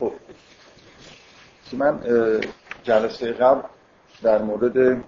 [0.00, 0.12] خب.
[1.72, 2.00] من
[2.82, 3.62] جلسه قبل
[4.22, 5.04] در مورد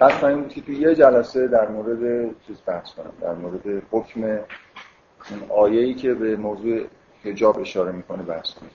[0.00, 4.24] قصد این بود که توی یه جلسه در مورد چیز بحث کنم در مورد حکم
[4.24, 6.86] این آیه‌ای که به موضوع
[7.24, 8.70] حجاب اشاره می‌کنه بحث کنم.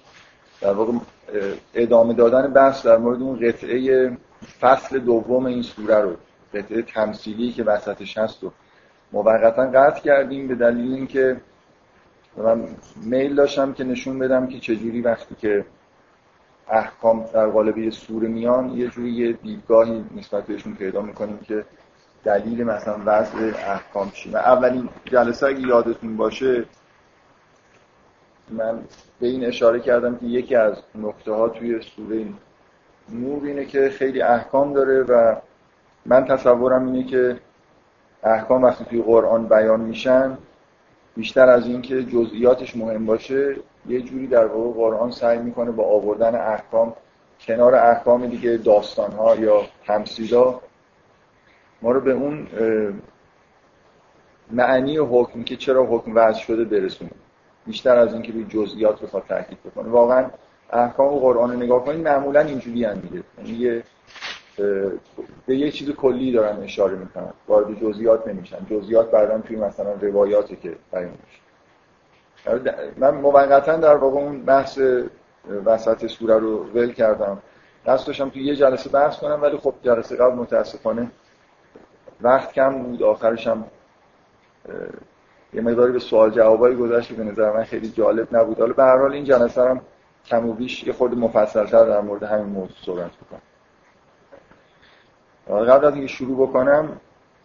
[0.62, 0.92] در واقع
[1.74, 4.12] ادامه دادن بحث در مورد اون قطعه
[4.60, 6.16] فصل دوم این سوره رو
[6.54, 8.52] قطعه تمثیلی که وسطش هست و
[9.12, 11.42] موقتا قطع کردیم به دلیل اینکه
[12.38, 15.66] من میل داشتم که نشون بدم که چجوری وقتی که
[16.70, 21.66] احکام در قالب سوره میان یه جوری یه دیدگاهی نسبت بهشون پیدا می‌کنیم که
[22.24, 24.30] دلیل مثلا وضع احکام چی.
[24.30, 26.66] من اولین جلسه اگه یادتون باشه
[28.50, 28.80] من
[29.20, 32.26] به این اشاره کردم که یکی از نکته ها توی سوره
[33.10, 35.36] نور اینه که خیلی احکام داره و
[36.06, 37.40] من تصورم اینه که
[38.24, 40.38] احکام وقتی توی قرآن بیان میشن
[41.16, 43.56] بیشتر از اینکه جزئیاتش مهم باشه
[43.88, 46.94] یه جوری در واقع قرآن سعی می‌کنه با آوردن احکام
[47.40, 50.60] کنار احکام دیگه داستان ها یا تمثیلا
[51.82, 52.48] ما رو به اون
[54.52, 57.12] معنی حکم که چرا حکم وضع شده برسونه.
[57.66, 59.90] بیشتر از اینکه روی جزئیات بخواد تاکید بکنه.
[59.90, 60.30] واقعا
[60.70, 63.84] احکام قرآن رو نگاه کنید معمولا اینجوری هم میگه یعنی
[65.46, 67.34] به یه چیز کلی دارن اشاره می‌کنن.
[67.48, 68.58] وارد جزئیات نمیشن.
[68.70, 71.42] جزئیات بعدا توی مثلا روایاتی که بیان میشه.
[72.98, 74.80] من موقتا در واقع اون بحث
[75.66, 77.38] وسط سوره رو ول کردم.
[77.86, 81.12] دست داشتم توی یه جلسه بحث کنم ولی خب جلسه قبل متاسفانه
[82.22, 83.04] وقت کم بود.
[83.04, 83.66] آخرش هم
[85.54, 88.60] یه مقداری به سوال جوابایی گذشت به نظر من خیلی جالب نبود.
[88.60, 89.82] حالا به هر حال این جلسه هم
[90.28, 93.42] کم و بیش یه خورده مفصلتر در مورد همین موضوع صحبت بکنم.
[95.66, 97.00] قبل از اینکه شروع بکنم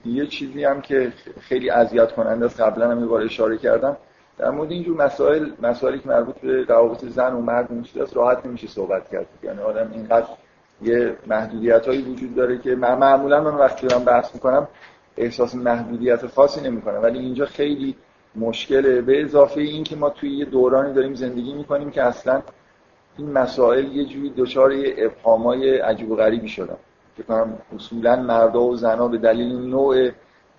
[0.04, 3.96] یه چیزی هم که خیلی اذیت کننده است قبلا هم یه اشاره کردم.
[4.38, 8.66] در مورد اینجور مسائل مسائلی که مربوط به روابط زن و مرد میشه راحت نمیشه
[8.66, 9.26] صحبت کرد.
[9.42, 10.26] یعنی آدم اینقدر
[10.82, 14.68] یه محدودیت هایی وجود داره که معمولا من وقتی دارم بحث می‌کنم
[15.16, 17.02] احساس محدودیت خاصی نمی‌کنم.
[17.02, 17.96] ولی اینجا خیلی
[18.36, 19.00] مشکله.
[19.00, 22.42] به اضافه این که ما توی یه دورانی داریم زندگی می‌کنیم که اصلا
[23.16, 26.76] این مسائل یه جوری دچار یه ابهامای عجیب و غریبی شدن.
[27.16, 30.10] که کنم اصولا مردا و زنا به دلیل نوع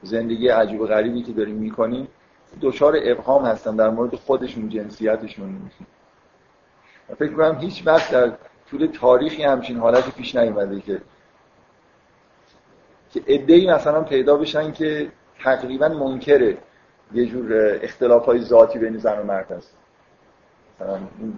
[0.02, 2.08] زندگی عجیب و غریبی که داریم می‌کنیم
[2.62, 5.72] دچار ابهام هستن در مورد خودشون جنسیتشون.
[7.20, 8.32] فکر کنم هیچ وقت در
[8.70, 11.02] طول تاریخی همچین حالتی پیش نیومده که
[13.14, 15.12] که ادعی مثلا پیدا بشن که
[15.44, 16.58] تقریبا منکره.
[17.14, 19.78] یه جور اختلاف های ذاتی بین زن و مرد هست.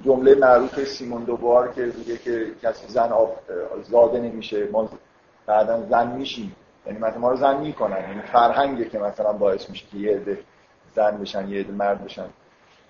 [0.05, 3.39] جمله معروف سیمون دوبار که میگه که کسی زن آب
[3.83, 4.89] زاده نمیشه ما
[5.45, 6.55] بعدا زن میشیم.
[6.85, 8.01] یعنی مثلا ما رو زن می‌کنن.
[8.01, 10.39] یعنی فرهنگه که مثلا باعث میشه که یه عده
[10.95, 12.25] زن بشن یه عده مرد بشن.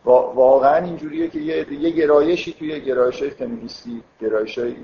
[0.05, 4.75] واقعا اینجوریه که یه یه گرایشی توی گرایش های فمینیستی گرایش های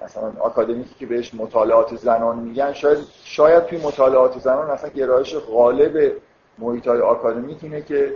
[0.00, 6.12] مثلا آکادمیکی که بهش مطالعات زنان میگن شاید شاید توی مطالعات زنان مثلا گرایش غالب
[6.58, 8.14] محیط های آکادمیک اینه که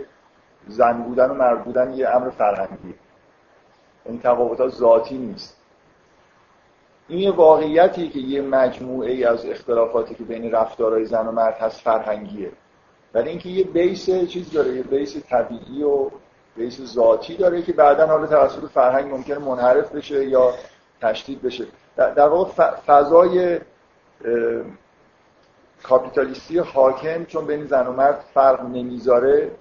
[0.67, 2.93] زن بودن و مرد بودن یه امر فرهنگی.
[4.05, 5.57] این تفاوتات ذاتی نیست.
[7.07, 11.53] این یه واقعیتی که یه مجموعه ای از اختلافاتی که بین رفتارهای زن و مرد
[11.53, 12.51] هست فرهنگیه.
[13.13, 16.09] ولی اینکه یه بیس چیز داره یه بیس طبیعی و
[16.55, 20.53] بیس ذاتی داره که بعدا حالا توسط فرهنگ ممکنه منحرف بشه یا
[21.01, 21.65] تشدید بشه.
[21.95, 23.59] در واقع فضای
[25.83, 29.51] کاپیتالیستی حاکم چون بین زن و مرد فرق نمی‌ذاره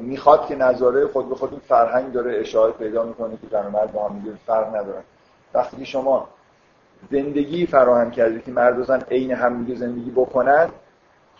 [0.00, 3.70] می‌خواد که نظاره خود به خود این فرهنگ داره اشاره پیدا می‌کنه که زن و
[3.70, 5.02] مرد با هم فرق ندارن.
[5.54, 6.28] وقتی شما
[7.10, 10.68] زندگی فراهم کردید که مرد و زن عین هم زندگی بکنن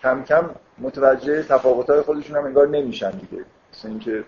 [0.02, 3.44] کم کم متوجه تفاوت‌های خودشون هم انگار نمیشن دیگه.
[3.72, 4.24] مثل اینکه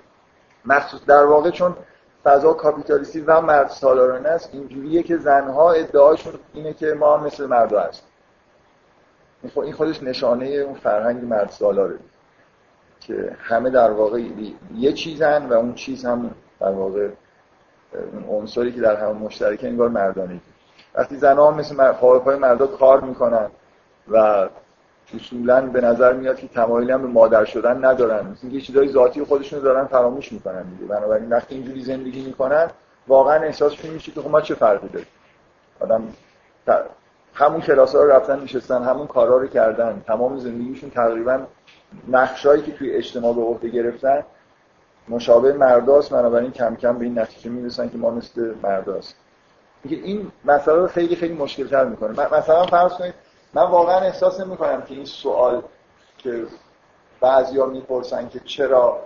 [0.64, 1.76] مخصوص در واقع چون
[2.24, 7.80] فضا کاپیتالیستی و مرد سالارانه است اینجوریه که زنها ادعاشون اینه که ما مثل مردا
[7.80, 8.02] هست
[9.62, 11.98] این خودش نشانه اون فرهنگ مرد سالاره.
[13.06, 14.22] که همه در واقع
[14.76, 16.30] یه چیزن و اون چیز هم
[16.60, 17.08] در واقع
[18.30, 20.40] عنصری که در همه مشترکه انگار مردانه
[20.94, 23.50] وقتی زنها مثل پای مردا کار می‌کنن
[24.08, 24.48] و
[25.14, 29.24] اصولا به نظر میاد که تمایلی هم به مادر شدن ندارن مثل اینکه چیزای ذاتی
[29.24, 30.84] خودشون دارن فراموش می‌کنن دیگه.
[30.84, 32.70] بنابراین وقتی اینجوری زندگی می‌کنن
[33.08, 35.08] واقعا احساسشون میشه که خب ما چه فرقی داریم
[35.80, 36.02] آدم
[37.34, 41.40] همون کلاس ها رو رفتن نشستن همون کارا رو کردن تمام زندگیشون تقریبا
[42.08, 44.24] نقشایی که توی اجتماع به عهده گرفتن
[45.08, 49.16] مشابه مرداست بنابراین کم کم به این نتیجه می‌رسن که ما مثل مرداست.
[49.84, 53.14] این مسئله رو خیلی خیلی مشکل تر می‌کنه مثلا فرض کنید
[53.54, 55.62] من واقعا احساس نمی کنم که این سوال
[56.18, 56.46] که
[57.20, 59.00] بعضیا می‌پرسن که چرا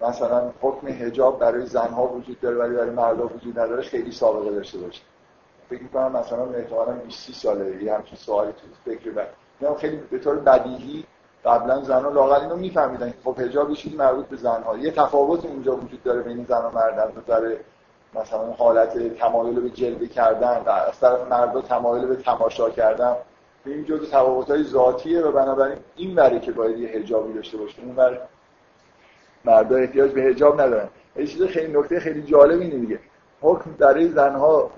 [0.00, 4.78] مثلا حکم حجاب برای زنها وجود داره ولی برای مردا وجود نداره خیلی سابقه داشته
[4.78, 5.02] باشه
[5.70, 9.10] فکر می‌کنم مثلا احتمالاً 20 ساله یه همچین سوالی تو فکر
[9.60, 11.04] من خیلی به طور بدیهی
[11.44, 16.02] قبلا زنها لاقل اینو میفهمیدن خب حجاب یه مربوط به زنها یه تفاوت اونجا وجود
[16.02, 17.56] داره بین زن و مرد از نظر
[18.14, 23.16] مثلا حالت تمایل به جلوه کردن از طرف مردا تمایل به تماشا کردن.
[23.64, 27.82] به این جزء تفاوت‌های ذاتیه و بنابراین این وری که باید یه حجابی داشته باشه.
[27.82, 28.20] اون ور
[29.44, 30.88] مردا احتیاج به حجاب ندارن.
[31.16, 32.98] یه چیز خیلی نکته خیلی جالب اینه دیگه.
[33.40, 34.70] حکم برای زنها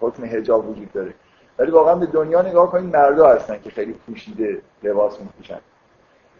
[0.00, 1.14] حکم حجاب وجود داره.
[1.58, 5.60] ولی واقعا به دنیا نگاه کنید مردا هستن که خیلی پوشیده لباس میپوشن.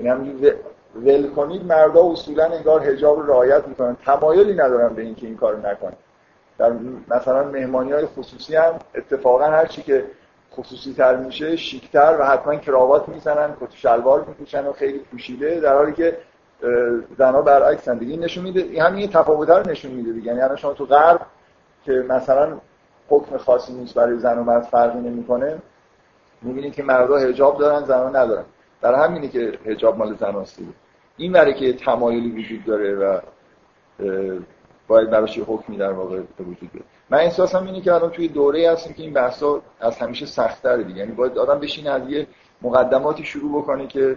[0.02, 0.52] یعنی
[0.94, 3.96] ول کنید مردا اصولا انگار حجاب رو رعایت می‌کنن.
[4.06, 5.92] تمایلی ندارن به اینکه این کارو نکنن.
[6.58, 6.72] در
[7.08, 10.04] مثلا مهمانی های خصوصی هم اتفاقا هر چی که
[10.56, 15.74] خصوصی تر میشه شیکتر و حتما کراوات می‌زنن کت شلوار میپوشن و خیلی پوشیده در
[15.74, 16.16] حالی که
[17.18, 20.34] زنا برعکس دیگه نشون میده همین تفاوت رو نشون میده دیگه.
[20.34, 21.20] یعنی شما تو غرب
[21.84, 22.58] که مثلا
[23.08, 25.58] حکم خاصی نیست برای زن و مرد فرقی نمی‌کنه
[26.42, 28.44] می‌بینید که مردا حجاب دارن زنا ندارن.
[28.82, 30.58] در همینه که حجاب مال زناست
[31.16, 33.20] این وره که تمایلی وجود داره و
[34.88, 36.84] باید براش یه حکمی در واقع وجود بیاد.
[37.10, 40.98] من احساسم اینه که الان توی دوره هستیم که این بحثا از همیشه سخت‌تر دیگه.
[40.98, 42.26] یعنی باید آدم بشینه از یه
[42.62, 44.16] مقدماتی شروع بکنه که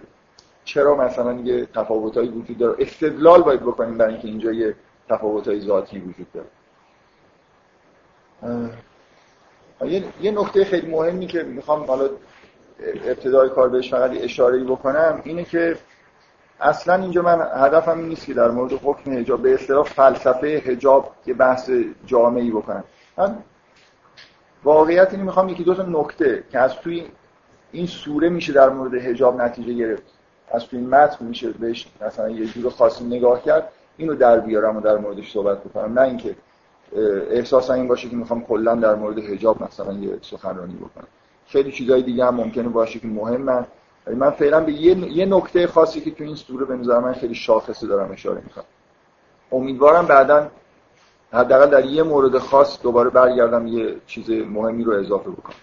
[0.64, 2.76] چرا مثلا یه تفاوتایی وجود داره.
[2.78, 4.74] استدلال باید بکنیم برای اینکه اینجا یه
[5.08, 6.46] تفاوتای ذاتی وجود داره.
[10.20, 12.08] یه نکته خیلی مهمی که می‌خوام حالا
[12.80, 15.76] ابتدای کار بهش فقط اشاره بکنم اینه که
[16.60, 21.12] اصلا اینجا من هدفم این نیست که در مورد حکم حجاب به اصطلاح فلسفه حجاب
[21.26, 21.70] یه بحث
[22.06, 22.84] جامعی بکنم.
[23.18, 23.38] من
[24.64, 27.06] واقعیت اینو می‌خوام یکی دو تا نکته که از توی
[27.72, 30.02] این سوره میشه در مورد حجاب نتیجه گرفت
[30.50, 34.80] از توی متن میشه بهش مثلا یه جور خاصی نگاه کرد اینو در بیارم و
[34.80, 35.98] در موردش صحبت بکنم.
[35.98, 36.34] نه اینکه
[37.30, 41.06] احساسا این باشه که می‌خوام کلا در مورد حجاب مثلا یه سخنرانی بکنم.
[41.54, 43.66] خیلی چیزای دیگه هم ممکنه باشه که مهمن.
[44.06, 47.34] ولی من فعلا به یه, نکته خاصی که تو این سوره به نظر من خیلی
[47.34, 48.64] شاخصه دارم اشاره می‌کنم.
[49.52, 50.50] امیدوارم بعدا
[51.32, 55.56] حداقل در یه مورد خاص دوباره برگردم یه چیز مهمی رو اضافه بکنم.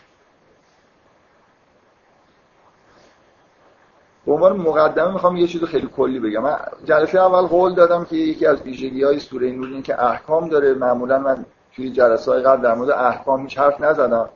[4.25, 6.43] به عنوان مقدمه می‌خوام یه چیز خیلی کلی بگم.
[6.43, 10.73] من جلسه اول قول دادم که یکی از ویژگی های سوره نور که احکام داره.
[10.73, 11.45] معمولا من
[11.75, 14.29] توی جلسه های قبل در مورد احکام هیچ حرف نزدم.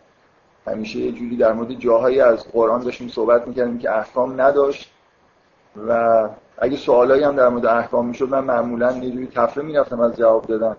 [0.68, 4.92] همیشه یه جوری در مورد جاهایی از قرآن داشتیم صحبت می‌کردیم که احکام نداشت.
[5.88, 10.18] و اگه سوالایی هم در مورد احکام می‌شد من معمولا یه جوری تفره می‌رفتم از
[10.18, 10.76] جواب دادن.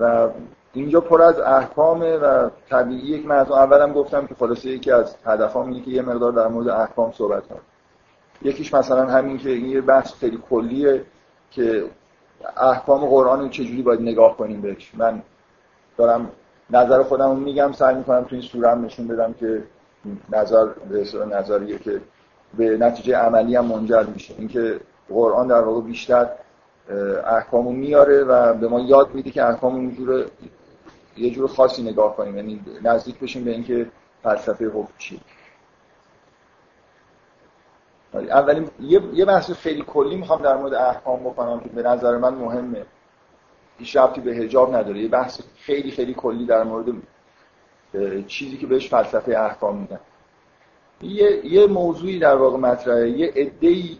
[0.00, 0.28] و
[0.72, 5.16] اینجا پر از احکامه و طبیعی یک من از اولم گفتم که خلاصه یکی از
[5.26, 7.60] هدفام اینه که یه مقدار در مورد احکام صحبت کنم.
[8.42, 11.04] یکیش مثلا همین که این یه بحث خیلی کلیه
[11.50, 11.84] که
[12.56, 14.92] احکام قرآن رو چجوری باید نگاه کنیم بهش.
[14.94, 15.22] من
[15.96, 16.30] دارم
[16.70, 19.62] نظر خودم میگم سعی می‌کنم تو این سوره هم نشون بدم که
[20.32, 22.00] نظر به نظریه که
[22.56, 24.34] به نتیجه عملی هم منجر میشه.
[24.38, 26.28] اینکه قرآن در واقع بیشتر
[27.26, 30.24] احکامو میاره و به ما یاد میده که احکام اینجور
[31.16, 32.36] یه جور خاصی نگاه کنیم.
[32.36, 33.86] یعنی نزدیک بشیم به اینکه
[34.22, 35.20] فلسفه حکم چیه.
[38.14, 38.68] اولین
[39.12, 42.86] یه بحث خیلی کلی می‌خوام در مورد احکام بکنم که به نظر من مهمه.
[43.78, 44.98] هیچ ربطی به حجاب نداره.
[44.98, 46.86] یه بحث خیلی خیلی کلی در مورد
[48.26, 50.00] چیزی که بهش فلسفه احکام میدن
[51.02, 53.10] یه, یه موضوعی در واقع مطرحه.
[53.10, 53.98] یه عده‌ای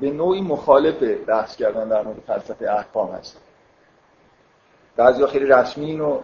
[0.00, 3.40] به نوعی مخالف بحث کردن در مورد فلسفه احکام هست.
[4.96, 6.20] بعضی خیلی رسمی اینو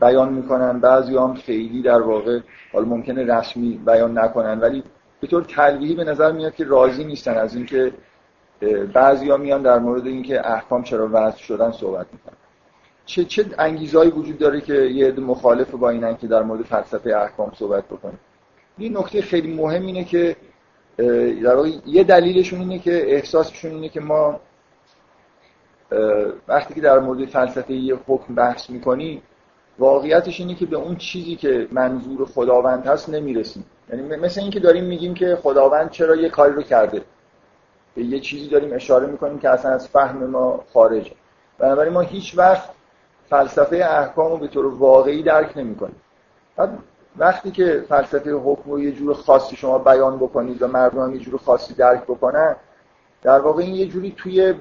[0.00, 2.40] بیان می‌کنن بعضی هم خیلی در واقع
[2.72, 4.82] حالا ممکنه رسمی بیان نکنن ولی
[5.20, 7.92] به طور تلویحی به نظر میاد که راضی نیستن از اینکه
[8.92, 12.36] بعضیا میان در مورد اینکه احکام چرا وضع شدن صحبت می‌کنن.
[13.06, 17.16] چه چه انگیزهایی وجود داره که یه عده مخالف با اینن که در مورد فلسفه
[17.16, 18.18] احکام صحبت بکنن
[18.78, 20.36] این نکته خیلی مهم اینه که
[21.42, 24.40] در واقع یه دلیلشون اینه که احساسشون اینه که ما
[26.48, 29.22] وقتی که در مورد فلسفه یه حکم بحث می‌کنیم
[29.78, 33.64] واقعیتش اینه که به اون چیزی که منظور خداوند هست نمی‌رسیم.
[33.92, 37.02] یعنی مثل اینکه داریم میگیم که خداوند چرا یه کاری رو کرده.
[38.00, 41.12] به یه چیزی داریم اشاره می‌کنیم که اصلا از فهم ما خارجه.
[41.58, 42.70] بنابراین ما هیچ وقت
[43.30, 45.96] فلسفه احکام رو به طور واقعی درک نمی‌کنیم.
[46.56, 46.78] بعد
[47.16, 51.20] وقتی که فلسفه حکم رو یه جور خاصی شما بیان بکنید و مردم هم یه
[51.20, 52.56] جور خاصی درک بکنن
[53.22, 54.54] در واقع این یه جوری توی,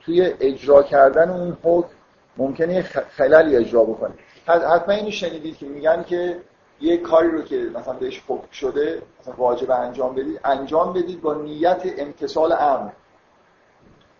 [0.00, 1.94] توی اجرا کردن اون حکم
[2.36, 2.82] ممکنه
[3.16, 4.14] خلالی اجرا بکنه.
[4.46, 6.40] حتما اینو شنیدید که میگن که
[6.84, 11.34] یه کاری رو که مثلا بهش حکم شده مثلا واجب انجام بدید انجام بدید با
[11.34, 12.90] نیت امتصال امر.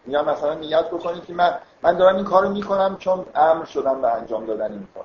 [0.07, 4.13] میگن مثلا نیت بکنید که من من دارم این کارو می‌کنم چون امر شدم به
[4.13, 5.05] انجام دادن این کار.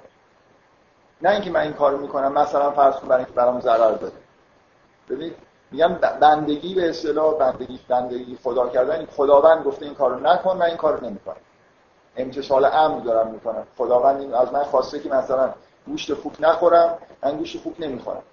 [1.21, 4.13] نه اینکه من این کارو می‌کنم مثلا فرض کن برای اینکه برام ضرر داره
[5.09, 5.35] ببینید
[5.71, 10.77] میگم بندگی به اصطلاح بندگی بندگی خدا کردن خداوند گفته این کارو نکن من این
[10.77, 11.35] کارو نمی‌کنم.
[12.17, 13.63] امتصال امر دارم می‌کنم.
[13.77, 15.53] خداوند از من خواسته که مثلا
[15.85, 18.23] گوشت خوک نخورم من گوشت خوک نمی‌خورم.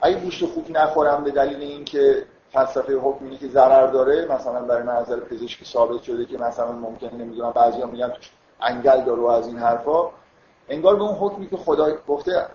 [0.00, 4.82] اگه گوشت خوک نخورم به دلیل اینکه فلسفه حکم اینه که ضرر داره مثلا برای
[4.82, 8.30] نظر پزشکی ثابت شده که مثلا ممکنه نمی‌دونم بعضیا میگن توش
[8.60, 10.10] انگل داره از این حرفا.
[10.68, 12.46] انگار به اون حکمی که خدا گفته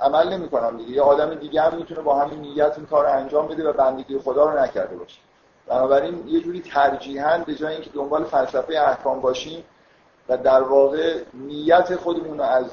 [0.00, 0.90] عمل نمی‌کنم دیگه.
[0.90, 4.44] یه آدم دیگه هم می‌تونه با همین نیت این کار انجام بده و بندگی خدا
[4.44, 5.18] رو نکرده باشه.
[5.66, 9.64] بنابراین یه جوری ترجیحاً به جای اینکه دنبال فلسفه احکام باشیم
[10.28, 12.64] و در واقع نیت خودمون رو از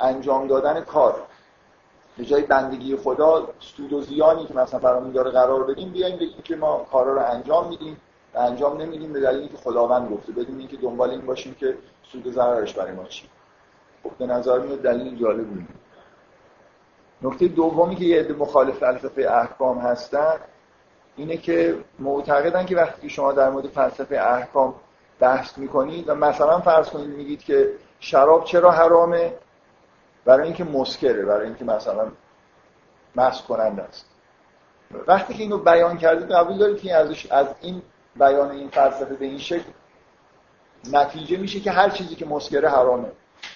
[0.00, 1.22] انجام دادن کار.
[2.16, 6.42] به جای بندگی خدا سود و زیانی که مثلا برامون داره قرار بدیم بیایم بگیم
[6.44, 7.96] که ما کارا رو انجام میدیم
[8.34, 10.32] و انجام نمیدیم به دلیلی که خداوند گفته.
[10.32, 11.78] بدون اینکه دنبال این باشیم که
[12.12, 13.28] سود و ضررش برای ما چی.
[14.02, 15.68] خب به نظر میاد دلیل جالب بود
[17.22, 20.36] نکته دومی که یه عده مخالف فلسفه احکام هستن
[21.16, 24.74] اینه که معتقدن که وقتی شما در مورد فلسفه احکام
[25.20, 29.32] بحث می‌کنید و مثلا فرض کنید میگید که شراب چرا حرامه؟
[30.26, 32.08] برای اینکه مسکره برای اینکه مثلا
[33.16, 34.06] مست کننده است.
[35.06, 37.82] وقتی که اینو بیان کردید قبول دارید که ازش از این
[38.16, 39.70] بیان این فلسفه به این شکل
[40.92, 43.08] نتیجه میشه که هر چیزی که مسکره حرامه.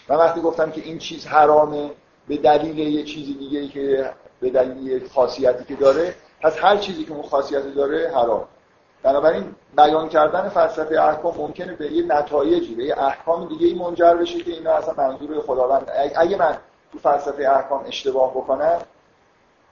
[0.09, 1.91] من وقتی گفتم که این چیز حرامه
[2.29, 4.11] به دلیل یه چیزی دیگه که
[4.41, 8.49] به دلیل یه خاصیتی که داره پس هر چیزی که اون خاصیت داره حرام.
[9.03, 14.15] بنابراین بیان کردن فلسفه احکام ممکنه به یه نتایجی به یه احکام دیگه ای منجر
[14.15, 15.91] بشه که اینا اصلا منظور خداوند.
[16.17, 16.57] اگه من
[16.93, 18.79] تو فلسفه احکام اشتباه بکنم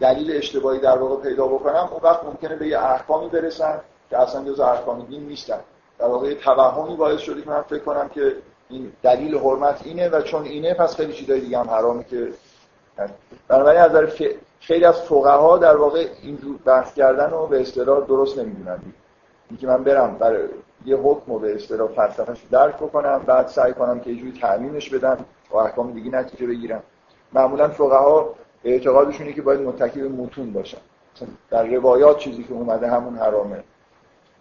[0.00, 3.80] دلیل اشتباهی در واقع پیدا بکنم اون وقت ممکنه به یه احکامی برسن
[4.10, 5.60] که اصلا جز احکام دین نیستن.
[5.98, 8.36] در واقع توهمی باعث شده که من فکر کنم که
[8.68, 12.28] این دلیل حرمت اینه و چون اینه پس خیلی چیزای دیگه هم حرامی که
[13.48, 14.12] بنابراین از
[14.60, 18.78] خیلی از فقها در واقع اینجور بحث کردن رو به اصطلاح درست نمی‌دونن.
[19.50, 20.48] اینکه من برم برای
[20.84, 24.90] یه حکم رو به اصطلاح فلسفه‌اش درک بکنم بعد سعی کنم که یه جوری تعمیمش
[24.90, 26.82] بدم و احکام دیگه نتیجه بگیرم.
[27.32, 30.78] معمولا فقها اعتقادشونه که باید متکی به متون باشن.
[31.50, 33.64] در روایات چیزی که اومده همون حرامه.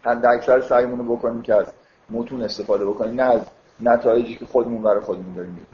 [0.03, 1.65] هم اکثر سعیمون رو بکنیم که از
[2.09, 3.41] متون استفاده بکنیم نه از
[3.79, 5.67] نتایجی که خودمون برای خودمون داریم.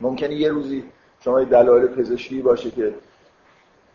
[0.00, 0.84] ممکنه یه روزی
[1.20, 2.94] شما دلایل پزشکی باشه که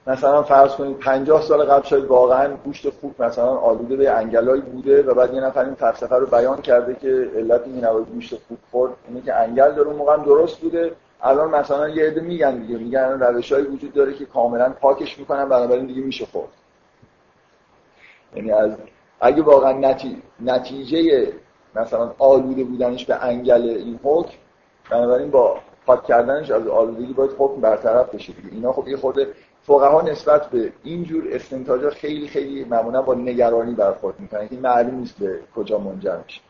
[0.07, 5.03] مثلا فرض کنید 50 سال قبل شاید واقعا گوشت خوب مثلا آلوده به انگلایی بوده
[5.03, 8.57] و بعد یه نفر این فلسفه رو بیان کرده که علت این نوع گوشت خوب
[8.71, 8.91] خورد.
[9.07, 10.91] اینه که انگل داره اون موقع درست بوده.
[11.21, 12.77] الان مثلا یه عده میگن دیگه.
[12.77, 16.49] میگن روشایی وجود داره که کاملا پاکش می‌کنن بنابراین دیگه میشه خورد.
[18.35, 18.71] یعنی از
[19.21, 19.95] اگه واقعا
[20.39, 21.27] نتیجه
[21.75, 24.37] مثلا آلوده بودنش به انگل این حکم
[24.89, 29.27] بنابراین با پاک کردنش از آلودگی باید حکم برطرف بشه اینا خب یه خورده
[29.69, 35.19] فقها نسبت به اینجور استنتاجا خیلی خیلی معمولا با نگرانی برخورد می‌کنن که معلوم نیست
[35.19, 36.41] به کجا منجر میشه.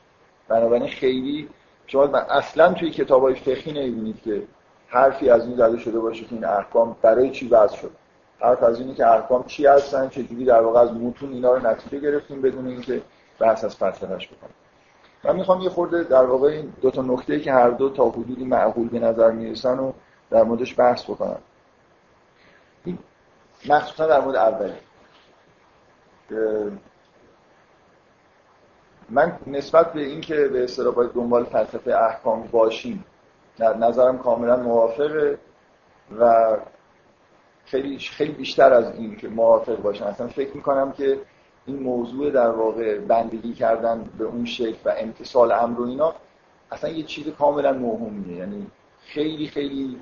[0.48, 1.50] بنابراین خیلی
[1.88, 4.44] شما اصلا توی کتاب های فقهی نمی‌بینید که
[4.88, 7.92] حرفی از این زده شده باشه که این احکام برای چی وضع شد.
[8.40, 12.00] حرف از اینه که احکام چی هستن چجوری در واقع از متون اینا رو نتیجه
[12.00, 13.02] گرفتیم بدون اینکه
[13.40, 14.56] بحث از فلسفهش بکنیم.
[15.24, 18.46] من می‌خوام یه خورده در واقع این دو تا نکته که هر دو تا حدودی
[18.46, 19.92] معقول به نظر می‌رسن و
[20.32, 21.40] در موردش بحث بکنم.
[23.70, 24.74] مخصوصا در مورد اولی
[29.10, 33.06] من نسبت به اینکه به اصطلاح باید دنبال فلسفه احکام باشیم
[33.60, 35.38] نظرم کاملا موافقه
[36.20, 36.58] و
[37.66, 40.06] خیلی خیلی بیشتر از این که موافق باشم.
[40.06, 41.20] اصلا فکر می‌کنم که
[41.66, 46.14] این موضوع در واقع بندگی کردن به اون شکل و امتصال امر و اینا
[46.72, 48.68] اصلا یه چیز کاملا موهومیه یعنی
[49.06, 50.02] خیلی خیلی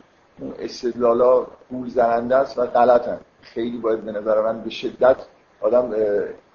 [0.60, 3.20] استدلالا گول زننده است و غلطن.
[3.42, 5.18] خیلی باید به نظر من به شدت
[5.62, 5.94] آدم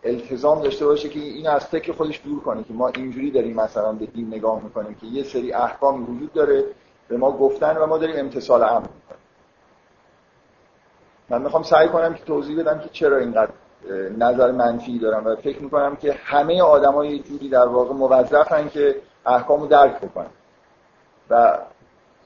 [0.05, 3.93] التزام داشته باشه که این از فکر خودش دور کنه که ما اینجوری داریم مثلا
[3.93, 6.65] به دین نگاه می‌کنیم که یه سری احکام وجود داره
[7.09, 9.23] به ما گفتن و ما داریم امتصال امر می‌کنیم.
[11.29, 13.53] من می‌خوام سعی کنم که توضیح بدم که چرا اینقدر
[14.19, 18.97] نظر منفی دارم و فکر می‌کنم که همه آدمای جوری در واقع موظفن که
[19.27, 20.31] احکامو درک بکنن.
[21.31, 21.59] و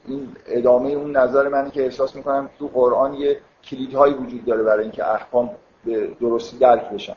[0.07, 4.83] این ادامه اون نظر منی که احساس می‌کنم تو قرآن یه کلیدهایی وجود داره برای
[4.83, 5.51] اینکه احکام
[5.85, 7.17] به درستی درک بشن.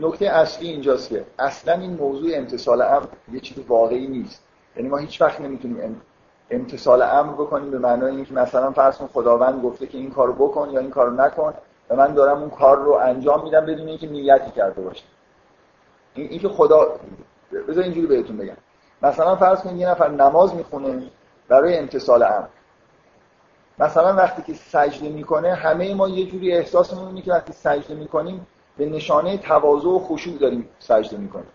[0.00, 4.42] نکته اصلی اینجاست که اصلا این موضوع امتصال امر یه چیز واقعی نیست.
[4.76, 6.02] یعنی ما هیچ وقت نمی‌تونیم
[6.50, 10.70] امتصال امر بکنیم به معنای اینکه مثلا فرض کن خداوند گفته که این کارو بکن
[10.70, 11.54] یا این کارو نکن
[11.90, 15.04] و من دارم اون کار رو انجام میدم بدون اینکه نیتی کرده باشه.
[16.14, 17.00] این اینکه خدا
[17.68, 18.56] بذار اینجوری بهتون بگم.
[19.02, 21.02] مثلا فرض کنید یه نفر نماز می‌خونه
[21.48, 22.46] برای امتصال امر
[23.78, 28.46] مثلا وقتی که سجده می‌کنه همه ما یه جوری احساس اینه که وقتی سجده می‌کنیم
[28.76, 31.48] به نشانه تواضع و خشوع داریم سجده می‌کنیم.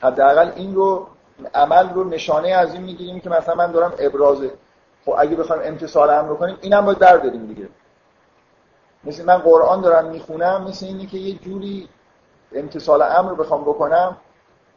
[0.00, 1.06] حداقل این رو
[1.54, 4.38] عمل رو نشانه از این می‌گیریم که مثلا من دارم ابراز
[5.04, 7.68] خب اگه بخوایم امتصال امر کنیم اینم باید برداریم دیگه.
[9.04, 11.88] مثل من قرآن دارم می‌خونم مثل اینی که یه جوری
[12.54, 14.16] امتصال امر رو بخوام بکنم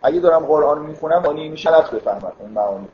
[0.02, 2.88] اگه دارم قرآن می‌خونم معنی میشه غلط بفهمم این معانی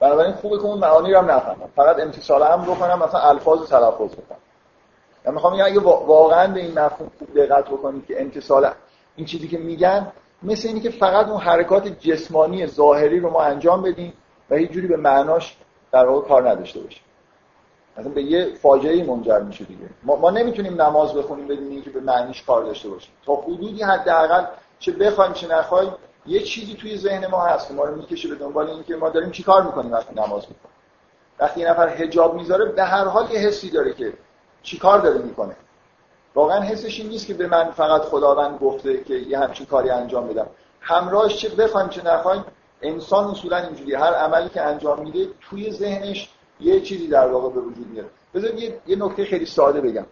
[0.00, 1.68] بنابراین خوبه که اون معانی رو هم نفهمم.
[1.76, 4.38] فقط امتصال امر بکنم مثلا الفاظ تلفظ بکنم.
[5.24, 8.70] من می‌خوام اگه واقعا به این مفهوم خوب دقت بکنید که امتصال
[9.16, 13.82] این چیزی که میگن مثل اینی که فقط اون حرکات جسمانی ظاهری رو ما انجام
[13.82, 14.12] بدیم
[14.50, 15.56] و هیچ جوری به معناش
[15.92, 17.02] در واقع کار نداشته باشیم.
[17.98, 19.86] مثلا به یه فاجعه منجر میشه دیگه.
[20.02, 23.12] ما, ما نمی‌تونیم نماز بخونیم بدون اینکه به معنیش کار داشته باشیم.
[23.26, 24.44] تا حدودی حداقل
[24.78, 25.92] چه بخوایم چه نخوایم
[26.26, 29.30] یه چیزی توی ذهن ما هست که ما رو می‌کشه به دنبال اینکه ما داریم
[29.30, 30.76] چیکار می‌کنیم وقتی نماز می‌کنیم
[31.38, 34.12] وقتی یه نفر حجاب می‌ذاره به هر حال یه حسی داره که
[34.62, 35.56] چیکار داره می‌کنه.
[36.34, 40.28] واقعا حسش این نیست که به من فقط خداوند گفته که یه همچین کاری انجام
[40.28, 40.46] بدم.
[40.80, 42.44] همراهش چه بخوایم چه نخوایم
[42.82, 46.30] انسان اصولا اینجوری هر عملی که انجام میده توی ذهنش
[46.60, 50.06] یه چیزی در واقع به وجود میاد بذارید یه،, یه نکته خیلی ساده بگم.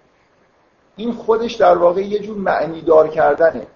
[0.96, 3.66] این خودش در واقع یه جور معنی دار کردنه.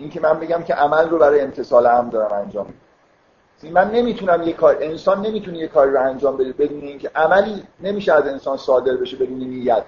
[0.00, 3.80] این, این که من بگم که عمل رو برای امتصال هم دارم انجام میدم.
[3.80, 8.12] من نمی‌تونم یه کار انسان نمی‌تونه یه کاری رو انجام بده بدون اینکه عملی نمیشه
[8.12, 9.84] از انسان صادر بشه بدون نیت.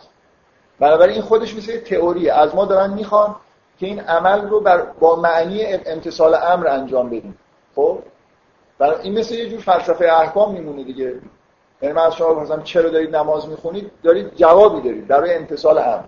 [0.80, 2.32] بنابراین این خودش مثل تئوریه.
[2.32, 3.36] از ما دارن می‌خوان
[3.78, 7.38] که این عمل رو بر با معنی امتصال امر انجام بدیم.
[7.76, 7.98] خب؟
[8.78, 11.14] برای این مثل یه جور فلسفه احکام میمونه دیگه.
[11.82, 16.04] یعنی من از شما چرا دارید نماز می‌خونید؟ دارید جوابی دارید برای امتصال امر.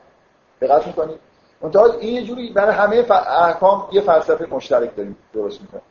[0.61, 1.19] دقت می‌کنید؟
[1.65, 3.05] منتها این یه جوری برای همه
[3.41, 5.83] احکام یه فلسفه مشترک داریم درست می‌کنیم.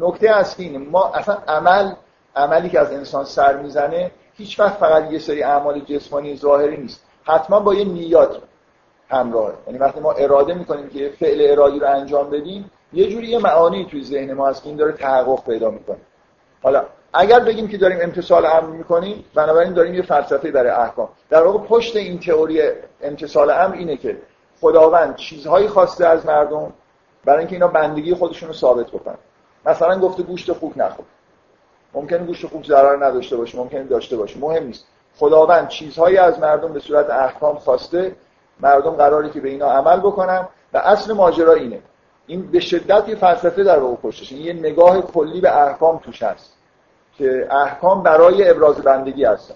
[0.00, 1.92] نکته اصلی اینه ما اصلا عمل
[2.36, 7.04] عملی که از انسان سر می‌زنه هیچ وقت فقط یه سری اعمال جسمانی ظاهری نیست.
[7.24, 8.38] حتما با یه نیات
[9.08, 9.52] همراه.
[9.66, 13.86] یعنی وقتی ما اراده می‌کنیم که فعل ارادی رو انجام بدیم یه جوری یه معانی
[13.90, 15.98] توی ذهن ما که این داره تحقق پیدا می‌کنه.
[16.62, 21.08] حالا اگر بگیم که داریم امتصال امر می‌کنیم بنابراین داریم یه فلسفه برای احکام.
[21.30, 22.62] در واقع پشت این تئوری
[23.02, 24.16] امتصال امر اینه که
[24.64, 26.72] خداوند چیزهایی خواسته از مردم
[27.24, 29.18] برای اینکه اینا بندگی خودشون رو ثابت بکنن.
[29.66, 31.04] مثلا گفته گوشت خوک نخور.
[31.94, 34.86] ممکنه گوشت خوک ضرر نداشته باشه ممکنه داشته باشه مهم نیست.
[35.16, 38.16] خداوند چیزهایی از مردم به صورت احکام خواسته
[38.60, 41.80] مردم قراری که به اینا عمل بکنن و اصل ماجرا اینه.
[42.26, 44.32] این به شدت یه فلسفه در واقع پشتش.
[44.32, 46.52] این یه نگاه کلی به احکام توش هست
[47.18, 49.54] که احکام برای ابراز بندگی هستن.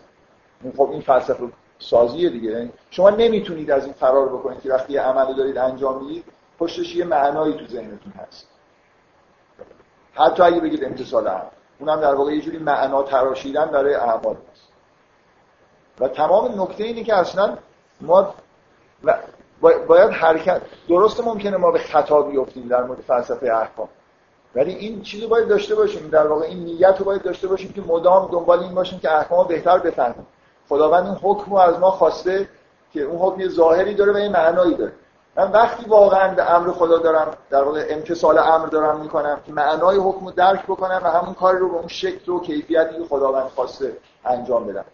[0.77, 1.45] خب این فلسفه
[1.79, 2.51] سازیه دیگه.
[2.51, 6.25] یعنی شما نمی‌تونید از این فرار بکنید که وقتی یه عملی دارید انجام می‌دید
[6.59, 8.49] پشتش یه معنایی تو ذهنتون هست.
[10.15, 11.45] حتی اگه بگید امتصال عمل
[11.81, 14.69] اونم در واقع یه جوری معنا تراشیدن برای اعمال هست.
[16.01, 17.59] و تمام نکته اینه که اصلا
[18.01, 18.35] ما
[19.63, 20.63] باید حرکت.
[20.89, 23.89] درست ممکنه ما به خطا بیفتیم در مورد فلسفه احکام.
[24.55, 26.09] ولی این چیزی باید داشته باشیم.
[26.09, 29.47] در واقع این نیت رو باید داشته باشیم که مدام دنبال این باشیم که احکام
[29.47, 30.27] بهتر بفهمیم.
[30.69, 32.49] خداوند این حکم رو از ما خواسته
[32.93, 34.93] که اون حکم ظاهری داره و یه معنایی داره.
[35.37, 39.97] من وقتی واقعا به امر خدا دارم در واقع امتصال امر دارم می‌کنم که معنای
[39.97, 43.47] حکم رو درک بکنم و همون کاری رو به اون شکل و کیفیتی که خداوند
[43.57, 44.85] خواسته انجام بدم.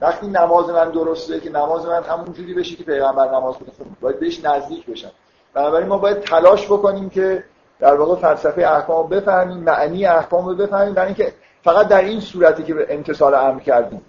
[0.00, 3.62] وقتی نماز من درسته که نماز من همون جوری بشه که پیغمبر نماز خب
[4.00, 5.10] باید بهش نزدیک بشم.
[5.54, 7.44] بنابراین ما باید تلاش بکنیم که
[7.80, 11.32] در واقع فلسفه احکام رو بفهمیم معنی احکام رو بفهمیم برای اینکه
[11.64, 14.02] فقط در این صورتی که به امتصال امر کردیم.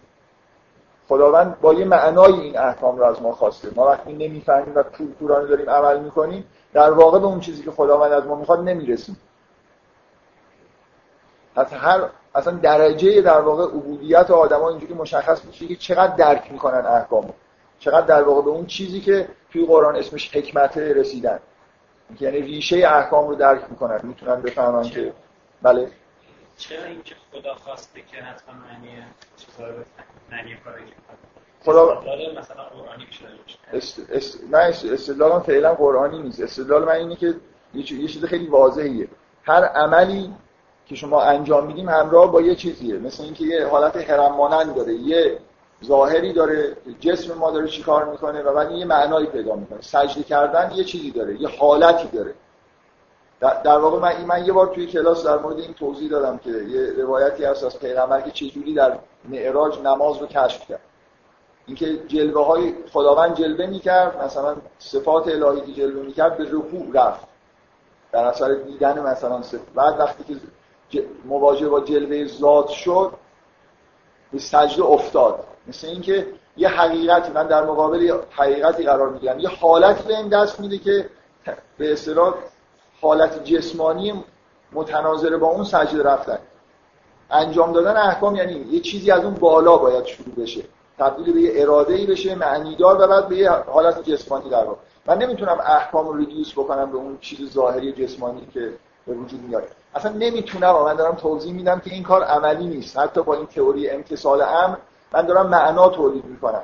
[1.07, 3.69] خداوند با یه معنای این احکام رو از ما خواسته.
[3.75, 8.11] ما وقتی نمی‌فهمیم و کورکورانه داریم عمل می‌کنیم در واقع به اون چیزی که خداوند
[8.11, 9.17] از ما می‌خواد نمی‌رسیم.
[11.55, 12.01] حتی هر
[12.35, 17.29] اصلا درجه در واقع عبودیت آدما اینجوری مشخص میشه که چقدر درک می‌کنن احکامو.
[17.79, 21.39] چقدر در واقع به اون چیزی که توی قرآن اسمش حکمت رسیدن.
[22.19, 25.13] یعنی ریشه احکام رو درک می‌کنن می‌تونن بفهمن که
[25.61, 25.91] بله.
[26.57, 29.03] چرا اینکه خدا خواسته که حتما معنی
[29.37, 29.83] چیزا رو
[30.31, 30.83] معنی کاری
[31.65, 32.01] خدا
[32.39, 33.07] مثلا قرآنی
[33.73, 33.99] است...
[34.09, 34.39] است...
[34.51, 36.41] نه استدلال فعلا قرآنی نیست.
[36.41, 37.35] استدلال من اینه که
[37.73, 39.07] یه چیز خیلی واضحیه.
[39.43, 40.33] هر عملی
[40.85, 42.97] که شما انجام میدیم همراه با یه چیزیه.
[42.97, 44.93] مثل اینکه یه حالت هرم مانند داره.
[44.93, 45.37] یه
[45.83, 49.81] ظاهری داره جسم ما داره چیکار می‌کنه و بعد یه معنایی پیدا می‌کنه.
[49.81, 51.41] سجده کردن یه چیزی داره.
[51.41, 52.33] یه حالتی داره.
[53.39, 57.03] در واقع من, من یه بار توی کلاس در مورد این توضیح دادم که یه
[57.03, 60.79] روایتی هست از پیغمبر که چجوری در معراج نماز رو کشف کرد.
[61.65, 67.27] اینکه جلوه های خداوند جلوه می‌کرد مثلا صفات الهی که جلوه می‌کرد به رکوع رفت.
[68.11, 70.41] در اثر دیدن مثلا صفات بعد وقتی
[70.89, 73.11] که مواجه با جلوه ذات شد
[74.31, 75.43] به سجده افتاد.
[75.67, 79.39] مثل اینکه یه حقیقتی من در مقابل حقیقتی قرار می‌گیرم.
[79.39, 81.09] یه حالتی به این دست میده که
[81.77, 82.33] به اصطلاح
[83.01, 84.23] حالت جسمانی
[84.73, 86.39] متناظر با اون سجده رفتن.
[87.31, 90.63] انجام دادن احکام یعنی یه چیزی از اون بالا باید شروع بشه.
[90.99, 94.77] تبدیل به یه اراده ای بشه معنیدار و بعد به یه حالت جسمانی در واقع.
[95.05, 98.73] من نمی‌تونم احکام رو ریدیوس بکنم به اون چیز ظاهری جسمانی که
[99.07, 99.63] به وجود میاد.
[99.95, 102.99] اصلا نمی‌تونم من دارم توضیح میدم که این کار عملی نیست.
[102.99, 104.75] حتی با این تئوری امتصال امر
[105.13, 106.63] من دارم معنا تولید می‌کنم.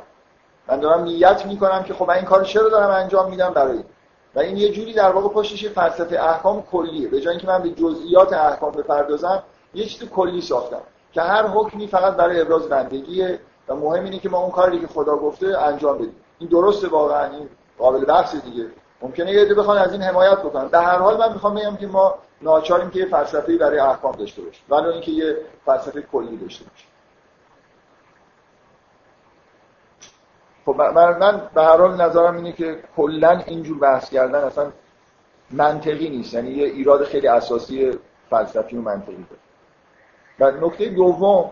[0.67, 3.84] من دارم نیت می‌کنم که خب من این کار چرا دارم انجام میدم برای
[4.36, 7.08] و این یه جوری در واقع پشتش فلسفه احکام کلیه.
[7.08, 11.88] به جای اینکه من به جزئیات احکام بپردازم یه چیز کلی ساختم که هر حکمی
[11.88, 15.98] فقط برای ابراز بندگیه و مهم اینه که ما اون کاری که خدا گفته انجام
[15.98, 16.15] بدیم.
[16.39, 18.67] این درسته واقعا این قابل بحث دیگه.
[19.02, 20.67] ممکنه یه بخوان از این حمایت بکنن.
[20.67, 24.41] در هر حال من می‌خوام بگم که ما ناچاریم که یه فلسفه‌ای برای احکام داشته
[24.41, 24.63] باشیم.
[24.70, 26.88] ولی اینکه یه فلسفه کلی داشته باشیم.
[30.65, 34.71] خب من, به هر حال نظرم اینه که کلا اینجور بحث کردن اصلا
[35.52, 36.34] منطقی نیست.
[36.34, 37.91] یعنی یه ایراد خیلی اساسی
[38.30, 39.41] فلسفی و منطقی داره.
[40.39, 41.50] و نکته دوم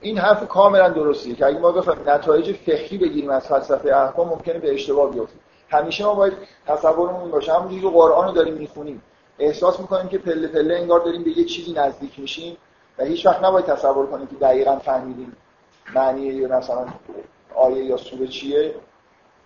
[0.00, 4.58] این حرف کاملا درستیه که اگه ما بخوایم نتایج فقهی بگیریم از فلسفه احکام ممکنه
[4.58, 5.40] به اشتباه بیفتیم.
[5.70, 6.32] همیشه ما باید
[6.66, 7.52] تصورمون باشه.
[7.52, 9.02] همونجوری که قرآن رو داریم می‌خونیم
[9.38, 12.56] احساس می‌کنیم که پله پله انگار داریم به یه چیزی نزدیک میشیم
[12.98, 15.36] و هیچ وقت نباید تصور کنیم که دقیقا فهمیدیم
[15.94, 16.86] معنی یا مثلا
[17.54, 18.74] آیه یا سوره چیه؟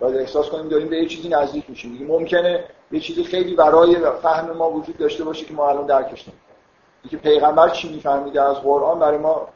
[0.00, 1.92] باید احساس کنیم داریم به یه چیزی نزدیک میشیم.
[1.92, 6.28] دیگه ممکنه یه چیزی خیلی برای فهم ما وجود داشته باشه که ما الان درکش
[6.28, 6.56] نمی‌کنیم.
[7.02, 9.48] اینکه پیغمبر چی میفهمیده از قرآن برای ما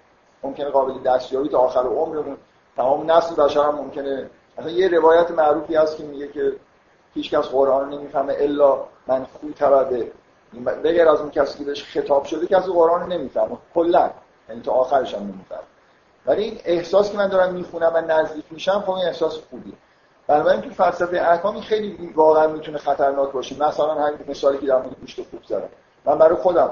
[0.43, 2.37] ممکنه قابل دستیابی تا آخر عمرمون.
[2.77, 4.31] تمام نسل بشر هم ممکنه.
[4.59, 6.53] مثلا یه روایت معروفی هست که میگه که
[7.15, 10.13] هیچ کس قرآن نمی‌فهمه الا من خوی تبده
[10.85, 13.57] بغیر از اون کسی که بهش خطاب شده کسی قرآن نمی‌فهمه.
[13.75, 14.11] کلا.
[14.49, 15.61] یعنی تا آخرش هم نمی‌فهمه.
[16.27, 19.75] ولی این احساس که من دارم می‌خونم و نزدیک میشم خب این احساس خوبیه.
[20.27, 23.63] بنابراین تو فلسفه احکامی خیلی واقعا می‌تونه خطرناک باشه.
[23.63, 25.69] مثلا همین مثالی که در مورد گوشت خوب زدم.
[26.05, 26.71] من برای خودم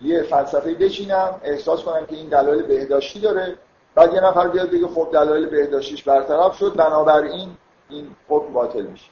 [0.00, 3.56] یه فلسفه بچینم احساس کنم که این دلایل بهداشتی داره.
[3.94, 7.56] بعد یه نفر بیاد بگه خب دلایل بهداشتیش برطرف شد بنابراین
[7.88, 9.10] این حکم باطل میشه.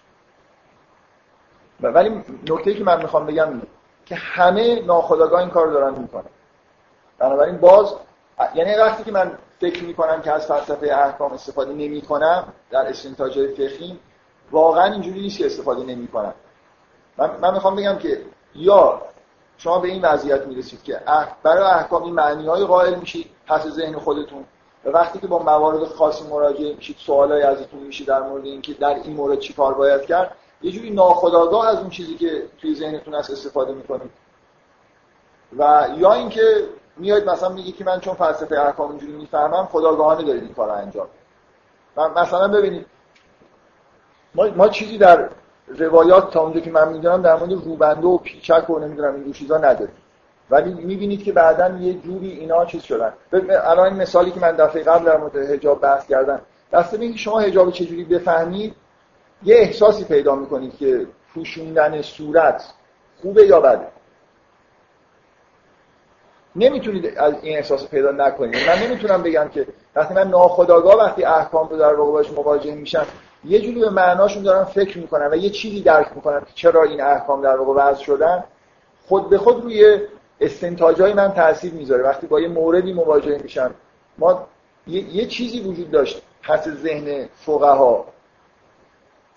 [1.81, 3.63] ولی نکته که من می‌خوام بگم اینه
[4.07, 6.31] که همه ناخداگاه این کار دارن می‌کنن.
[7.19, 7.95] بنابراین باز
[8.55, 13.99] یعنی وقتی که من فکر می‌کنم که از فلسفه احکام استفاده نمی‌کنم در استنتاج فقهی
[14.51, 16.35] واقعا اینجوری نیست که استفاده نمی‌کنم.
[17.19, 18.21] من, من می‌خوام بگم که
[18.55, 19.03] یا
[19.59, 21.01] شما به این وضعیت می‌رسید که
[21.43, 24.45] برای احکام این معنی های قائل میشید پس ذهن خودتون.
[24.85, 28.95] و وقتی که با موارد خاصی مراجعه میشید سوالای ازتون میشه در مورد اینکه در
[28.95, 33.15] این مورد چی کار باید کرد یه جوری ناخودآگاه از اون چیزی که توی ذهنتون
[33.15, 34.11] هست استفاده می‌کنید.
[35.59, 40.43] و یا اینکه میاد مثلا میگه که من چون فلسفه احکام اینجوری می‌فهمم خداگاهانه دارید
[40.43, 41.07] این کار انجام
[42.17, 42.87] مثلا ببینید
[44.35, 45.29] ما, ما چیزی در
[45.69, 49.59] روایات تا اونجا که من می‌دونم در مورد روبنده و پیچک و نمی‌دونم این چیزا
[49.59, 49.95] نداریم.
[50.51, 53.13] ولی می‌بینید که بعدا یه جوری اینا چیز شدن.
[53.49, 56.41] الان این مثالی که من دفعه قبل در مورد حجاب بحث کردم
[56.73, 58.75] دسته اینکه شما حجاب چجوری بفهمید؟
[59.43, 62.65] یه احساسی پیدا می‌کنید که پوشوندن صورت
[63.23, 63.87] خوبه یا بده.
[66.57, 71.69] نمی‌تونید از این احساس پیدا نکنید من نمی‌تونم بگم که وقتی من ناخداگاه وقتی احکام
[71.69, 73.07] رو در باش مواجه میشم
[73.45, 77.01] یه جوری به معناشون دارم فکر می‌کنم و یه چیزی درک می‌کنم که چرا این
[77.01, 78.45] احکام در واقع وضع شدن.
[79.09, 79.99] خود به خود روی
[80.41, 82.03] استنتاجای من تاثیر می‌ذاره.
[82.03, 83.75] وقتی با یه موردی مواجه میشم
[84.19, 84.47] ما
[84.87, 88.05] یه, چیزی وجود داشت پس ذهن فقها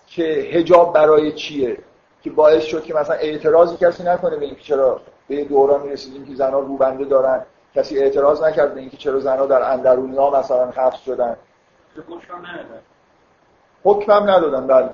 [0.06, 1.78] که هجاب برای چیه؟
[2.22, 6.34] که باعث شد که مثلا اعتراضی کسی نکنه به اینکه چرا به دوران می‌رسیدیم که
[6.34, 7.44] زنها روبنده دارن.
[7.74, 11.36] کسی اعتراض نکرد به اینکه چرا زنها در اندرونی ها مثلا حبس شدن.
[13.84, 14.66] حکم هم ندادن.
[14.66, 14.90] بله.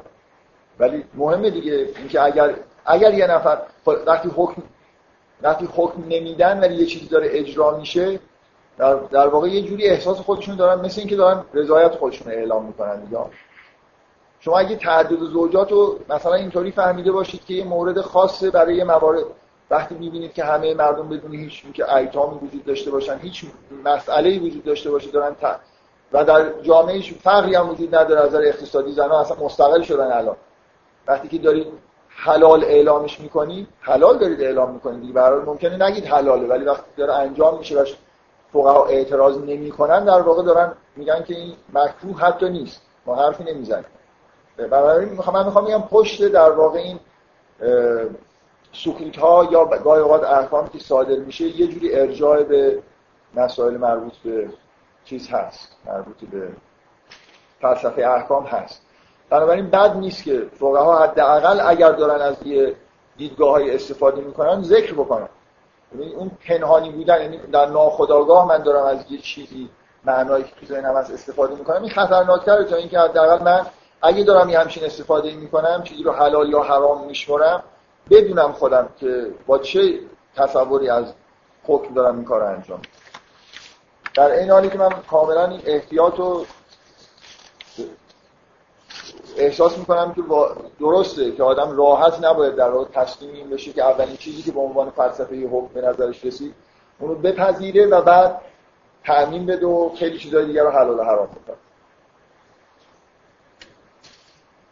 [0.78, 2.54] ولی مهمه دیگه اینکه اگر
[2.86, 3.58] اگر یه نفر
[4.06, 4.62] وقتی حکم
[5.42, 8.20] وقتی حکم نمیدن ولی یه چیزی داره اجرا میشه
[8.78, 13.00] در, در واقع یه جوری احساس خودشون دارن مثل اینکه دارن رضایت خودشون اعلام می‌کنن
[13.00, 13.18] دیگه.
[14.44, 18.84] شما اگه تعدد زوجات رو مثلا اینطوری فهمیده باشید که یه مورد خاصه برای یه
[18.84, 19.24] موارد
[19.70, 23.44] وقتی می‌بینید که همه مردم بدون هیچ که ایتامی وجود داشته باشن هیچ
[23.84, 25.36] مسئله وجود داشته باشه دارن
[26.12, 30.36] و در جامعه فرقی هم وجود نداره از نظر اقتصادی زنها اصلا مستقل شدن الان.
[31.06, 31.66] وقتی که دارید
[32.08, 37.14] حلال اعلامش می‌کنید حلال دارید اعلام می‌کنید دیگه برای ممکنه نگید حلاله ولی وقتی داره
[37.14, 37.84] انجام میشه و
[38.52, 42.82] فقها اعتراض نمی‌کنن در واقع دارن میگن که این مکروه حتی نیست.
[43.06, 43.84] ما حرفی نمی‌زنیم.
[44.56, 47.00] بنابراین می‌خوام من می‌خوام پشت در واقع این
[48.72, 52.82] سکوت ها یا گاهی اوقات احکامی که صادر میشه یه جوری ارجاع به
[53.34, 54.48] مسائل مربوط به
[55.04, 56.48] چیز هست مربوط به
[57.60, 58.82] فلسفه احکام هست.
[59.30, 62.74] بنابراین بد نیست که فقها حداقل اگر دارن از یه
[63.16, 65.28] دیدگاه های استفاده می‌کنن ذکر بکنن.
[65.92, 69.70] یعنی اون پنهانی بودن یعنی در ناخودآگاه من دارم از یه چیزی
[70.04, 73.66] معنایی که تو ذهنم از استفاده می‌کنم این خطرناکتره تا اینکه حداقل من
[74.04, 77.62] اگه دارم یه همچین استفاده می‌کنم چیزی رو حلال یا حرام میشمرم
[78.10, 79.98] بدونم خودم که با چه
[80.36, 81.12] تصوری از
[81.64, 82.80] حکم دارم این کار رو انجام
[84.14, 86.46] در این حالی که من کاملا این احتیاط رو
[89.36, 90.22] احساس می‌کنم که
[90.80, 94.60] درسته که آدم راحت نباید در واقع تسلیم این بشه که اولین چیزی که به
[94.60, 96.54] عنوان فلسفه حکم به نظرش رسید
[96.98, 98.40] اونو بپذیره و بعد
[99.04, 101.60] تعمین بده و خیلی چیزای دیگر رو حلال و حرام بکنه خب،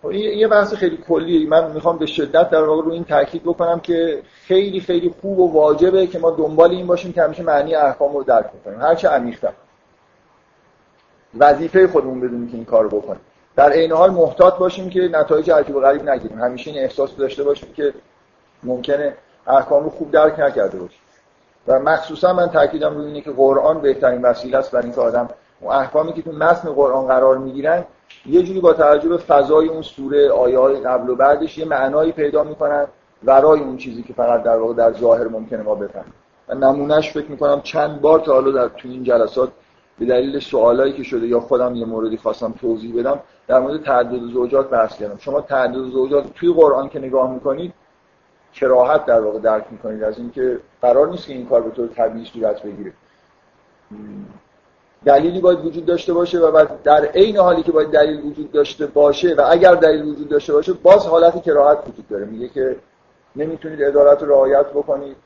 [0.09, 1.49] این یه بحث خیلی کلیه.
[1.49, 5.53] من می‌خوام به شدت در واقع رو این تاکید بکنم که خیلی خیلی خوب و
[5.53, 8.81] واجبه که ما دنبال این باشیم که همیشه معنی احکام رو درک بکنیم.
[8.81, 9.53] هرچه عمیق‌تر.
[11.39, 13.21] وظیفه خودمون بدونیم که این کارو بکنیم.
[13.57, 16.39] در عین حال محتاط باشیم که نتایج عجیب و غریب نگیریم.
[16.39, 17.95] همیشه این احساس داشته باشیم که
[18.63, 19.15] ممکنه
[19.47, 21.01] احکام رو خوب درک نکرده باشیم.
[21.69, 25.29] و مخصوصا من تاکیدم روی اینه که قرآن بهترین وسیله است برای اینکه آدم
[25.61, 27.85] اون احکامی که تو متن قرآن قرار می‌گیرن
[28.27, 32.45] یه جوری با توجه به فضای اون سوره آیات قبل و بعدش یه معنایی پیدا
[32.45, 32.87] می‌کنن
[33.25, 36.13] ورای اون چیزی که فقط در واقع در ظاهر ممکنه ما بفهمیم.
[36.49, 39.53] و نمونهش فکر می‌کنم چند بار تا حالا در تو این جلسات
[39.99, 44.21] به دلیل سوالایی که شده یا خودم یه موردی خواستم توضیح بدم در مورد تعدد
[44.21, 45.19] زوجات بحث کردم.
[45.19, 47.73] شما تعدد زوجات توی قرآن که نگاه می‌کنید
[48.55, 50.03] کراهت در واقع درک می‌کنید.
[50.03, 52.93] از اینکه قرار نیست که این کار به طور طبیعی صورت بگیره.
[55.05, 58.87] دلیلی باید وجود داشته باشه و بعد در عین حالی که باید دلیل وجود داشته
[58.87, 62.77] باشه و اگر دلیل وجود داشته باشه باز حالت کراهت وجود داره میگه که
[63.37, 65.17] نمی‌تونید عدالت رو رعایت بکنید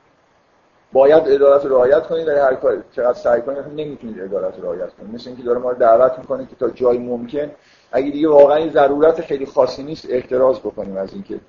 [0.93, 4.95] باید عدالت رو رعایت کنید ولی هر کار چقدر سعی کنید نمی‌تونید عدالت رو رعایت
[4.95, 7.51] کنید مثل اینکه داره ما رو دعوت می‌کنه که تا جای ممکن
[7.93, 11.41] اگه دیگه واقعا ضرورت خیلی خاصی نیست احتراز بکنیم از اینکه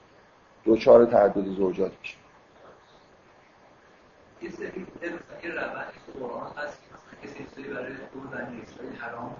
[0.65, 2.19] دوچار تعدد زوجات بشیم
[8.99, 9.35] حرام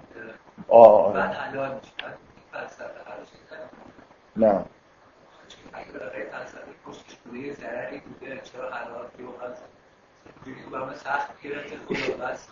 [0.68, 1.92] آه بعد حلال میشه
[2.52, 2.84] فلسفه
[4.36, 4.64] نه.
[5.72, 9.06] اگه برای فلسفه پشتش بوده ضرری بوده چرا حلال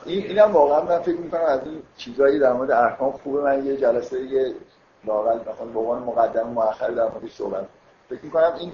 [0.04, 3.42] این اینم واقعا من فکر می‌کنم از این چیزایی در مورد احکام خوبه.
[3.42, 4.54] من یه جلسه یه
[5.04, 7.66] لاقل مثلا به عنوان مقدم مؤخر در مورد صحبت
[8.08, 8.72] فکر می‌کنم این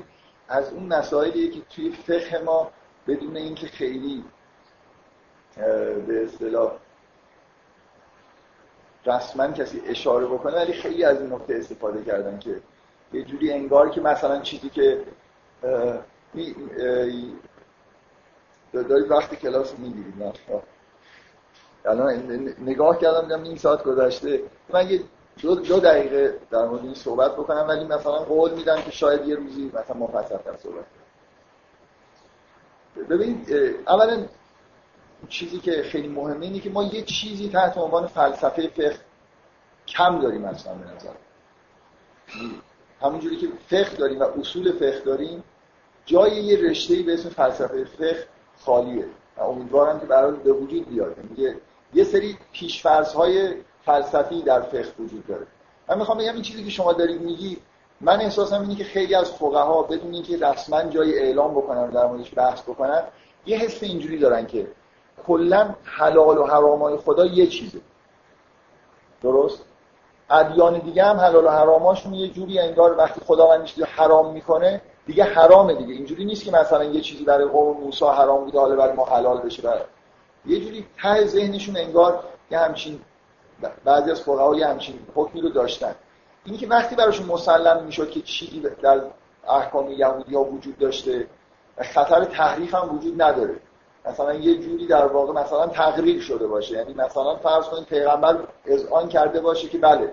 [0.49, 2.71] از اون مسائلیه که توی فقه ما
[3.07, 4.25] بدون اینکه خیلی
[6.07, 6.73] به اصطلاح
[9.07, 12.61] رسما کسی اشاره بکنه ولی خیلی از این نکته استفاده کردن که
[13.13, 15.05] یه جوری انگار که مثلا چیزی که
[18.73, 20.15] دارید وقت کلاس می‌گیرید
[21.85, 22.13] الان
[22.59, 24.43] نگاه کردم دیدم این ساعت گذشته.
[24.75, 25.01] من یه
[25.43, 29.37] دو, دو دقیقه در مورد این صحبت بکنم ولی مثلا قول میدم که شاید یه
[29.37, 30.85] روزی مثلا مفصل‌تر صحبت
[33.11, 33.53] ببینید
[33.89, 34.25] اولا
[35.29, 38.97] چیزی که خیلی مهمه اینه که ما یه چیزی تحت عنوان فلسفه فقه
[39.89, 41.11] کم داریم اصلا به نظر.
[43.01, 45.45] همونجوری که فقه داریم و اصول فقه داریم
[46.07, 48.27] جای یه رشته‌ای به اسم فلسفه فقه
[48.65, 49.05] خالیه.
[49.37, 51.17] و امیدوارم که برای به وجود بیاد.
[51.31, 51.57] میگه
[51.95, 52.39] یه سری
[53.15, 53.55] های
[53.85, 55.47] فلسفی در فقه وجود داره.
[55.89, 57.57] من می‌خوام بگم این چیزی که شما دارید میگی
[58.01, 62.33] من احساسم اینه که خیلی از فقها بدون اینکه رسما جای اعلام بکنن در موردش
[62.37, 63.03] بحث بکنن
[63.47, 64.67] یه حس اینجوری دارن که
[65.27, 67.81] کلا حلال و حرامای خدا یه چیزه.
[69.23, 69.65] درست؟
[70.31, 75.75] ادیان دیگه هم حلال و حراماشون یه جوری انگار وقتی خداوند حرام می‌کنه دیگه حرامه
[75.75, 75.93] دیگه.
[75.93, 79.41] اینجوری نیست که مثلا یه چیزی برای قوم موسی حرام بوده حالا برای ما حلال
[79.41, 79.63] بشه.
[79.63, 79.81] برای
[80.47, 83.01] یه جوری ته ذهنشون انگار یه همچین
[83.85, 85.95] بعضی از فقها یه همچین حکمی رو داشتن.
[86.45, 89.01] اینی که وقتی براشون مسلم می‌شد که چیزی در
[89.49, 91.27] احکام یهودی وجود داشته
[91.79, 93.57] خطر تحریف هم وجود نداره.
[94.05, 96.75] مثلا یه جوری در واقع مثلا تقریر شده باشه.
[96.75, 100.13] یعنی مثلا فرض کنید پیغمبر اذعان کرده باشه که بله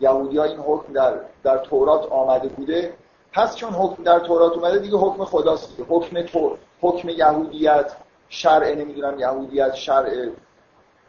[0.00, 2.94] یهودی این حکم در, در تورات آمده بوده.
[3.32, 5.88] پس چون حکم در تورات اومده دیگه حکم خداست دیگه.
[5.88, 7.92] حکم تو حکم یهودیت
[8.28, 10.28] شرع نمی‌دونم یهودیت شرع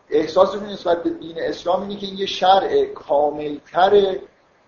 [0.09, 4.15] احساسشون نسبت به دین اسلام اینه که این یه شرع کاملتر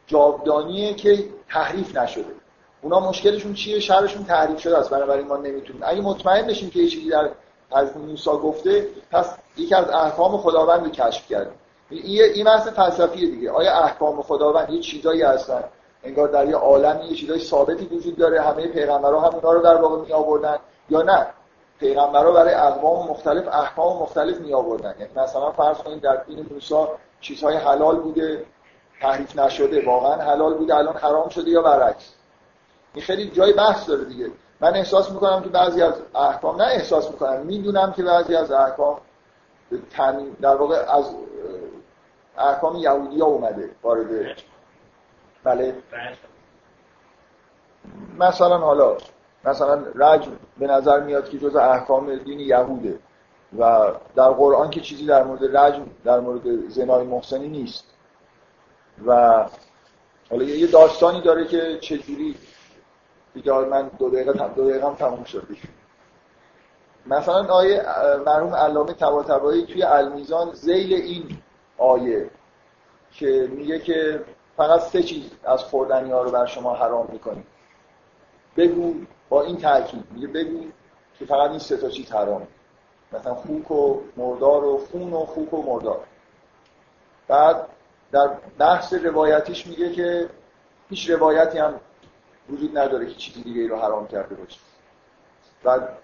[0.07, 2.44] جاودانیه که تحریف نشده.
[2.85, 4.89] اونا مشکلشون چیه؟ شرشون تحریف شده است.
[4.89, 5.81] بنابراین ما نمی‌تونیم.
[5.85, 7.29] اگه مطمئن بشیم که چیزی در
[7.71, 11.53] از موسی گفته پس یکی از احکام خداوند کشف کردیم.
[11.89, 13.51] این این بحث فلسفیه دیگه.
[13.51, 15.63] آیا احکام خداوند یه چیزایی هستن؟
[16.03, 18.41] انگار در یه عالمی یه چیزای ثابتی وجود داره.
[18.41, 20.57] همه پیغمبرها هم اونا رو در واقع می آوردن
[20.89, 21.27] یا نه؟
[21.79, 26.85] پیغمبرها برای اقوام مختلف احکام مختلف می آوردن یعنی مثلا فرض کنید در دین موسی
[27.21, 28.45] چیزهای حلال بوده
[29.01, 29.85] تحریف نشده.
[29.85, 32.15] واقعا حلال بوده الان حرام شده یا برعکس؟
[32.95, 34.31] این خیلی جای بحث داره دیگه.
[34.59, 38.97] من احساس می‌کنم که بعضی از احکام نه احساس می‌کنم می‌دونم که بعضی از احکام
[40.41, 41.15] در واقع از
[42.37, 44.07] احکام یهودی ها اومده وارد
[45.43, 45.75] بله.
[48.19, 48.97] مثلا حالا
[49.45, 52.99] مثلا رجم به نظر میاد که جز احکام دین یهوده
[53.59, 57.85] و در قرآن که چیزی در مورد رجم در مورد زنای محسنی نیست.
[59.05, 59.45] و
[60.29, 62.35] حالا یه داستانی داره که چجوری
[63.35, 65.47] دیگه من دو دقیقه دو دقیقه هم تموم شد
[67.05, 67.85] مثلا آیه
[68.25, 71.37] مرحوم علامه طباطبایی توی المیزان زیل این
[71.77, 72.29] آیه
[73.11, 74.23] که میگه که
[74.57, 77.45] فقط سه چیز از خوردنی ها رو بر شما حرام می‌کنیم
[78.57, 78.93] بگو
[79.29, 80.03] با این تاکید.
[80.11, 80.63] میگه بگو
[81.19, 82.47] که فقط این سه تا چیز حرام.
[83.13, 85.99] مثلا خوک و مردار و خون و خوک و مردار.
[87.27, 87.67] بعد
[88.11, 90.29] در بحث روایتیش میگه که
[90.89, 91.79] هیچ روایتی هم
[92.49, 94.59] وجود نداره که چیزی دیگه ای رو حرام کرده باشه.
[95.63, 95.97] بعد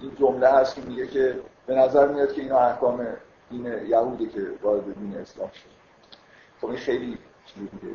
[0.00, 3.06] این جمله هست که میگه که به نظر میاد که اینا احکام
[3.50, 5.70] دین یهودی که وارد دین اسلام شد.
[6.60, 7.18] خب این خیلی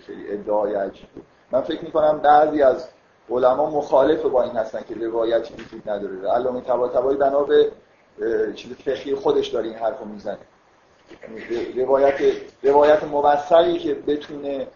[0.06, 1.22] خیلی ادعای عجیبه
[1.52, 2.88] من فکر می‌کنم بعضی از
[3.30, 6.30] علما مخالف با این هستن که روایتی وجود نداره.
[6.32, 7.72] علامه طباطبایی بنا به
[8.56, 10.38] چیز فقهی خودش داره این حرفو می‌زنه.
[11.24, 12.16] یعنی روایت
[12.64, 14.68] روایت موثقی که بتونه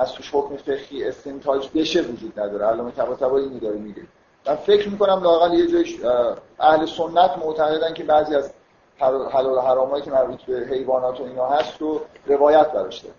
[0.00, 2.66] از توش حکم فقهی استنتاج بشه وجود نداره.
[2.66, 4.02] علامه طباطبایی اینو داره میگه.
[4.46, 5.96] من فکر می‌کنم لاقل یه جایش
[6.60, 8.50] اهل سنت معتقدن که بعضی از
[8.98, 13.14] حلال و حرامایی که مربوط به حیوانات و اینا هست رو روایت براش داره.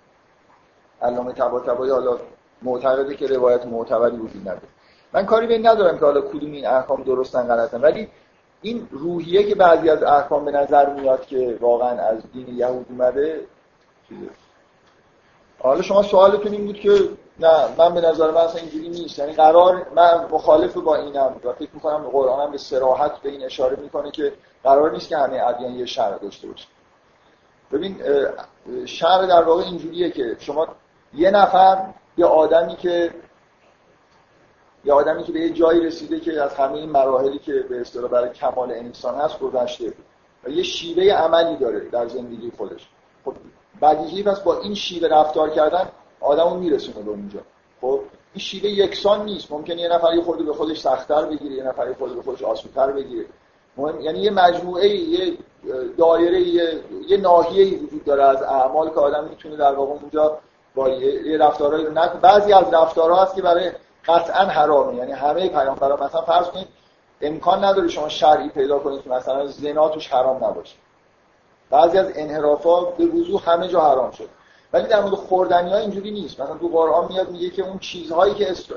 [1.01, 2.17] علامه طباطبایی حالا
[2.61, 4.67] معتقده که روایت معتبری وجود نداره.
[5.13, 7.81] من کاری به ندارم که حالا کدوم این احکام درستن غلطن.
[7.81, 8.09] ولی
[8.61, 13.41] این روحیه که بعضی از احکام به نظر میاد که واقعا از دین یهود اومده
[15.59, 19.19] حالا شما سوالتون این بود که نه من به نظر من اصلا اینجوری نیست.
[19.19, 23.43] یعنی قرار من مخالف با اینم و فکر می‌کنم قرآن هم به سراحت به این
[23.43, 26.67] اشاره می‌کنه که قرار نیست که همه ادیان یه شرع داشته باشه
[27.71, 28.01] ببین
[28.85, 30.67] شرع در واقع اینجوریه که شما
[31.13, 31.85] یه نفر
[32.17, 33.13] یه آدمی که
[34.85, 38.11] یه آدمی که به یه جایی رسیده که از همه این مراحلی که به اصطلاح
[38.11, 39.93] برای کمال انسان هست گذشته
[40.43, 42.89] و یه شیوه عملی داره در زندگی خودش.
[43.81, 45.89] بدیهی پس با این شیوه رفتار کردن
[46.21, 47.39] آدمو میرسونه به اونجا.
[47.81, 47.99] خب
[48.33, 49.51] این شیوه یکسان نیست.
[49.51, 52.43] ممکنه یه نفر یه خورده به خودش سختتر بگیره یه نفر یه خورده به خودش
[52.43, 53.25] آسونتر بگیره.
[53.77, 55.37] مهم یعنی یه مجموعه یه
[55.97, 60.37] دایره یه, یه ناحیه وجود داره از اعمال که آدم می‌تونه در واقع اونجا
[60.75, 63.71] با یه رفتارهایی رو نکنه بعضی از رفتارها هست که برای
[64.05, 64.95] قطعا حرامه.
[64.95, 66.67] یعنی همه پیامبران مثلا فرض کنید
[67.21, 70.75] امکان نداره شما شرعی پیدا کنید که مثلا زنا توش حرام نباشه.
[71.69, 74.29] بعضی از انحرافات به وضوح همه جا حرام شد.
[74.73, 76.41] ولی در مورد خوردنی ها اینجوری نیست.
[76.41, 78.75] مثلا تو قرآن میاد میگه که اون چیزهایی که اسر...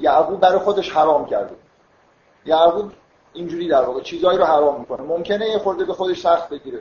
[0.00, 1.54] یعقوب برای خودش حرام کرده.
[2.46, 2.92] یعقوب
[3.32, 5.02] اینجوری در واقع چیزهایی رو حرام می‌کنه.
[5.02, 6.80] ممکنه یه خورده به خودش سخت بگیره.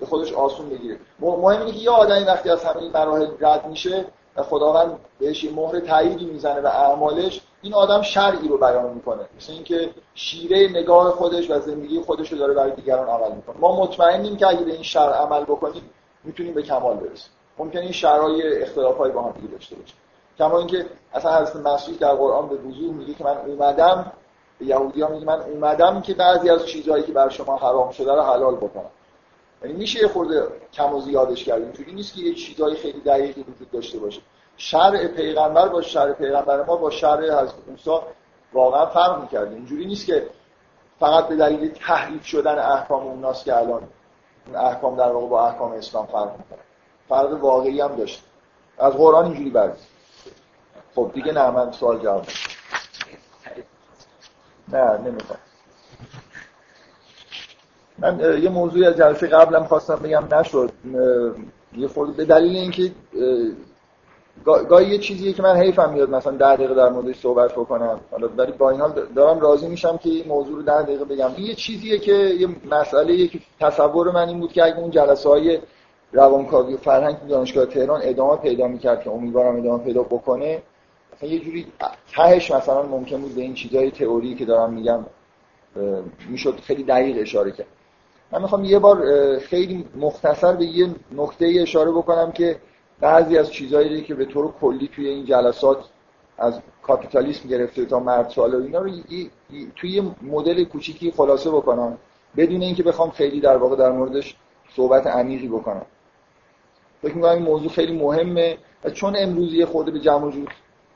[0.00, 0.98] به خودش آسون بگیره.
[1.20, 4.04] مهم اینه که یه آدمی وقتی از همه این مراحل رد میشه
[4.36, 9.28] و خداوند بهش یه مهر تاییدی می‌زنه و اعمالش این آدم شرعی رو بیان می‌کنه.
[9.36, 13.56] مثل اینکه شیوه نگاه خودش و زندگی خودش رو داره برای دیگران عمل می‌کنه.
[13.60, 15.90] ما مطمئنیم که اگه به این شرع عمل بکنیم
[16.24, 17.30] می‌تونیم به کمال برسیم.
[17.58, 19.94] ممکنه این شرای اختلافایی با هم دیگه داشته باشه
[20.38, 24.12] کما اینکه اصلا حضرت مسیح در قرآن به وضوح میگه که من اومدم
[24.58, 28.22] به یهودی میگه من اومدم که بعضی از چیزهایی که بر شما حرام شده رو
[28.22, 28.90] حلال بکنم.
[29.62, 31.62] یعنی میشه یه خورده کم و زیادش کرد.
[31.62, 34.20] اینجوری نیست که یه چیزای خیلی دقیقی وجود داشته باشه.
[34.58, 37.90] شرع پیغمبر با شرع پیغمبر ما با شرع حضرت موسی
[38.52, 39.52] واقعا فرق می‌کرد.
[39.52, 40.26] اینجوری نیست که
[41.00, 43.82] فقط به دلیل تحریف شدن احکام اوناست که الان
[44.54, 46.58] احکام در واقع با احکام اسلام فرق می‌کنه.
[47.08, 48.24] فرق واقعی هم داشت.
[48.78, 49.78] از قرآن اینجوری برد
[50.94, 52.24] خب دیگه نه من سوال جواب
[54.68, 55.38] نه نمی‌خوام.
[57.98, 60.72] من یه موضوعی از جلسه قبلم خواستم بگم نشد.
[61.76, 62.92] یه خورده به دلیل اینکه
[64.44, 68.00] گاهی یه چیزیه که من حیفم میاد مثلا ده دقیقه در موردش صحبت بکنم.
[68.10, 71.30] حالا ولی با این حال دارم راضی میشم که این موضوع رو ده دقیقه بگم.
[71.38, 75.58] یه چیزیه که یه مسئله که تصور من این بود که اگه اون جلسه های
[76.12, 80.62] روانکاوی و فرهنگ دانشگاه تهران ادامه پیدا می‌کرد که امیدوارم ادامه پیدا بکنه
[81.16, 81.66] مثلا یه جوری
[82.12, 85.06] تهش مثلا ممکن بود به این چیزای تئوری که دارم میگم
[86.30, 87.66] می‌شد خیلی دقیق اشاره کرد.
[88.32, 88.98] من می‌خوام یه بار
[89.38, 92.56] خیلی مختصر به یه نکته اشاره بکنم که
[93.00, 95.84] بعضی از چیزهایی که به طور کلی توی این جلسات
[96.38, 98.90] از کاپیتالیسم گرفته تا مرد سوال و اینا رو
[99.76, 101.98] توی یه مدل کوچیکی خلاصه بکنم.
[102.36, 104.36] بدون اینکه بخوام خیلی در واقع در موردش
[104.76, 105.86] صحبت عمیقی بکنم.
[107.02, 110.48] فکر می‌کنم این موضوع خیلی مهمه و چون امروز یه خورده به جمع وجود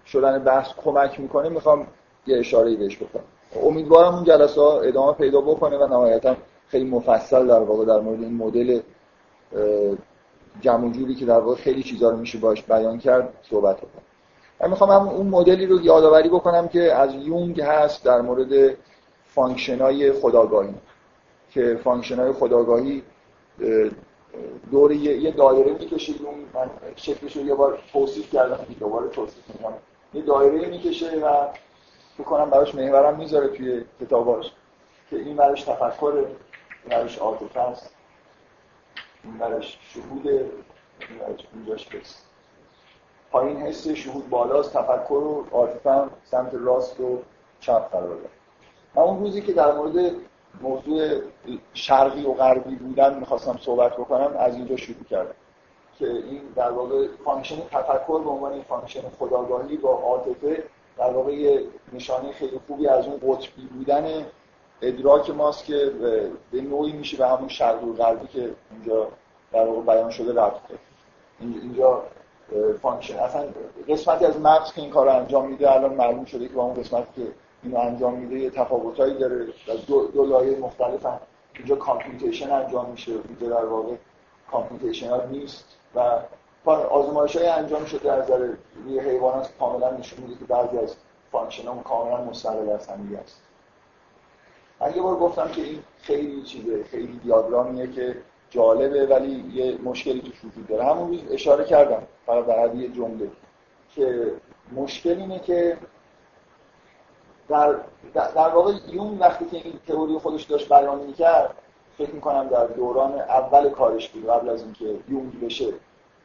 [0.07, 1.87] شدن بحث کمک می‌کنه می‌خوام
[2.27, 3.25] یه اشاره بهش بکنم.
[3.63, 6.37] امیدوارم اون جلسه ها ادامه پیدا بکنه و نهایتا
[6.69, 8.81] خیلی مفصل در واقع در مورد این مدل
[10.61, 14.03] جمع جوری که در واقع خیلی چیزا رو میشه باش بیان کرد صحبت بکنم.
[14.61, 18.77] من می‌خوام هم اون مدلی رو یادآوری بکنم که از یونگ هست در مورد
[19.27, 20.75] function های خودآگاهی.
[21.51, 23.03] که function های خودآگاهی
[24.71, 26.47] دور یه دایره می‌کشه یونگ.
[26.55, 29.79] من شکلش رو یه بار توصیف کردم دوباره توصیف می‌کنم.
[30.15, 31.47] یه دایره می‌کشه و
[32.19, 34.53] فکر کنم براش محورم می‌ذاره توی کتاباش
[35.11, 36.25] که این براش تفکر
[36.91, 37.91] براش عاطفه است.
[39.25, 40.29] این براش شهود
[41.55, 42.23] اینجاش حس
[43.31, 47.19] پایین حس شهود بالاست تفکر و عاطفه سمت راست و
[47.61, 48.31] چپ قرار داره.
[48.95, 50.15] من اون روزی که در مورد
[50.61, 51.21] موضوع
[51.75, 55.35] شرقی و غربی بودن می‌خواستم صحبت بکنم از اینجا شروع کردم.
[55.99, 60.65] که این در واقع function تفکر به عنوان این function خودآگاهی با عاطفه
[60.99, 64.27] در واقع یه نشانه خیلی خوبی از اون قطبی بودن
[64.83, 65.93] ادراک ماست که
[66.53, 69.09] به نوعی میشه به همون شرقی و غربی که اینجا
[69.53, 70.61] در واقع بیان شده رفت
[71.41, 72.03] اینجا
[72.83, 73.19] function.
[73.19, 73.45] اصلا
[73.89, 76.75] قسمتی از مغز که این کار رو انجام میده الان معلوم شده که با اون
[76.75, 77.29] قسمتی که
[77.63, 79.47] اینو انجام میده یه تفاوتایی داره
[79.87, 81.21] دو, دو لایه مختلف هم.
[81.55, 83.13] اینجا computation انجام میشه.
[83.13, 83.95] اینجا در واقع
[84.51, 85.65] computation ها نیست
[85.95, 86.01] و
[86.71, 88.49] آزمایش های انجام شده از نظر
[88.87, 90.95] حیوانات کاملا نشون میده که بعضی از
[91.33, 93.43] function ها کاملا مستقل از هم است.
[94.83, 98.17] من یه بار گفتم که این خیلی چیزه خیلی دیاگرامیه که
[98.51, 100.85] جالبه ولی یه مشکلی توش وجود داره.
[100.85, 103.31] همون روز اشاره کردم فقط در یه جمله
[103.95, 104.33] که
[104.77, 105.79] مشکل اینه که
[107.49, 107.75] در,
[108.15, 111.55] در واقع یون وقتی که این تئوری خودش داشت بیان می‌کرد
[111.99, 115.73] فکر می‌کنم در دوران اول کارش بود قبل از اینکه یونگ بشه.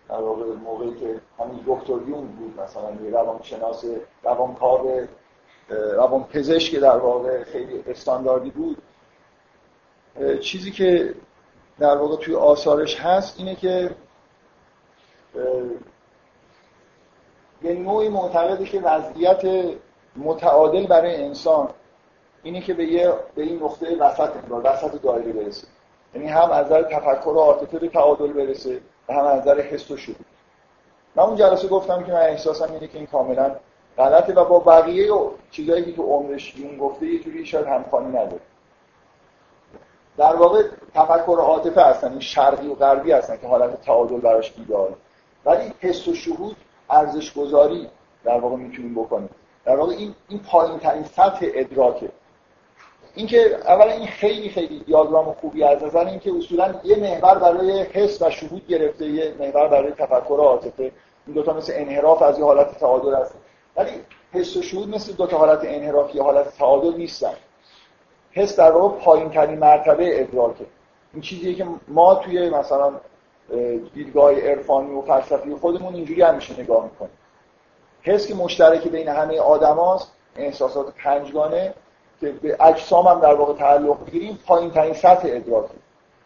[0.10, 3.86] در واقع موقعی که همین دکتر یونگ بود مثلا یه روانشناس
[4.24, 5.08] روانکاو
[5.70, 8.78] روان پزشک در واقع خیلی استانداردی بود.
[10.42, 11.14] چیزی که
[11.80, 13.96] در واقع توی آثارش هست اینه که
[17.64, 19.42] یه نوعی معتقده که وضعیت
[20.16, 21.70] متعادل برای انسان
[22.44, 25.68] اینه که به یه به این نقطه وسط انگار وسط دایره برسه.
[26.16, 29.92] یعنی هم از نظر تفکر و عاطفه به تعادل برسه و هم از نظر حس
[29.92, 30.18] و شعور.
[31.16, 33.56] من اون جلسه گفتم که من احساسم اینه که این کاملا
[33.98, 35.14] غلطه و با بقیه
[35.52, 38.42] چیزایی که عمرش اون گفته یه جوری شاید همخوانی نداره.
[40.18, 44.94] در واقع تفکر عاطفه هستن این شرقی و غربی هستن که حالت تعادل براش ایدئال
[45.46, 46.56] ولی حس و شهود
[46.90, 47.90] ارزش گذاری
[48.24, 49.30] در واقع می‌تونیم بکنیم.
[49.66, 52.10] در واقع این این پایین ترین سطح ادراکه.
[53.16, 58.22] اینکه اولا این خیلی خیلی دیاگرام خوبی از نظر اینکه اصولا یه محور برای حس
[58.22, 60.92] و شهود گرفته یه محور برای تفکر و عاطفه.
[61.28, 63.36] این دو تا مثل انحراف از یه حالت تعادل هست.
[63.78, 63.92] ولی
[64.34, 67.34] حس و شهود مثل دو تا حالت انحرافی حالت تعادل نیستن.
[68.32, 70.66] حس در واقع پایین ترین مرتبه ادراکه
[71.14, 72.94] این چیزیه که ما توی مثلا
[73.94, 77.18] دیدگاه عرفانی و فلسفی خودمون اینجوری همیشه نگاه می‌کنیم.
[78.02, 81.74] حس که مشترک بین همه آدماست احساسات پنجگانه
[82.20, 85.74] که به اجسام هم در واقع تعلق بگیریم پایین ترین سطح ادراکه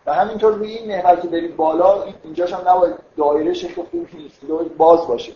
[0.06, 4.42] و همینطور روی این محور که بریم بالا اینجاش هم نباید دایره شکل خوب نیست
[4.78, 5.32] باز باشه.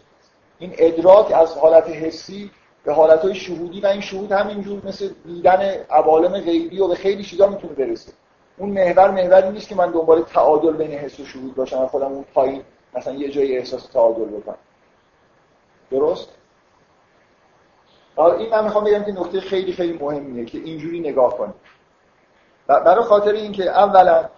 [0.60, 2.52] این ادراک از حالت حسی
[2.84, 7.48] به حالتهای شهودی و این شهود همینجور مثل دیدن عوالم غیبی و به خیلی چیزا
[7.48, 8.12] می‌تونه برسه.
[8.58, 12.08] اون محور محوری نیست که من دنبال تعادل بین حس و شهود باشم و خودم
[12.08, 12.62] اون پایین
[12.94, 14.58] مثلا یه جایی احساس تعادل بکنم.
[15.92, 16.30] درست؟
[18.18, 21.54] این من می‌خوام بگم که نکته خیلی خیلی مهمیه که اینجوری نگاه کنیم
[22.68, 24.30] برای خاطر اینکه اولا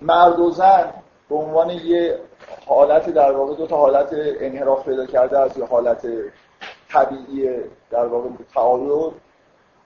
[0.00, 0.92] مرد و زن
[1.28, 2.18] به عنوان یه
[2.66, 4.08] حالت در واقع دو تا حالت
[4.40, 6.06] انحراف پیدا کرده از یه حالت
[6.88, 7.60] طبیعی
[7.90, 9.10] در واقع تعادل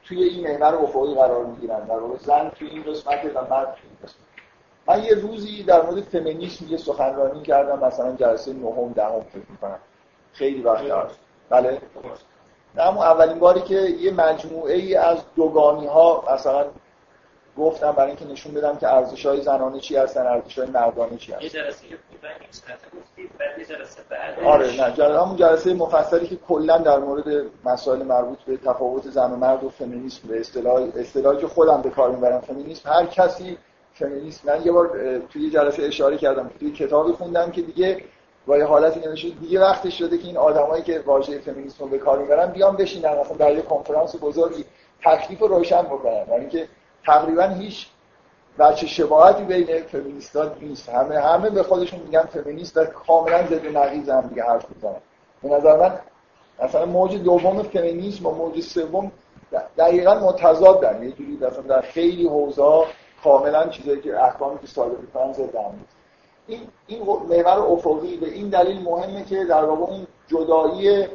[0.05, 1.85] توی این محور افقی قرار می‌گیرن.
[1.85, 4.21] در واقع زن توی این قسمت و مرد توی این قسمت.
[4.89, 9.79] من یه روزی در مورد فمینیسم یه سخنرانی کردم مثلا جلسه نهم دهم فکر می‌کنم.
[10.33, 11.19] خیلی وقت هست
[11.51, 11.79] بله.
[12.79, 16.67] اما اولین باری که یه مجموعه ای از دوگانی ها مثلا
[17.59, 21.33] گفتم برای اینکه نشون بدم که ارزش های زنانه چی هستن ارزش های مردانه چی
[21.33, 21.45] هستن.
[21.45, 21.51] یه
[23.65, 28.57] جلسه بعد آره نه جلسه همون جلسه مفصلی که کلا در مورد مسائل مربوط به
[28.57, 32.91] تفاوت زن و مرد و فمینیسم به اصطلاح اصطلاحی که خودم به کار می‌برم فمینیسم.
[32.91, 33.59] هر کسی
[33.95, 38.05] فمینیسم من یه بار توی جلسه اشاره کردم توی کتابی خوندم که دیگه
[38.47, 41.99] با یه حالتی نمیشه دیگه وقتی شده که این آدمایی که واژه فمینیسم رو به
[41.99, 44.65] کار می‌برن بیان بشینن مثلا در یه کنفرانس بزرگی
[45.05, 46.25] تکلیف رو روشن بکنن.
[46.31, 46.69] یعنی که
[47.07, 47.87] تقریبا هیچ
[48.59, 50.89] بچه شباهتی بین فمینیستان نیست.
[50.89, 55.01] همه همه به خودشون میگن فمینیست و کاملا ضد نقیض هم دیگه حرف می‌زنن.
[55.43, 55.99] به نظر من
[56.63, 59.13] مثلا موج دوم فمینیسم و موج سوم
[59.79, 61.03] دقیقا متضادن.
[61.03, 62.85] یه جوری مثلا در خیلی حوزه
[63.25, 65.85] کاملا چیزایی که احکامی که صادر می‌کنن هم
[66.47, 71.07] این این محور افقی به این دلیل مهمه که در واقع اون جدایی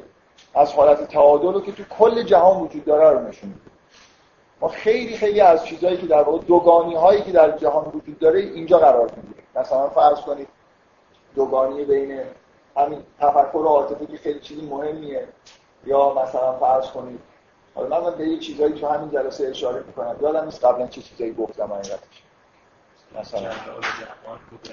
[0.56, 3.75] از حالت تعادل رو که تو کل جهان وجود داره رو نشون میده.
[4.62, 8.40] ما خیلی خیلی از چیزهایی که در واقع دوگانی هایی که در جهان وجود داره
[8.40, 9.44] اینجا قرار می‌گیره.
[9.56, 10.48] مثلا فرض کنید
[11.36, 12.20] دوگانی بین
[12.78, 15.28] همین تفکر و که خیلی چیزی مهمیه.
[15.86, 17.20] یا مثلا فرض کنید
[17.76, 20.16] حالا من به یه چیزایی تو همین جلسه اشاره می‌کنم.
[20.22, 22.24] یادم نیست قبلا چه چیزایی گفتم حقیقتش
[23.20, 23.50] مثلا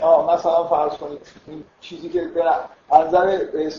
[0.01, 2.45] آه مثلا فرض کنید این چیزی که به
[2.93, 3.71] نظر به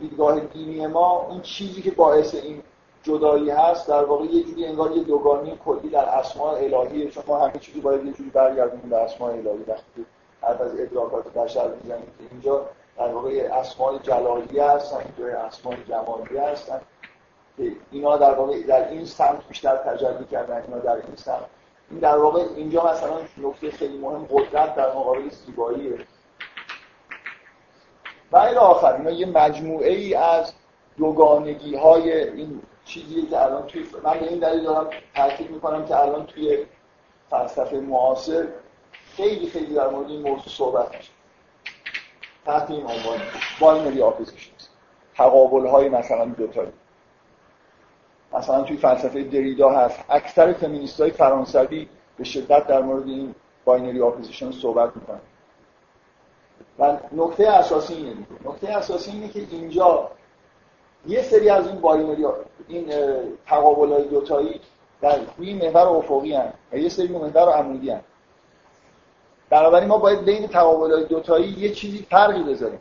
[0.00, 2.62] دیدگاه دینی ما اون چیزی که باعث این
[3.02, 7.38] جدایی هست در واقع یه جوری انگار یه دوگانی کلی در اسماء الهیه چون ما
[7.38, 9.64] همه چیزی باید یه جوری برگردونیم به اسماء الهی.
[9.68, 10.06] وقتی
[10.42, 12.66] حرف از ادراکات بشر می‌زنیم اینجا
[12.98, 16.80] در واقع اسماء جلالی هستن تو اسماء جمالی هستن
[17.56, 21.46] که اینا در واقع در این سمت بیشتر تجلی کردن اینا در این سمت.
[21.90, 25.98] این در واقع اینجا مثلا نکته خیلی مهم قدرت در مقابل زیباییه.
[28.32, 30.52] و الی آخر اینا یه مجموعه ای از
[30.96, 35.96] دوگانگی های این چیزی که الان توی من به این دلیل دارم تاکید می‌کنم که
[35.96, 36.66] الان توی
[37.30, 38.48] فلسفه معاصر
[39.16, 41.10] خیلی خیلی در مورد این موضوع صحبت میشه.
[42.46, 43.20] تحت این عنوان
[43.60, 44.68] binary oppositions
[45.14, 46.72] تقابل های مثلا دوتایی
[48.32, 50.04] مثلا توی فلسفه دریدا هست.
[50.08, 53.34] اکثر فمینیست های فرانسوی به شدت در مورد این
[53.64, 55.20] binary opposition صحبت می‌کنن.
[56.78, 60.10] و نکته اساسی اینه نکته اساسی اینه که اینجا
[61.06, 62.26] یه سری از این باینری
[62.68, 62.92] این
[63.46, 64.60] تقابل های دوتایی
[65.00, 68.00] در روی محور افقی هن و یه سری محور عمودی هن
[69.50, 72.78] بنابراین ما باید بین تقابل های دوتایی یه چیزی فرقی بذاریم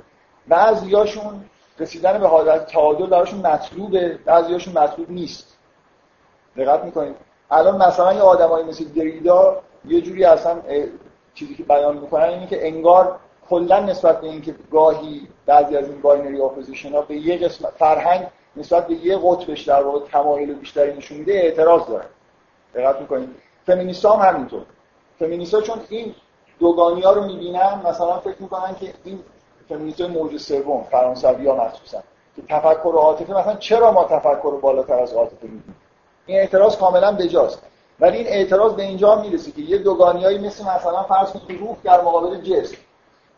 [0.48, 1.46] بعضیاشون
[1.80, 5.58] رسیدن به حالت تعادل براشون مطلوبه بعضیاشون مطلوب نیست.
[6.58, 7.16] دقت می‌کنید؟
[7.52, 10.62] الان مثلا یه آدمایی مثل دریدا یه جوری اصلا
[11.34, 13.20] چیزی که بیان می‌کنن اینه که انگار
[13.50, 18.28] کلا نسبت به اینکه گاهی بعضی از این binary opposition ها به یه قسمت فرهنگ
[18.56, 22.06] نسبت به یه قطبش در واقع تمایل بیشتری نشون میده اعتراض دارن
[22.76, 23.30] دقت می‌کنید.
[23.66, 24.62] فمینیست هم همینطور.
[25.20, 26.16] فمینیست چون این
[26.60, 29.20] دوگانی ها رو می‌بینن مثلا فکر می‌کنن که این
[29.70, 32.04] فمینیست موج سوم فرانسوی ها مخصوصا
[32.36, 35.76] که تفکر و عاطفه مثلا چرا ما تفکر رو بالاتر از عاطفه میدیم
[36.26, 37.62] این اعتراض کاملا بجاست
[38.00, 42.02] ولی این اعتراض به اینجا می‌رسه که یه دوگانیایی مثل مثلا فرض کنید روح در
[42.02, 42.78] مقابل جسم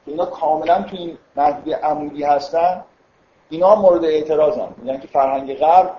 [0.05, 2.83] اینا کاملا تو این محور عمودی هستن.
[3.49, 5.97] اینا مورد اعتراض هم یعنی که فرهنگ غرب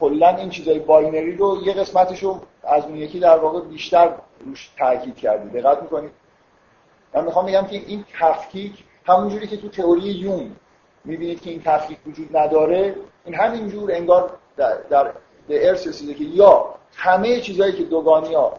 [0.00, 4.12] کلا این چیزای binary رو یه قسمتش رو از اون یکی در واقع بیشتر
[4.46, 5.60] روش تاکید کرده.
[5.60, 6.10] دقت می‌کنید؟
[7.14, 10.56] من می‌خوام بگم که این تفکیک همونجوری که تو تئوری یون
[11.04, 12.94] می‌بینید که این تفکیک وجود نداره
[13.24, 15.12] این همینجور انگار در, در
[15.48, 18.52] به ارث رسیده که یا همه چیزهایی که دوگانی ها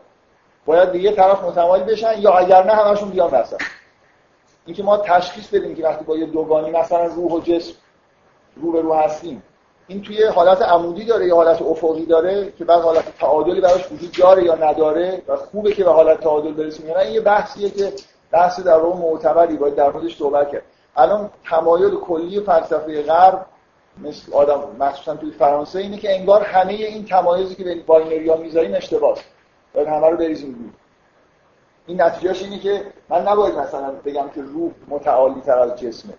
[0.66, 3.62] باید به یه طرف متمایل بشن یا اگر نه همشون بیان وسط.
[4.66, 7.74] اینکه ما تشخیص بدیم که وقتی با یه دوگانی مثلا روح و جسم
[8.56, 9.44] رو به رو هستیم
[9.88, 14.12] این توی حالت عمودی داره یا حالت افقی داره که بعد حالت تعادلی براش وجود
[14.12, 17.94] داره یا نداره و خوبه که به حالت تعادل برسیم؟ این یه بحثیه که
[18.32, 20.64] بحث در واقع معتبری باید در موردش صحبت کرد.
[20.96, 23.46] الان تمایل کلی فلسفه غرب
[24.04, 28.74] مثل آدم مخصوصا توی فرانسه اینه که انگار همه این تمایزی که به binary می‌ذاریم
[28.76, 29.22] اشتباهه.
[29.74, 30.74] باید همه رو بریزیم
[31.88, 36.14] این نتیجهش اینه که من نباید مثلا بگم که روح متعالی تر از جسمه.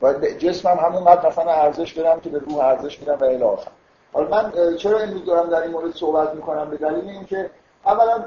[0.00, 3.70] باید جسمم همون قدر مثلا ارزش بدم که به روح ارزش بدم و الی آخر.
[4.12, 7.50] حالا من چرا امروز دارم در این مورد صحبت می‌کنم؟ به دلیل اینکه
[7.86, 8.24] اولا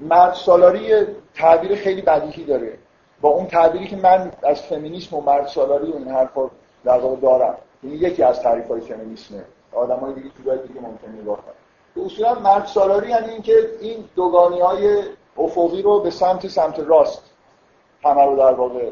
[0.00, 2.78] مرد سالاری تعبیر خیلی بدیهی داره.
[3.20, 6.50] با اون تعبیری که من از فمینیسم و مرد سالاری و این حرفا
[6.84, 7.54] در دارم.
[7.82, 9.44] این یعنی یکی از تعریف های فمینیسمه.
[9.72, 11.54] آدمای دیگه جای دیگه ممکنه نگاه کنن.
[12.04, 15.02] اصولا مرد سالاری یعنی اینکه این دوگانی های
[15.38, 17.22] افقی رو به سمت سمت راست
[18.04, 18.90] همه رو در واقع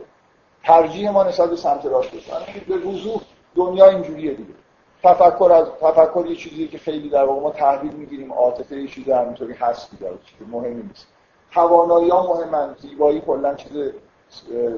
[0.65, 3.21] ترجیح ما نسبت به سمت راست بشه یعنی به وضوح
[3.55, 4.55] دنیا اینجوریه دیگه.
[5.03, 8.33] تفکر از تفکر یه چیزی که خیلی در واقع ما تحویل می‌گیریم.
[8.33, 10.11] عاطفه یه چیزی همینطوری هست دیگه
[10.51, 11.07] مهمی نیست.
[11.53, 13.93] توانایی ها مهمن زیبایی کلا چیز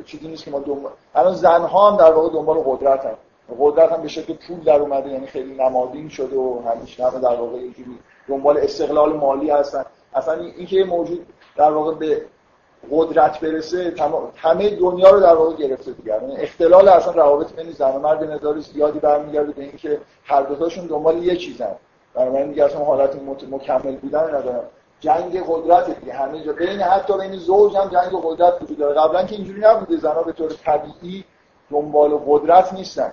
[0.06, 3.16] چیزی نیست که ما دنبال الان زنها هم در واقع دنبال قدرت هم
[3.58, 7.36] قدرت هم به شکل پول در اومده یعنی خیلی نمادین شده و همیشه همه در
[7.36, 7.98] واقع اینجوری
[8.28, 9.84] دنبال استقلال مالی هستن.
[10.14, 11.26] اصلا اینکه موجود
[11.56, 12.22] در واقع به
[12.90, 13.94] قدرت برسه
[14.36, 16.12] همه دنیا رو در واقع گرفته دیگه.
[16.12, 20.54] یعنی اختلال اصلا روابط بین زن و مرد نظر زیادی برمیگرده به اینکه هر دو
[20.54, 21.76] تاشون دنبال یه چیزن.
[22.14, 23.16] بنابراین دیگه اصلا حالت
[23.50, 24.62] مکمل بودن ندارن.
[25.00, 26.12] جنگ قدرت دیگه.
[26.12, 29.00] همه جا بین حتی بین زوج هم جنگ قدرت وجود داره.
[29.00, 29.96] قبلا که اینجوری نبوده.
[29.96, 31.24] زنها به طور طبیعی
[31.70, 33.12] دنبال قدرت نیستن.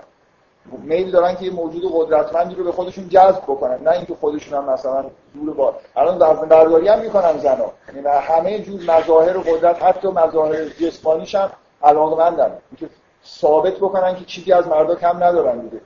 [0.72, 4.70] میل دارن که یه موجود قدرتمندی رو به خودشون جذب بکنن نه اینکه خودشون هم
[4.70, 10.08] مثلا دور با الان وزن برداری هم می‌کنن زنا یعنی همه جور مظاهر قدرت حتی
[10.08, 11.50] مظاهر جسمانیش هم
[11.84, 12.58] علاقمندن.
[12.72, 12.96] اینکه
[13.26, 15.82] ثابت بکنن که چیزی از مردا کم ندارن دیگه.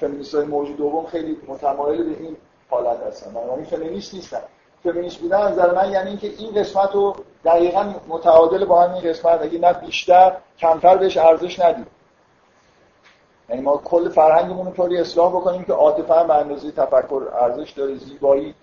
[0.00, 2.36] فمینیست های موجود دوم خیلی متمایل به این
[2.70, 3.30] حالت هستن.
[3.30, 4.40] بنابراین فمینیست نیستن.
[4.84, 9.42] فمینیست بودن از نظر من یعنی اینکه این قسمت رو دقیقا متعادل با همین قسمت
[9.42, 11.86] اگه نه بیشتر کمتر بهش ارزش ندیم.
[13.50, 17.94] یعنی ما کل فرهنگمون رو طوری اصلاح بکنیم که عاطفه به اندازه تفکر ارزش داره
[17.94, 18.54] زیبایی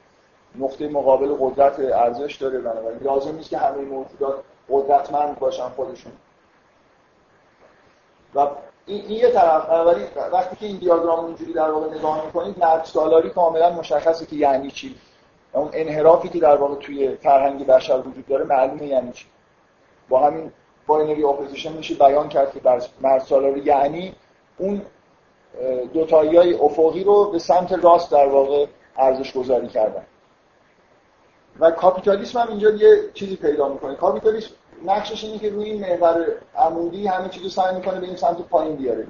[0.55, 2.99] نقطه مقابل قدرت ارزش داره بنابراین.
[2.99, 4.35] لازم نیست که همه موجودات
[4.69, 6.11] قدرتمند باشن خودشون.
[8.35, 8.47] و
[8.85, 9.65] این, یه طرف.
[9.65, 14.35] بنابراین وقتی که این دیاگرام اونجوری در واقع نگاه می‌کنید مرد سالاری کاملا مشخصه که
[14.35, 14.95] یعنی چی.
[15.53, 19.25] اون انحرافی که در واقع توی فرهنگ بشر وجود داره معلومه یعنی چی.
[20.09, 20.51] با همین
[20.87, 22.61] binary opposition میشه بیان کرد که
[23.01, 24.15] مرد سالاری یعنی
[24.57, 24.81] اون
[25.93, 28.65] دوتایی های افقی رو به سمت راست در واقع
[28.97, 30.03] ارزش گذاری کردن.
[31.59, 33.95] و کاپیتالیسم هم اینجا یه چیزی پیدا می‌کنه.
[33.95, 34.51] کاپیتالیسم
[34.85, 38.75] نقشش اینه که روی این محور عمودی همه چیزو سعی می‌کنه به این سمت پایین
[38.75, 39.07] بیاره.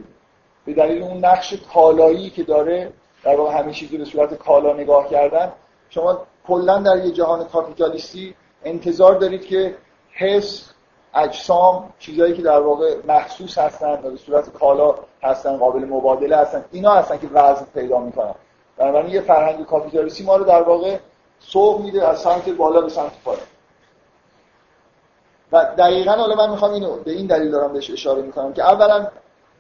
[0.66, 2.94] به دلیل اون نقش کالایی که داره
[3.24, 5.52] در واقع همه چیزی به صورت کالا نگاه کردن
[5.90, 9.76] شما کلا در یه جهان کاپیتالیستی انتظار دارید که
[10.12, 10.70] حس
[11.14, 14.96] اجسام چیزهایی که در واقع محسوس هستن و به صورت کالا
[15.28, 18.36] هستن قابل مبادله هستن اینا هستن که وزن پیدا می‌کنن.
[18.78, 20.98] بنابراین یه فرهنگ کاپیتالیستی ما رو در واقع
[21.40, 23.44] سوق میده از سمت بالا به سمت پایین.
[25.52, 29.08] و دقیقا حالا من می‌خوام اینو به این دلیل دارم بهش اشاره می‌کنم که اولا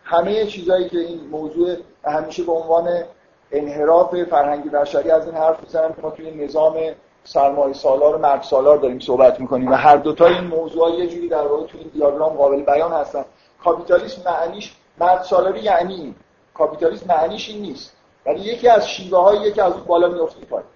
[0.03, 3.03] همه چیزهایی که این موضوع همیشه به عنوان
[3.51, 6.76] انحراف فرهنگی بشری از این حرف می‌زنم که ما توی نظام
[7.24, 11.28] سرمایه سالار و مرد سالار داریم صحبت می‌کنیم و هر دوتا این موضوع یه جوری
[11.28, 13.26] در واقع توی این دیاگرام قابل بیان هستن.
[13.63, 16.16] کاپیتالیسم معنیش مرد سالاری یعنی
[16.54, 17.93] کاپیتالیسم معنیش این نیست.
[18.26, 20.68] ولی یکی از شیوه هایی یکی از اون بالا میفته پایین.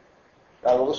[0.64, 0.94] در واقع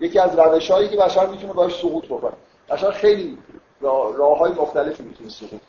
[0.00, 2.32] یکی از روش هایی که بشر می‌تونه باش سقوط بکنه.
[2.70, 3.38] بشر خیلی
[3.80, 5.60] راه های مختلفی می‌تونه سقوط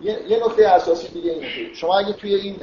[0.00, 2.56] یه نکته اساسی دیگه اینه شما اگه توی این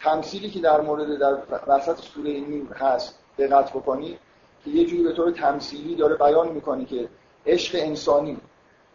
[0.00, 4.18] تمثیلی که در مورد در وسط سوره این هست دقت بکنید
[4.64, 7.08] که یه جوری به طور تمثیلی داره بیان می‌کنه که
[7.46, 8.38] عشق انسانی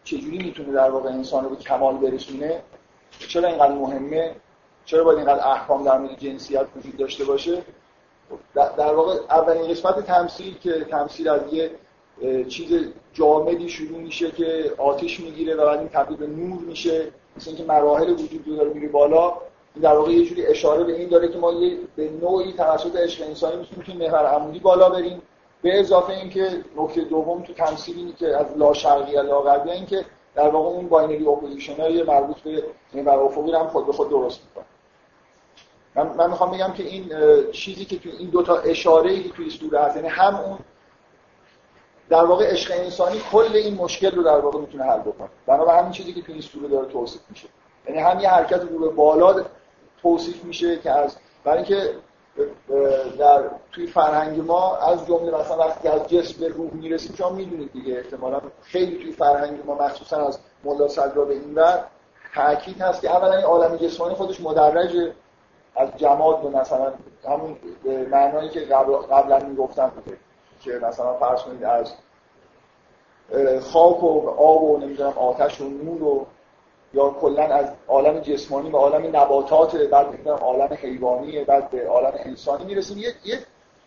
[0.03, 2.61] چجوری می‌تونه در واقع انسان رو به کمال برسونه؟
[3.27, 4.35] چرا اینقدر مهمه؟
[4.85, 7.61] چرا باید اینقدر احکام در مورد جنسیت وجود داشته باشه؟
[8.53, 11.71] در واقع اولین قسمت تمثیل که تمثیل از یه
[12.47, 17.49] چیز جامدی شروع میشه که آتش می‌گیره و بعد این تبدیل به نور میشه مثل
[17.49, 19.33] اینکه مراحل وجود داره میره بالا.
[19.81, 23.23] در واقع یه جوری اشاره به این داره که ما یه به نوعی توسط عشق
[23.27, 25.21] انسانی می‌تونیم که محور عمودی بالا بریم.
[25.61, 30.05] به اضافه اینکه نکته دوم تو تمثیل اینه که از لا شرقی لا غربی اینکه
[30.35, 34.41] در واقع اون binary opposition های مربوط به محور افقی هم خود به خود درست
[34.45, 34.65] می‌کنه.
[35.95, 37.11] من, من می‌خوام بگم که این
[37.51, 40.59] چیزی که تو این دوتا اشاره ای که توی سوره هست یعنی هم اون
[42.09, 45.29] در واقع عشق انسانی کل این مشکل رو در واقع می‌تونه حل بکنه.
[45.45, 47.47] بنابراین همین چیزی که توی این سوره داره توصیف میشه.
[47.87, 49.45] یعنی هم یه حرکت رو به بالا
[50.01, 51.93] توصیف میشه که از برای اینکه
[53.19, 57.71] در توی فرهنگ ما از جمله مثلا وقتی از جسم به روح می‌رسیم شما می‌دونید
[57.73, 61.83] دیگه احتمالا خیلی توی فرهنگ ما مخصوصا از ملا صدرا به این ور
[62.35, 65.11] تاکید هست که اولا این عالم جسمانی خودش مدرج
[65.75, 66.93] از جماد به مثلا
[67.27, 67.57] همون
[68.11, 70.17] معنایی که قبل قبلا می‌گفتم بوده
[70.61, 71.93] که مثلا فرض کنید از
[73.61, 76.25] خاک و آب و نمی‌دونم آتش و نور و
[76.93, 82.13] یا کلا از عالم جسمانی به عالم نباتات بعد به عالم حیوانی بعد به عالم
[82.15, 82.97] انسانی می‌رسیم.
[82.97, 83.39] یه, یه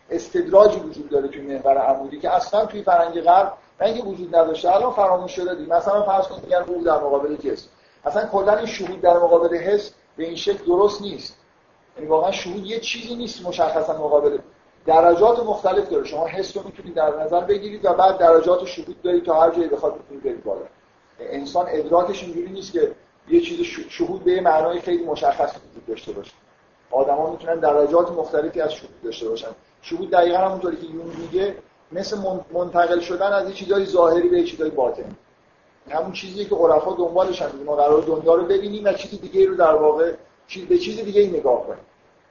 [0.09, 4.93] استدراجی وجود داره توی محور عمودی که اصلا توی فرنگ غرب اینکه وجود نداشته الان
[4.93, 7.67] فراموش شده دید مثلا فرض کنید میگن روح در مقابل جسم.
[8.05, 11.37] اصلا کلا این شهود در مقابل حس به این شکل درست نیست.
[11.97, 14.37] یعنی واقعا شهود یه چیزی نیست مشخصا مقابل
[14.85, 16.03] درجات مختلف داره.
[16.03, 19.67] شما حس رو می‌تونید در نظر بگیرید و بعد درجات شهود دارید تا هر جایی
[19.67, 20.43] بخواد بتونید برید
[21.29, 22.91] انسان ادراکش اینجوری نیست که
[23.29, 23.59] یه چیز
[23.89, 26.31] شهود به معنای خیلی مشخص وجود داشته باشه.
[26.91, 29.47] آدما می‌تونن درجات مختلفی از شهود داشته باشن.
[29.81, 31.55] شهود دقیقا همونطوری که یون میگه
[31.91, 32.17] مثل
[32.53, 35.15] منتقل شدن از یه چیزای ظاهری به چیزای باطنی.
[35.89, 39.73] همون چیزی که عرفا دنبالش ما قرار دنیا رو ببینیم و چیز دیگه رو در
[39.73, 40.13] واقع
[40.69, 41.85] به چیز دیگه ای نگاه کنیم.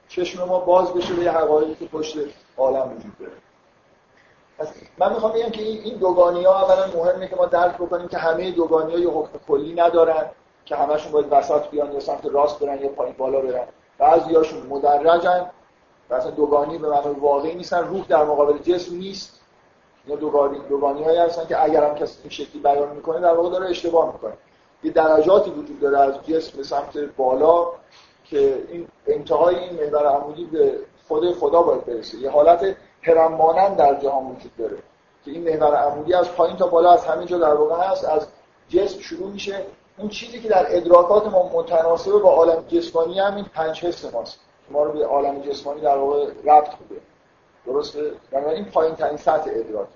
[0.09, 2.17] چشم ما باز بشه به حقایقی که پشت
[2.57, 3.31] عالم وجود داره.
[4.97, 8.51] من می‌خوام بگم که این دوگانی ها اولا مهمه که ما درک بکنیم که همه
[8.51, 10.25] دوگانی ها یه حکم کلی ندارن
[10.65, 13.67] که همشون باید وسط بیان یا سمت راست برن یا پایین بالا برن.
[13.97, 15.45] بعضیاشون مدرجن
[16.09, 17.87] و اصلا دوگانی به معنای واقعی نیستن.
[17.87, 19.39] روح در مقابل جسم نیست.
[20.07, 23.49] یا دوگانی دوگانی هایی هستن که اگر هم کسی این شکلی بیان می‌کنه در واقع
[23.49, 24.33] داره اشتباه می‌کنه.
[24.83, 27.67] یه درجاتی وجود داره از جسم به سمت بالا
[28.23, 32.17] که این انتهای این محور عمودی به خود خدا باید برسه.
[32.17, 34.77] یه حالت هرم در جهان وجود داره.
[35.25, 38.27] که این محور عمودی از پایین تا بالا از همه جا در واقع هست از
[38.69, 39.65] جسم شروع میشه.
[39.97, 44.39] اون چیزی که در ادراکات ما متناسبه با عالم جسمانی هم این پنج حس ماست.
[44.71, 47.01] ما رو به عالم جسمانی در واقع ربط بوده
[47.65, 48.11] درسته؟
[48.55, 49.87] این پایین ترین سطح ادراک.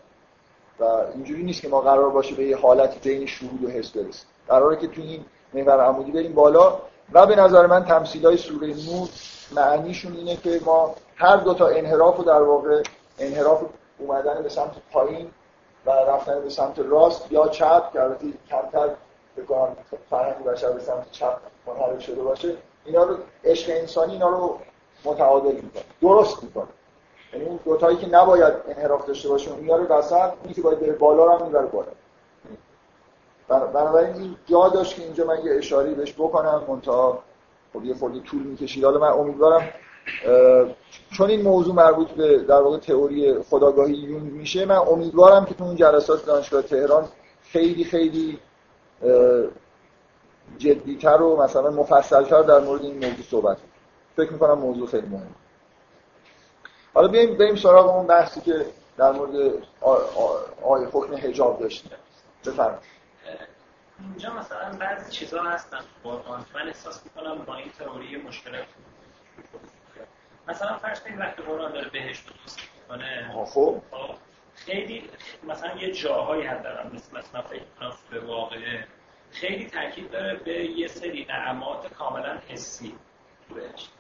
[0.80, 0.84] و
[1.14, 4.28] اینجوری نیست که ما قرار باشه به یه حالتی بین شهود و حس برسیم.
[4.48, 6.80] قراره که تو این محور عمودی بریم بالا
[7.14, 9.10] و به نظر من تمثیل های سوره نور
[9.56, 12.84] معنیشون اینه که ما هر دو تا انحراف رو در واقع
[13.20, 13.64] انحراف
[13.98, 15.32] اومدن به سمت پایین
[15.86, 18.90] و رفتن به سمت راست یا چپ که البته کمتر
[19.38, 19.76] بکنم
[20.10, 21.38] فرهنگ بشر به سمت چپ
[21.68, 22.56] منحرف شده باشه
[22.86, 24.60] اینا رو عشق انسانی اینا رو
[25.06, 26.68] متعادل می‌کنه درست می‌کنه.
[27.34, 30.94] یعنی اون دوتایی که نباید انحراف داشته باشه اون میاره وسط اونی که باید بره
[30.94, 31.88] بالا رو هم می‌بره بالا.
[33.48, 37.24] بنابراین این جا داشت که اینجا من یه اشاری بهش بکنم منتها
[37.74, 38.86] خب یه خورده طول می‌کشید.
[38.86, 39.70] حالا من امیدوارم
[41.12, 45.64] چون این موضوع مربوط به در واقع تئوری خداگاهی یونگ میشه من امیدوارم که تو
[45.64, 47.08] اون جلسات دانشگاه تهران
[47.42, 48.40] خیلی خیلی
[50.58, 53.58] جدیتر و مثلا مفصلتر در مورد این موضوع صحبت
[54.18, 55.36] فکر می‌کنم موضوع خیلی مهم
[56.94, 58.66] حالا بیایم بریم سراغ اون بحثی که
[58.98, 59.36] در مورد
[60.64, 61.92] آی حکم حجاب داشتیم.
[62.46, 62.82] بفرمایید.
[64.00, 65.80] اینجا مثلا بعضی چیزها هستن.
[66.04, 66.46] قرآن.
[66.56, 68.66] من احساس می‌کنم با این تئوری مشکلات
[70.48, 73.82] مثلا فرض کنید وقتی قرآن داره بهشت رو توصیف می‌کنه خب.
[73.92, 74.16] خب
[74.56, 75.10] خیلی
[75.48, 78.88] مثلا یه جاهایی هست دارم مثل مثلا فکر کنم به واقعه
[79.32, 82.96] خیلی تاکید داره به یه سری نعمات کاملا حسی
[83.56, 83.92] بهشت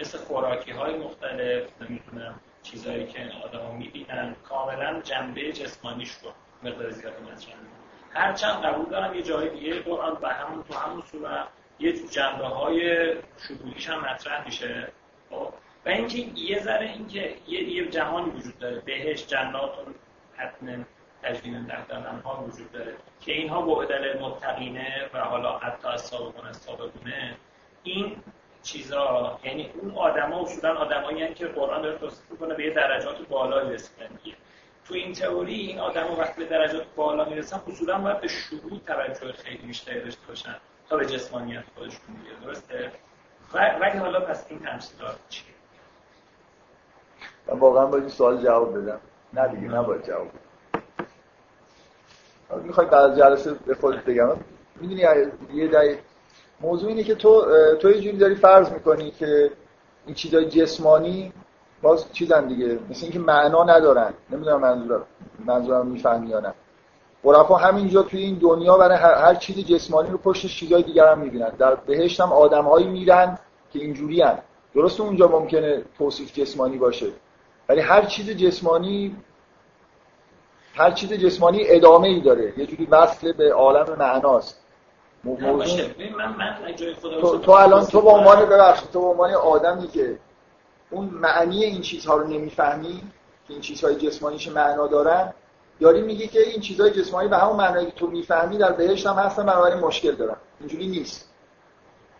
[0.00, 6.30] مثل خوراکی های مختلف نمی‌دونم چیزهایی که آدم می‌بینن کاملا جنبه جسمانیش رو
[6.62, 7.54] مقدار زیادی مطرح
[8.14, 11.46] هرچند قبول دارم یه جای دیگه قرآن به همون تو همون صورت
[11.78, 13.14] یه جنبه های
[13.48, 14.92] شهودیش هم مطرح میشه
[15.30, 15.52] خب؟
[15.86, 18.80] و اینکه یه ذره اینکه یه, یه جهانی وجود داره.
[18.80, 19.72] بهش جنات
[20.36, 20.84] حتما
[21.22, 26.56] تجدید در ها وجود داره که اینها بعدل متقینه و حالا حتی از سابقون از
[26.56, 27.36] سابقونه
[27.82, 28.16] این
[28.62, 33.72] چیزا یعنی اون آدما اصولا آدمایی که قرآن داره توصیف می‌کنه به یه درجات بالایی
[33.72, 34.18] رسیدن
[34.88, 39.32] تو این تئوری این آدم وقتی به درجات بالا می‌رسن اصولا باید به شروع توجه
[39.32, 40.56] خیلی بیشتری داشته باشن
[40.88, 42.92] تا به جسمانیت خودشون میگه درسته؟
[43.54, 45.59] ولی حالا پس این تمثیلات چیه؟
[47.50, 49.00] من واقعا باید این سوال جواب بدم.
[49.32, 50.26] نه دیگه نباید جواب
[52.50, 52.62] بدم.
[52.62, 54.28] می‌خوای بعد جلسه به خودت بگم.
[54.80, 55.00] می‌دونی
[55.54, 55.98] یه دقیق.
[56.60, 57.44] موضوع اینه که تو
[57.80, 59.50] تو یه جوری داری فرض می‌کنی که
[60.06, 61.32] این چیزای جسمانی
[61.82, 62.78] باز چیزن دیگه.
[62.90, 64.14] مثل اینکه معنا ندارن.
[64.30, 65.02] نمی‌دونم منظور
[65.46, 66.54] منظورم می‌فهمی یا نه.
[67.24, 71.48] عرفا همینجا توی این دنیا برای هر, چیز جسمانی رو پشت چیزای دیگر هم می‌بینن.
[71.48, 73.38] در بهشت هم آدمهایی میرن
[73.72, 74.38] که اینجوری هن.
[74.74, 77.06] درسته اونجا ممکنه توصیف جسمانی باشه.
[77.70, 79.16] ولی هر چیز جسمانی
[80.74, 82.52] هر چیز جسمانی ادامه ای داره.
[82.56, 84.60] یه جوری وصل به عالم معناست.
[85.24, 85.64] موضوع...
[87.20, 90.18] تو, تو الان تو به عنوان ببخشید تو به عنوان آدمی که
[90.90, 93.02] اون معنی این چیزها رو نمی‌فهمی
[93.48, 95.32] که این چیزهای جسمانیش معنا دارن
[95.80, 99.16] داری میگی که این چیزهای جسمانی به همون معنایی که تو می‌فهمی در بهشت هم
[99.16, 100.36] هستن بنابراین مشکل دارن.
[100.60, 101.28] اینجوری نیست.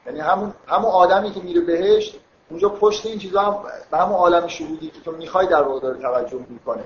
[0.07, 2.21] یعنی همون همون آدمی که میره بهشت
[2.51, 5.99] اونجا پشت این چیزها هم به همون عالم شهودی که تو می‌خوای در واقع داره
[5.99, 6.85] توجه می‌کنه.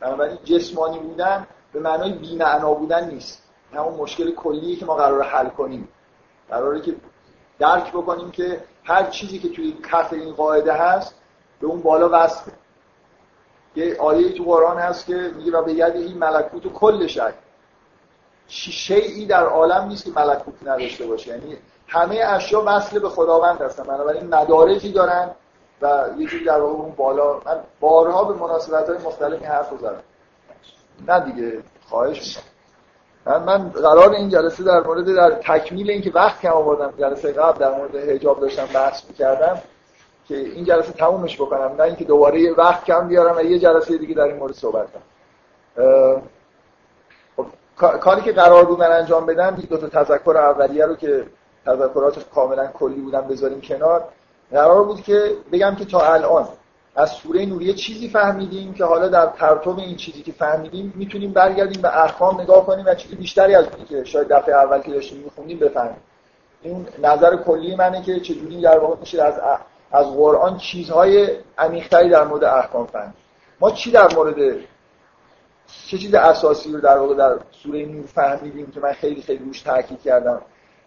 [0.00, 3.42] بنابراین جسمانی بودن به معنای بی معنا بودن نیست.
[3.74, 5.88] همون مشکل کلی که ما قرار حل کنیم.
[6.48, 6.94] قراره که
[7.58, 11.14] درک بکنیم که هر چیزی که توی کف این قاعده هست
[11.60, 12.54] به اون بالا وصله
[13.76, 17.34] یه آیه تو قرآن هست که میگه و به ید این ملکوت و کل شد
[18.48, 21.30] شیعی در عالم نیست که ملکوت نداشته باشه.
[21.30, 21.56] یعنی
[21.90, 23.82] همه اشیا وصل به خداوند هستن.
[23.82, 25.30] بنابراین مدارجی دارن
[25.82, 30.02] و یه جوری در واقع اون بالا من بارها به مناسبت های مختلف حرف زدم
[31.08, 32.38] نه دیگه خواهش
[33.26, 37.58] من, من قرار این جلسه در مورد در تکمیل اینکه وقت کم آوردم جلسه قبل
[37.58, 39.62] در مورد حجاب داشتم بحث می‌کردم
[40.28, 41.74] که این جلسه تمومش بکنم.
[41.78, 45.02] نه اینکه دوباره وقت کم بیارم و یه جلسه دیگه در این مورد صحبت کنم.
[47.36, 51.26] خب، کاری که قرار بود من انجام بدم دو تا تذکر اولیه رو که
[51.66, 54.04] تذکرات کاملا کلی بودن بذاریم کنار.
[54.50, 56.48] قرار بود که بگم که تا الان
[56.96, 61.82] از سوره نوریه چیزی فهمیدیم که حالا در پرتو این چیزی که فهمیدیم می‌تونیم برگردیم
[61.82, 65.18] به احکام نگاه کنیم و چیزی بیشتری از اونی که شاید دفعه اول که داشتیم
[65.18, 65.96] میخوندیم بفهمیم.
[66.62, 69.34] این نظر کلی منه که چجوری در واقع میشه از
[69.92, 73.14] از قرآن چیزهای عمیق‌تری در مورد احکام فهمید
[73.60, 74.56] ما چی در مورد
[75.86, 79.62] چه چیز اساسی رو در واقع در سوره نور فهمیدیم که من خیلی خیلی روش
[79.62, 80.42] تاکید کردم؟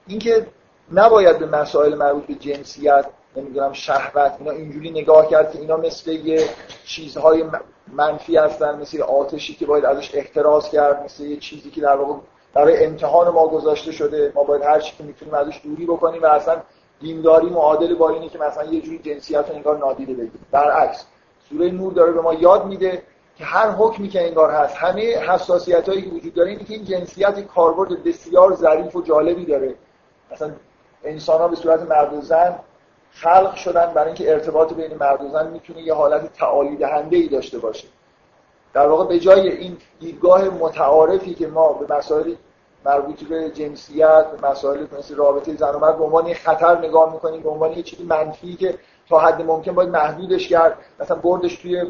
[0.07, 0.47] اینکه
[0.91, 3.05] نباید به مسائل مربوط به جنسیت
[3.35, 6.49] نمی‌دونم شهوت اینا اینجوری نگاه کرد که اینا مثل یه
[6.85, 7.43] چیزهای
[7.93, 11.95] منفی هستن مثل یه آتشی که باید ازش احتراز کرد مثل یه چیزی که در
[11.95, 12.13] واقع
[12.53, 14.31] برای امتحان ما گذاشته شده.
[14.35, 16.61] ما باید هر چی که می‌تونیم ازش دوری بکنیم و اصلا
[16.99, 20.45] دینداری معادل با اینه که مثلا یه جوری جنسیت رو انگار نادیده بگیریم.
[20.51, 21.05] برعکس
[21.49, 23.03] سوره نور داره به ما یاد میده
[23.37, 26.85] که هر حکمی که انگار هست همه حساسیت هایی که وجود داره اینه که این
[26.85, 29.75] جنسیت کاربرد بسیار ظریف و جالبی داره.
[30.31, 30.51] مثلا
[31.03, 32.55] انسان ها به صورت مرد و زن
[33.11, 37.27] خلق شدن برای اینکه ارتباط بین مرد و زن می‌تونه یه حالت تعالی دهنده ای
[37.27, 37.87] داشته باشه.
[38.73, 42.33] در واقع به جای این دیدگاه متعارفی که ما به مسائل
[42.85, 47.41] مربوط به جنسیت به مسائل مثل رابطه زن و مرد به عنوان خطر نگاه می‌کنیم
[47.43, 48.77] به عنوان یه چیزی منفی که
[49.09, 51.83] تا حد ممکن باید محدودش کرد مثلا بردش توی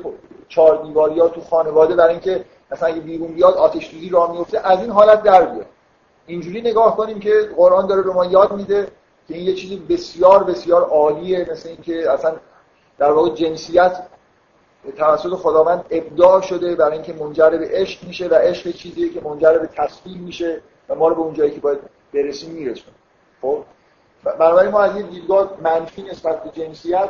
[0.49, 4.72] چهار دیواری یا تو خانواده برای اینکه مثلا اگه بیرون بیاد آتش سوزی راه میفته
[4.72, 5.66] از این حالت در بیاد.
[6.28, 8.88] اینجوری نگاه کنیم که قرآن داره به ما یاد میده
[9.28, 12.36] که این یه چیزی بسیار بسیار عالیه مثل اینکه اصلا
[12.97, 14.03] در واقع جنسیت
[14.97, 19.57] توسط خداوند ابداع شده برای اینکه منجر به عشق میشه و عشق چیزیه که منجر
[19.57, 21.80] به تصویر میشه و ما رو به اون جایی که باید
[22.13, 22.95] برسیم میرسونه.
[23.41, 23.63] خب؟
[24.24, 27.09] بنابراین ما از یه دیدگاه منفی نسبت به جنسیت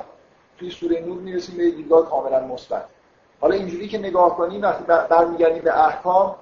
[0.60, 2.86] توی سوره نور می‌رسیم به دیدگاه کاملا مثبت.
[3.42, 6.36] حالا اینجوری که نگاه کنیم وقتی برمیگردیم به احکام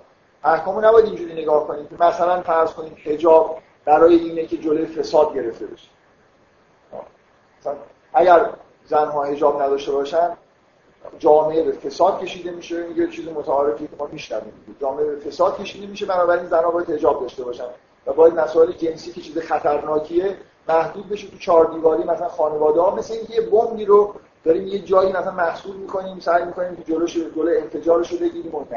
[0.44, 5.36] احکامو نباید اینجوری نگاه کنیم که مثلا فرض کنیم حجاب برای اینه که جلوی فساد
[5.36, 5.88] گرفته بشه.
[8.14, 8.50] اگر
[8.86, 10.38] زنها حجاب نداشته باشن
[11.20, 14.54] جامعه به فساد کشیده میشه یه چیز متعارفی که ما میشنویم.
[14.82, 17.68] جامعه به فساد کشیده میشه بنابراین زنها باید حجاب داشته باشن
[18.06, 20.38] و باید مسائل جنسی که چیز خطرناکیه
[20.70, 24.14] محدود بشه تو چهار دیواری مثلا خانواده ها مثل اینکه یه بمبی رو
[24.44, 28.68] داریم یه جایی مثلا محصول می‌کنیم سعی می‌کنیم که جلوش جلو انفجارش رو بگیریم اون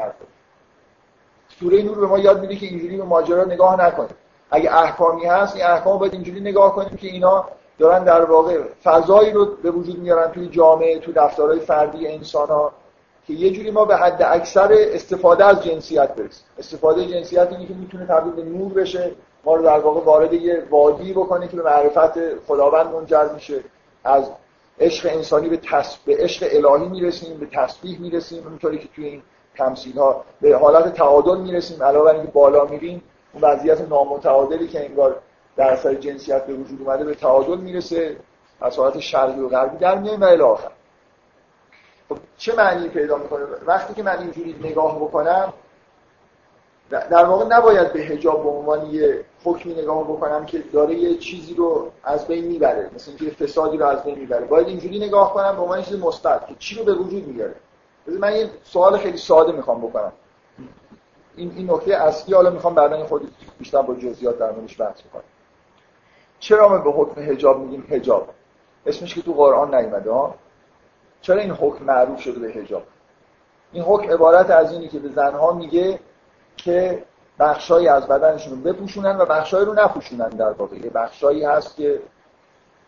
[1.59, 4.15] سوره نور به ما یاد میده که اینجوری به ماجرا نگاه نکنیم.
[4.51, 7.45] اگه احکامی هست این احکام باید اینجوری نگاه کنیم که اینا
[7.79, 12.71] دارن در واقع فضایی رو به وجود میارن توی جامعه تو دفترهای فردی انسان ها
[13.27, 16.45] که یه جوری ما به حد اکثر استفاده از جنسیت برسیم.
[16.59, 19.11] استفاده جنسیت اینه که می‌تونه تبدیل به نور بشه
[19.43, 23.63] ما رو در واقع وارد یه وادی بکنه که به معرفت خداوند منجر میشه.
[24.03, 24.31] از
[24.79, 25.97] عشق انسانی به, تص...
[26.05, 29.21] به عشق الهی می‌رسیم به تسبیح می‌رسیم اونطوری که توی این
[29.57, 33.03] تمثیل ها به حالت تعادل می‌رسیم علاوه بر اینکه بالا میریم
[33.35, 35.19] اون وضعیت نامتعادلی که انگار
[35.55, 38.17] در اثر جنسیت به وجود اومده به تعادل می‌رسه
[38.61, 40.71] از حالت شرقی و غربی در میایم و الی آخر.
[42.09, 45.53] خب چه معنی پیدا می‌کنه؟ وقتی که من اینجوری نگاه بکنم
[46.89, 51.53] در واقع نباید به حجاب به عنوان یه حکمی نگاه بکنم که داره یه چیزی
[51.53, 54.45] رو از بین می‌بره مثل اینکه فسادی رو از بین می‌بره.
[54.45, 57.55] باید اینجوری نگاه کنم به عنوان چیز مثبت که چی رو به وجود میاره
[58.07, 60.11] من یه سوال خیلی ساده می‌خوام بکنم.
[61.35, 65.23] این این نکته اصلی حالا می‌خوام بعدا خود بیشتر با جزئیات در موردش بحث کنم
[66.39, 68.29] چرا ما به حکم حجاب میگیم حجاب؟
[68.85, 70.35] اسمش که تو قرآن نیومده ها؟
[71.21, 72.83] چرا این حکم معروف شده به حجاب؟
[73.71, 75.99] این حکم عبارت از اینی که به زنها میگه
[76.57, 77.03] که
[77.39, 80.77] بخشایی از بدنشون رو بپوشونن و بخشایی رو نپوشونن در واقع.
[80.77, 82.01] یه بخشایی هست که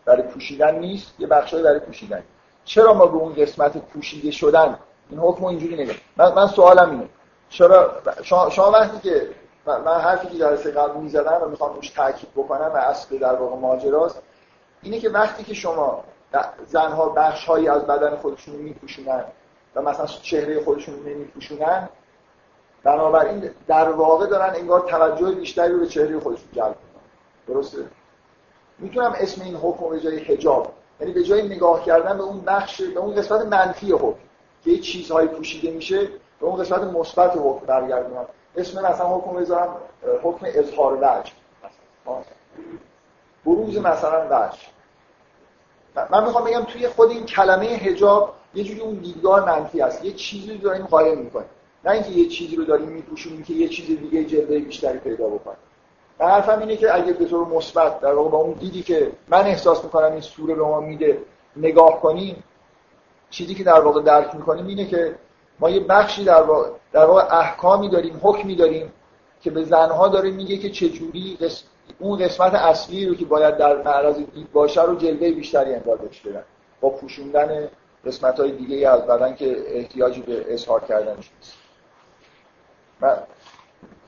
[0.04, 2.22] برای پوشیدن نیست یه بخشایی برای پوشیدن.
[2.64, 4.78] چرا ما به اون قسمت پوشیده شدن؟
[5.10, 7.08] این حکم اینجوری نگه من, من سوالم اینه.
[7.48, 9.28] چرا شما, وقتی که
[9.66, 13.56] من حرفی که جلسه قبل می‌زدم و می‌خوام روش تاکید بکنم و اصل در واقع
[13.56, 14.22] ماجراست
[14.82, 16.04] اینه که وقتی که شما
[16.66, 19.24] زنها بخشهایی از بدن خودشون رو میپوشونن
[19.74, 21.88] و مثلا چهره خودشون رو نمیپوشونن
[22.82, 27.08] بنابراین در واقع دارن انگار توجه بیشتری رو به چهره خودشون جلب می‌کنن.
[27.46, 27.78] درسته؟
[28.78, 32.80] می‌تونم اسم این حکم به جای حجاب یعنی به جای نگاه کردن به اون بخش
[32.82, 34.18] به اون قسمت منفی حکم
[34.64, 36.08] که چیزهایی پوشیده میشه
[36.40, 38.26] به اون قسمت مثبت حکم برگردونم.
[38.56, 39.76] اسم مثلا حکم بذارم
[40.22, 41.32] حکم اظهار وجه.
[43.46, 44.58] بروز مثلا وجه.
[46.10, 50.04] من می‌خوام بگم توی خود این کلمه حجاب یه جوری اون دیدگاه منفی است.
[50.04, 51.48] یه چیزی رو داریم قایم می‌کنیم.
[51.84, 55.56] نه اینکه یه چیزی رو داریم میپوشونیم که یه چیز دیگه جلوه بیشتری پیدا بکنه
[56.18, 59.40] و حرفم اینه که اگه به طور مثبت در واقع با اون دیدی که من
[59.46, 61.18] احساس می‌کنم این سوره به ما میده
[61.56, 62.44] نگاه کنیم
[63.30, 65.14] چیزی که در واقع درک می‌کنیم اینه که
[65.60, 68.92] ما یه بخشی در واقع, در واقع احکامی داریم حکمی داریم
[69.40, 71.38] که به زنها داره میگه که چجوری
[71.98, 76.20] اون قسمت اصلی رو که باید در معرض دید باشه رو جلوه بیشتری انگار بهش
[76.20, 76.42] بدن.
[76.80, 77.68] با پوشوندن
[78.06, 81.54] قسمت های دیگه از بدن که احتیاجی به اظهار کردنش نیست.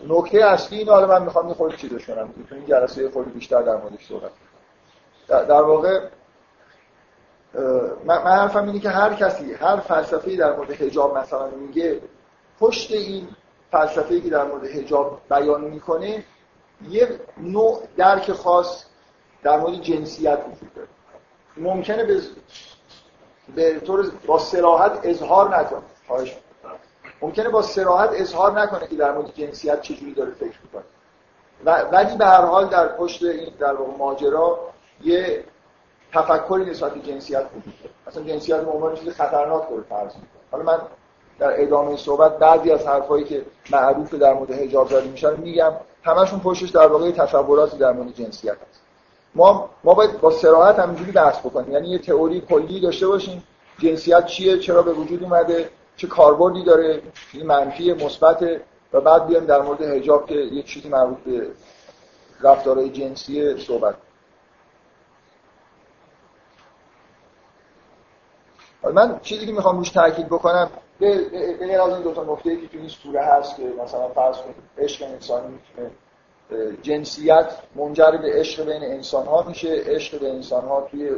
[0.09, 2.35] نکته اصلی اینو حالا من می‌خوام یه خورده چیزش کنم.
[2.49, 4.31] تو این جلسه خود بیشتر در موردش صحبت
[5.29, 6.01] در, در واقع
[8.05, 12.01] من, حرفم اینه که هر کسی هر فلسفه‌ای در مورد حجاب مثلا میگه
[12.61, 13.29] پشت این
[13.71, 16.25] فلسفه‌ای که در مورد حجاب بیان می‌کنه
[16.89, 18.85] یه نوع درک خاص
[19.43, 20.89] در مورد جنسیت وجود داره.
[21.57, 22.21] ممکنه به
[23.55, 25.83] به طور با سراحت اظهار نکنه.
[26.07, 26.37] خواهش
[27.23, 30.83] ممکنه با سراحت اظهار نکنه که در مورد جنسیت چجوری داره فکر می‌کنه.
[31.93, 34.59] ولی به هر حال در پشت این در ماجرا
[35.03, 35.45] یه
[36.13, 37.95] تفکری نسبت به جنسیت وجود داره.
[38.07, 40.13] مثلا جنسیت به عنوان چیز خطرناک رو فرض
[40.51, 40.79] حالا من
[41.39, 43.43] در ادامه صحبت بعضی از حرفایی که
[43.73, 45.73] معروف در مورد حجاب داری میشن میگم.
[46.03, 48.81] همشون پشتش در واقع تصوراتی در مورد جنسیت هست.
[49.35, 51.73] ما ما باید با صراحت همینجوری بحث بکنیم.
[51.73, 53.45] یعنی یه تئوری کلی داشته باشیم.
[53.79, 57.03] جنسیت چیه؟ چرا به وجود اومده؟ چه کاربردی داره؟
[57.33, 58.61] این منفی مثبت؟
[58.93, 61.47] و بعد بیایم در مورد حجاب که یه چیزی مربوط به
[62.43, 63.95] رفتارهای جنسی صحبت
[68.83, 71.19] من چیزی که می‌خوام روش تاکید بکنم به
[71.61, 74.57] غیر از این دو تا نکته که تو این سوره هست که مثلا فرض کنید
[74.79, 75.91] عشق انسانی می‌تونه
[76.83, 79.83] جنسیت منجر به عشق بین انسان ها میشه.
[79.87, 81.11] عشق به انسان ها توی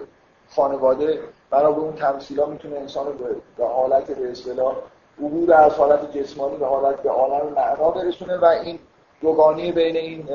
[0.56, 3.12] خانواده برای اون تمثیلا می‌تونه انسان رو
[3.56, 4.76] به حالت به اصطلاح
[5.18, 8.78] عبور از حالت جسمانی به حالت به عالم معنا برسونه و این
[9.20, 10.28] دوگانی بین این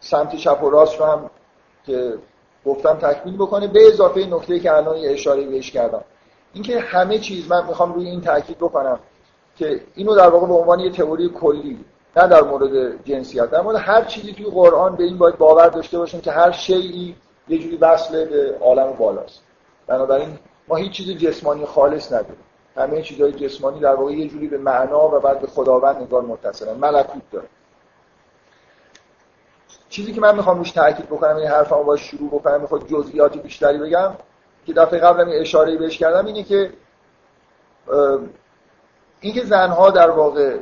[0.00, 1.30] سمت چپ و راست رو هم
[1.86, 2.14] که
[2.66, 3.66] گفتم تکمیل بکنه.
[3.66, 6.04] به اضافه نکته که الان یه اشاره بهش کردم.
[6.52, 8.98] اینکه همه چیز من می‌خوام روی این تاکید بکنم
[9.56, 11.84] که اینو در واقع به عنوان یه تئوری کلی
[12.16, 15.98] نه در مورد جنسیت در مورد هر چیزی توی قرآن به این باید باور داشته
[15.98, 17.16] باشیم که هر شیعی
[17.48, 19.42] یه جوری وصله به عالم بالاست.
[19.86, 20.38] بنابراین
[20.68, 22.36] ما هیچ چیز جسمانی خالص نداریم.
[22.76, 26.74] همه چیزهای جسمانی در واقع یه جوری به معنا و بعد به خداوند نگار متصلن.
[26.74, 27.46] ملکوت داره.
[29.88, 33.78] چیزی که من می‌خوام روش تاکید بکنم این حرفمو باش شروع بکنم می‌خواد جزئیات بیشتری
[33.78, 34.12] بگم.
[34.66, 36.72] که دفعه قبلم اشاره بهش کردم اینه که
[39.20, 40.56] اینکه زنها در واقع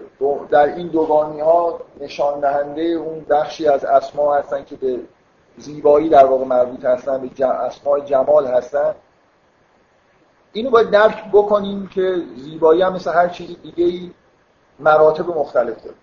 [0.51, 5.01] در این دوگانی ها نشان دهنده اون بخشی از اسما هستن که به
[5.57, 8.95] زیبایی در واقع مربوط هستن به اسماء جمال هستن.
[10.53, 14.11] اینو باید درک بکنیم که زیبایی هم مثل هر چیز دیگه
[14.79, 15.97] مراتب مختلف داره.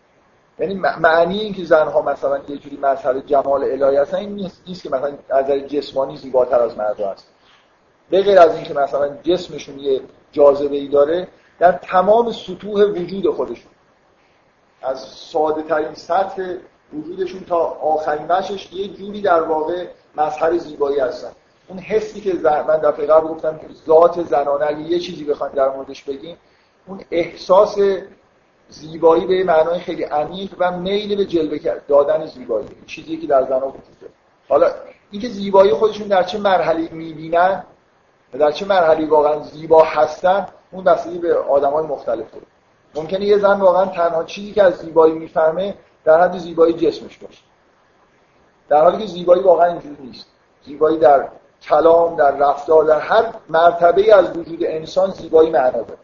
[0.59, 4.35] یعنی معنی این که زنها مثلا یه جوری مظهر جمال الهی هستن این
[4.65, 7.27] نیست, که مثلا از جسمانی زیباتر از مردا هست
[8.09, 10.01] به غیر از اینکه مثلا جسمشون یه
[10.31, 11.27] جاذبه ای داره
[11.59, 13.71] در تمام سطوح وجود خودشون
[14.81, 16.55] از ساده ترین سطح
[16.93, 19.85] وجودشون تا آخرین بخشش یه جوری در واقع
[20.17, 21.31] مظهر زیبایی هستن.
[21.67, 25.69] اون حسی که من دفعه قبل گفتم که ذات زنانه اگه یه چیزی بخوایم در
[25.69, 26.37] موردش بگیم
[26.87, 27.77] اون احساس
[28.69, 33.61] زیبایی به معنای خیلی عمیق و میل به جلوه دادن زیبایی چیزی که در زنان
[33.61, 34.11] وجود
[34.49, 34.71] حالا
[35.11, 37.63] اینکه زیبایی خودشون در چه مرحله می‌بینن
[38.37, 42.45] در چه مرحله واقعا زیبا هستن اون بستگی به آدمای مختلف داره.
[42.95, 45.75] ممکنه یه زن واقعا تنها چیزی که از زیبایی می‌فهمه
[46.05, 47.41] در حد زیبایی جسمش باشه.
[48.69, 50.25] در حالی که زیبایی واقعا اینجوری نیست.
[50.65, 51.27] زیبایی در
[51.61, 55.99] کلام در رفتار در هر مرتبه از وجود انسان زیبایی معنا داره.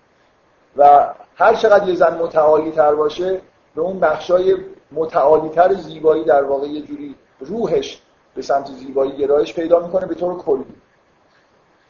[0.78, 3.42] و هر چقدر یه زن متعالی تر باشه
[3.76, 4.58] به اون بخشای
[4.92, 8.02] متعالی تر زیبایی در واقع یه جوری روحش
[8.36, 10.66] به سمت زیبایی گرایش پیدا می‌کنه به طور کلی.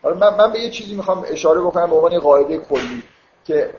[0.04, 3.04] حالا من, من به یه چیزی می‌خوام اشاره بکنم به عنوان قاعده کلی
[3.46, 3.70] که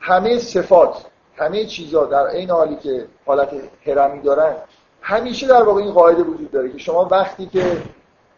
[0.00, 1.04] همه صفات
[1.36, 3.48] همه چیزا در این حالی که حالت
[3.86, 4.56] هرمی دارن
[5.00, 7.82] همیشه در واقع این قاعده وجود داره که شما وقتی که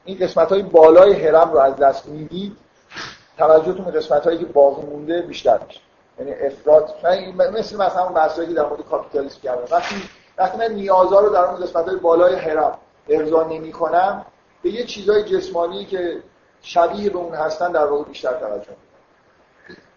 [0.05, 2.57] این قسمت های بالای هرم رو از دست می‌دید
[3.39, 5.81] توجهتون به قسمت هایی که باقی مونده بیشتر میشه.
[6.19, 6.95] یعنی افراد
[7.59, 9.63] مثل مثلا اون بحثایی که در مورد کاپیتالیسم کردم.
[9.71, 9.95] وقتی
[10.39, 12.79] وقتی من نیازها رو در اون قسمت های بالای هرم
[13.09, 14.25] ارضا نمی کنم
[14.63, 16.23] به یه چیزای جسمانی که
[16.63, 18.77] شبیه به اون هستن در واقع بیشتر توجه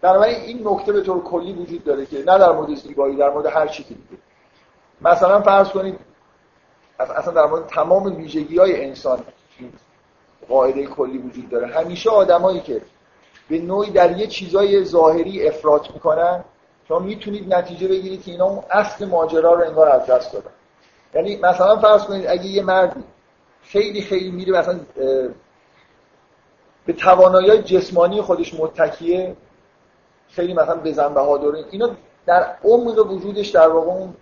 [0.00, 3.46] بنابراین این نکته به طور کلی وجود داره که نه در مورد زیبایی در مورد
[3.46, 4.22] هر چیزی دیگه.
[5.00, 5.98] مثلا فرض کنید
[6.98, 9.20] اصلا در مورد تمام ویژگی های انسان
[10.48, 11.66] قاعده کلی وجود داره.
[11.66, 12.82] همیشه آدمایی که
[13.48, 16.44] به نوعی در یه چیزای ظاهری افراط می‌کنن
[16.88, 20.50] شما می‌تونید نتیجه بگیرید که اینا اون اصل ماجرا رو انگار از دست دادن.
[21.14, 23.04] یعنی مثلا فرض کنید اگه یه مردی
[23.62, 24.80] خیلی خیلی میره مثلا
[26.86, 29.36] به توانایی جسمانی خودش متکیه
[30.28, 31.90] خیلی مثلا بزن بهادر اینا
[32.26, 34.14] در عمق وجودش در واقع اون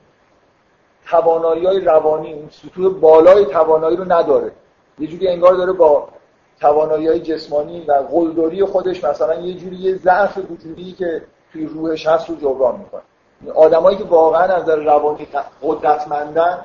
[1.10, 4.52] توانایی روانی اون سطوح بالای توانایی رو نداره.
[4.98, 6.08] یه جوری انگار داره با
[6.60, 12.30] توانایی جسمانی و قلدری خودش مثلا یه جوری یه ضعف وجودی که توی روحش هست
[12.30, 13.02] رو جبران می‌کنه.
[13.54, 15.28] آدمایی که واقعا از نظر روانی
[15.62, 16.64] قدرتمندن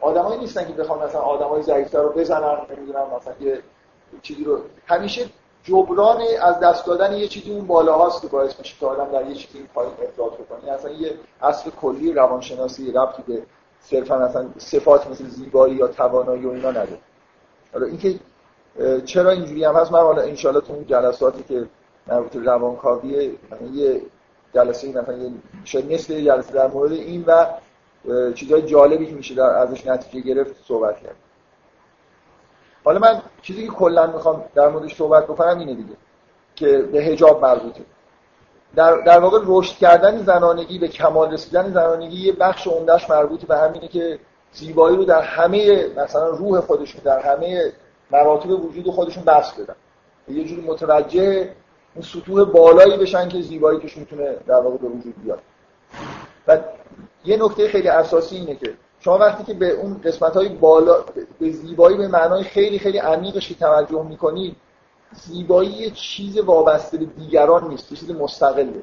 [0.00, 3.58] آدمایی نیستن که بخوان مثلا آدمای ضعیفتر رو بزنن نمی‌دونم مثلا یه
[4.22, 5.26] چیزی رو همیشه
[5.64, 9.26] جبران از دست دادن یه چیزی اون بالا هاست که باعث میشه که آدم در
[9.26, 10.72] یه چیزی این پایین افراط بکنه.
[10.72, 13.42] اصلا یه اصل کلی روانشناسی ربطی به
[13.80, 16.98] صرفا مثلا صفات مثل زیبایی یا توانایی و اینا نداره.
[17.72, 18.14] حالا اینکه
[19.04, 21.66] چرا اینجوری هم هست؟ من حالا انشالله تو اون جلساتی که
[22.06, 23.38] مربوط روانکاوی
[23.72, 24.00] یه
[24.54, 25.30] جلسه مثلا یه
[25.64, 27.46] شاید جلسه در مورد این و
[28.34, 31.16] چیزهای جالبی که میشه در ازش نتیجه گرفت صحبت کرد.
[32.84, 35.96] حالا من چیزی که کلا می‌خوام در موردش صحبت بکنم اینه دیگه
[36.54, 37.84] که به حجاب مربوطه.
[38.74, 43.58] در, در واقع رشد کردن زنانگی به کمال رسیدن زنانگی یه بخش عمدهش مربوط به
[43.58, 44.18] همینه که
[44.52, 47.72] زیبایی رو در همه مثلا روح خودشون در همه
[48.10, 49.74] مراتب وجود خودشون بس بدن.
[50.28, 51.54] یه جوری متوجه
[51.94, 55.38] اون سطوح بالایی بشن که زیبایی توش می‌تونه در واقع به وجود بیاد.
[56.48, 56.58] و
[57.24, 61.04] یه نکته خیلی اساسی اینه که شما وقتی که به اون قسمت های بالا
[61.40, 64.56] به زیبایی به معنای خیلی خیلی عمیقشی توجه می‌کنید
[65.12, 68.82] زیبایی یه چیز وابسته به دیگران نیست یه چیز مستقله.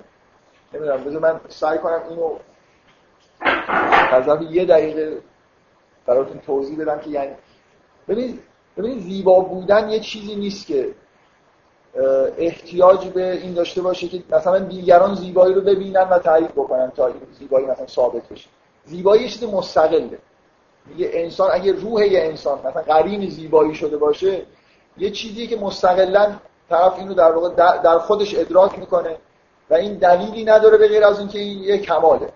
[0.73, 2.29] نمی‌دونم بذار من سعی کنم اینو
[4.11, 5.21] از یه دقیقه
[6.05, 7.35] براتون توضیح بدم که یعنی
[8.07, 8.39] ببینید
[8.77, 10.93] ببینید زیبا بودن یه چیزی نیست که
[12.37, 17.11] احتیاج به این داشته باشه که مثلا دیگران زیبایی رو ببینن و تعریف بکنن تا
[17.39, 18.49] زیبایی مثلا ثابت بشه.
[18.87, 20.19] زیبایی چیز مستقله.
[20.97, 24.45] یه انسان اگه روح یه انسان مثلا قرین زیبایی شده باشه
[24.97, 26.35] یه چیزی که مستقلا
[26.69, 29.17] طرف اینو در واقع در خودش ادراک می‌کنه
[29.69, 32.29] و این دلیلی نداره به غیر از اینکه این یه کماله.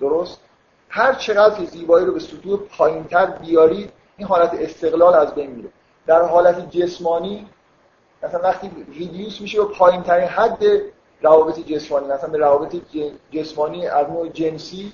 [0.00, 0.40] درست؟
[0.88, 5.68] هر چقدر که زیبایی رو به سطوح پایینتر بیارید این حالت استقلال از بین میره.
[6.06, 7.46] در حالت جسمانی
[8.22, 10.64] مثلا وقتی ریدیوس میشه به پایین ترین حد
[11.22, 12.76] روابط جسمانی مثلا به روابط
[13.32, 14.92] جسمانی از نوع جنسی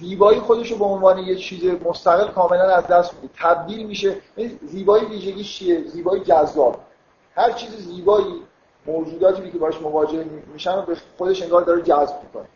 [0.00, 3.34] زیبایی خودش رو به عنوان یه چیز مستقل کاملا از دست میده.
[3.38, 4.16] تبدیل میشه.
[4.62, 6.76] زیبایی ویژگیش چیه؟ زیبایی جذاب.
[7.34, 8.42] هر چیز زیبایی
[8.86, 12.48] موجوداتی که باش مواجه میشن به خودش انگار داره جذب می‌کنه.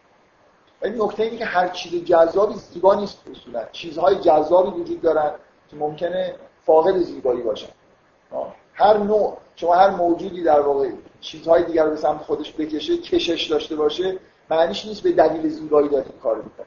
[0.84, 5.30] این نکته اینه که هر چیز جذابی زیبا نیست اصولا چیزهای جذابی وجود دارن
[5.68, 6.34] که ممکنه
[6.66, 7.72] فاقد زیبایی باشن.
[8.74, 9.36] هر نوع.
[9.56, 10.90] شما هر موجودی در واقع
[11.20, 14.18] چیزهای دیگر رو به سمت خودش بکشه کشش داشته باشه
[14.50, 16.66] معنیش نیست به دلیل زیبایی داره کارو می‌کنه.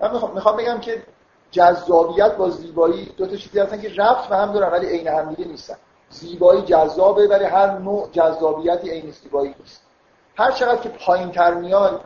[0.00, 1.02] من می‌خوام بگم که
[1.50, 5.34] جذابیت با زیبایی دو تا چیزی هستن که رفت به هم دارن ولی عین هم
[5.34, 5.76] دیگه نیستن.
[6.10, 9.82] زیبایی جذابه ولی هر نوع جذابیتی عین زیبایی نیست.
[10.36, 12.04] هر چقدر که پایین تر میاد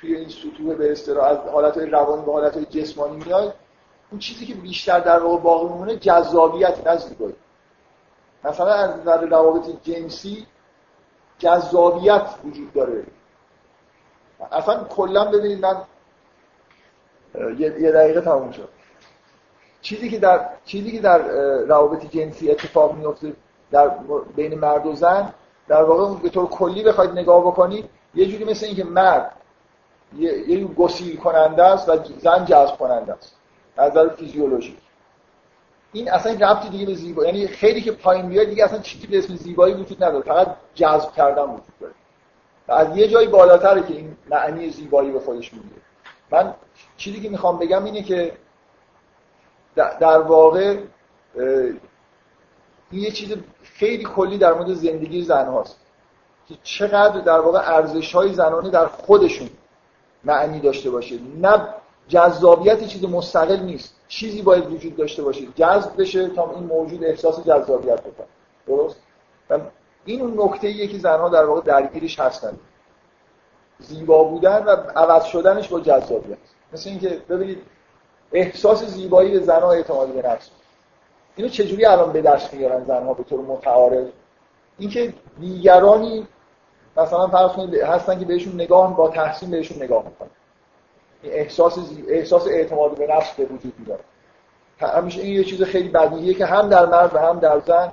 [0.00, 3.54] توی این سطوح به اصطلاح از حالت روانی به حالت جسمانی میاد
[4.10, 7.34] اون چیزی که بیشتر در واقع باقی میمونه جذابیت نه زیبایی.
[8.44, 10.46] مثلا از نظر روابط جنسی
[11.38, 13.04] جذابیت وجود داره.
[14.52, 15.76] اصلا کلا ببینید من
[17.58, 18.68] یه دقیقه تموم شد.
[19.82, 21.18] چیزی که در چیزی که در
[21.66, 23.32] روابط جنسی اتفاق میفته
[23.70, 23.90] در
[24.36, 25.34] بین مرد و زن
[25.68, 29.32] در واقع به طور کلی بخواید نگاه بکنید یه جوری مثل اینکه مرد
[30.18, 33.36] یه, یه گسیل کننده است و زن جذب کننده است
[33.76, 34.76] از نظر فیزیولوژی
[35.92, 39.18] این اصلا ربطی دیگه به زیبایی یعنی خیلی که پایین بیاد دیگه اصلا چیزی به
[39.18, 41.94] اسم زیبایی وجود نداره فقط جذب کردن وجود داره.
[42.68, 45.82] و از یه جایی بالاتره که این معنی زیبایی به خودش می‌گیره.
[46.32, 46.54] من
[46.96, 48.32] چیزی که می‌خوام بگم اینه که
[49.74, 50.78] در واقع
[52.90, 55.76] این یه چیز خیلی کلی در مورد زندگی زن هاست
[56.48, 59.50] که چقدر در واقع ارزش های زنانه در خودشون
[60.24, 61.18] معنی داشته باشه.
[61.40, 61.68] نه
[62.08, 63.94] جذابیت چیز مستقل نیست.
[64.08, 65.46] چیزی باید وجود داشته باشه.
[65.56, 68.26] جذب بشه تا این موجود احساس جذابیت بکنه.
[68.66, 68.96] درست؟
[70.04, 72.58] این اون نکته که زنها در واقع درگیرش هستن.
[73.82, 76.38] زیبا بودن و عوض شدنش با جذابیت.
[76.72, 77.58] مثل اینکه ببینید
[78.32, 80.50] احساس زیبایی به زنها اعتمادی به نفس.
[81.36, 84.08] اینو چجوری الان به دست میارن زنها به طور متعارف
[84.78, 86.26] اینکه دیگرانی
[86.96, 90.30] مثلا فرض کنید هستن که بهشون نگاه با تحسین بهشون نگاه می‌کنن.
[91.24, 91.78] احساس
[92.08, 94.00] احساس اعتماد به نفس به وجود میاد
[94.80, 97.92] همیشه این یه چیز خیلی بدیهیه که هم در مرد و هم در زن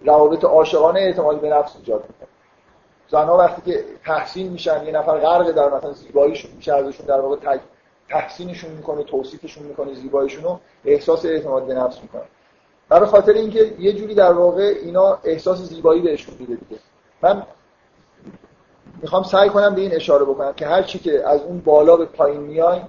[0.00, 2.28] روابط عاشقانه اعتماد به نفس ایجاد می‌کنه.
[3.10, 7.58] زنها وقتی که تحسین میشن یه نفر غرق در مثلا زیباییشون میشه ازشون در واقع
[8.08, 12.22] تحسینشون می‌کنه توصیفشون می‌کنه زیباییشون رو احساس اعتماد به نفس می‌کنه.
[12.88, 16.80] برای خاطر اینکه یه جوری در واقع اینا احساس زیبایی بهشون میده دیگه.
[17.22, 17.42] من
[19.02, 22.04] می‌خوام سعی کنم به این اشاره بکنم که هر چی که از اون بالا به
[22.04, 22.80] پایین میای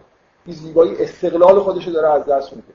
[0.45, 2.73] این زیبایی استقلال خودش رو داره از دست میده.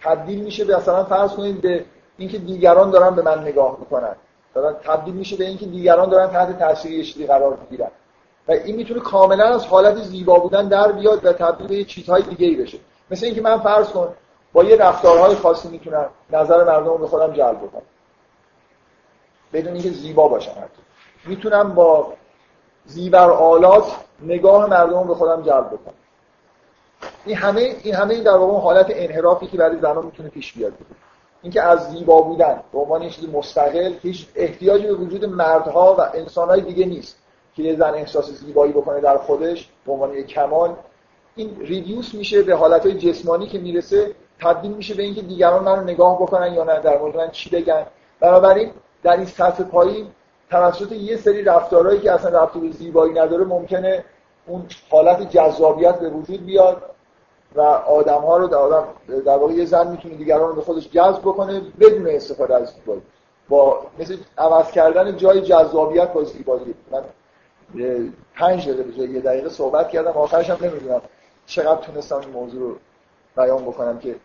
[0.00, 1.84] تبدیل میشه به مثلا فرض کنید به
[2.18, 4.16] اینکه دیگران دارن به من نگاه می‌کنن.
[4.54, 7.90] دارن تبدیل میشه به اینکه دیگران دارن تحت تاثیر چیزی قرار می‌گیرن.
[8.48, 12.46] و این می‌تونه کاملا از حالت زیبا بودن در بیاد و تبدیل به چیزهای دیگه
[12.46, 12.78] ای بشه.
[13.10, 14.14] مثل اینکه من فرض کن
[14.52, 17.82] با یه رفتارهای خاصی می‌تونم نظر مردم رو به خودم جلب بکنم.
[19.52, 20.52] بدون اینکه زیبا باشم
[21.26, 22.12] می‌تونم با
[22.86, 25.94] زیور آلات نگاه مردم رو به خودم جلب بکنم.
[27.24, 30.72] این همه این همه در واقع حالت انحرافی که برای زنان می‌تونه پیش بیاد.
[31.44, 36.00] اینکه از زیبا بودن به عنوان یه چیز مستقل هیچ احتیاجی به وجود مردها و
[36.14, 37.16] انسانهای دیگه نیست
[37.56, 40.74] که یه زن احساس زیبایی بکنه در خودش به عنوان یک کمال.
[41.36, 45.84] این ریدیوس میشه به حالتهای جسمانی که می‌رسه تبدیل میشه به اینکه دیگران من رو
[45.84, 47.86] نگاه بکنن یا نه در مورد من چی بگن.
[48.20, 48.70] بنابراین
[49.02, 50.06] در این سطح پایین
[50.50, 54.04] توسط یه سری رفتارهایی که اصلا به زیبایی نداره ممکنه
[54.46, 56.93] اون حالت جذابیت به وجود بیاد.
[57.54, 60.90] و آدم ها رو در, آدم در واقع یه زن می‌تونه دیگران رو به خودش
[60.90, 63.02] جذب بکنه بدون استفاده از زیبایی.
[63.48, 66.74] با مثل عوض کردن جای جذابیت با زیبایی.
[66.90, 67.02] من
[68.34, 71.02] پنج دقیقه به جای یه دقیقه صحبت کردم آخرش هم نمی‌دونم
[71.46, 72.76] چقدر تونستم این موضوع رو
[73.36, 74.16] بیان بکنم که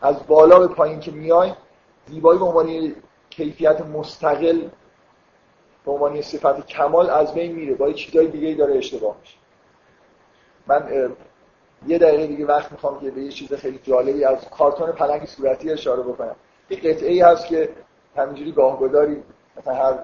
[0.00, 1.52] از بالا به پایین که میای
[2.06, 2.94] زیبایی به عنوان
[3.30, 4.68] کیفیت مستقل
[5.84, 7.74] به عنوان صفت کمال از بین میره.
[7.74, 9.36] با چیزای دیگه داره اشتباه میشه.
[10.66, 11.10] من
[11.86, 15.70] یه دقیقه دیگه وقت می‌خوام که به یه چیز خیلی جالبی از کارتون پلنگ صورتی
[15.70, 16.36] اشاره بکنم.
[16.70, 17.68] یه قطعه ای هست که
[18.16, 19.22] همینجوری گاهگداری
[19.56, 19.98] مثلا هر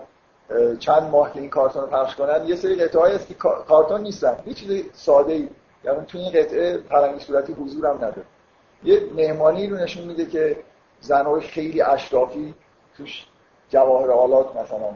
[0.78, 3.34] چند ماه که این کارتون رو پخش کنن یه سری قطعه هست که
[3.68, 4.36] کارتون نیستن.
[4.46, 5.48] یه چیز ساده ای
[5.84, 8.22] یعنی تو این قطعه پلنگ صورتی حضور هم نداره.
[8.84, 10.56] یه مهمانی رو نشون میده که
[11.00, 12.54] زنهای خیلی اشرافی
[12.96, 13.26] توش
[13.68, 14.94] جواهر آلات مثلا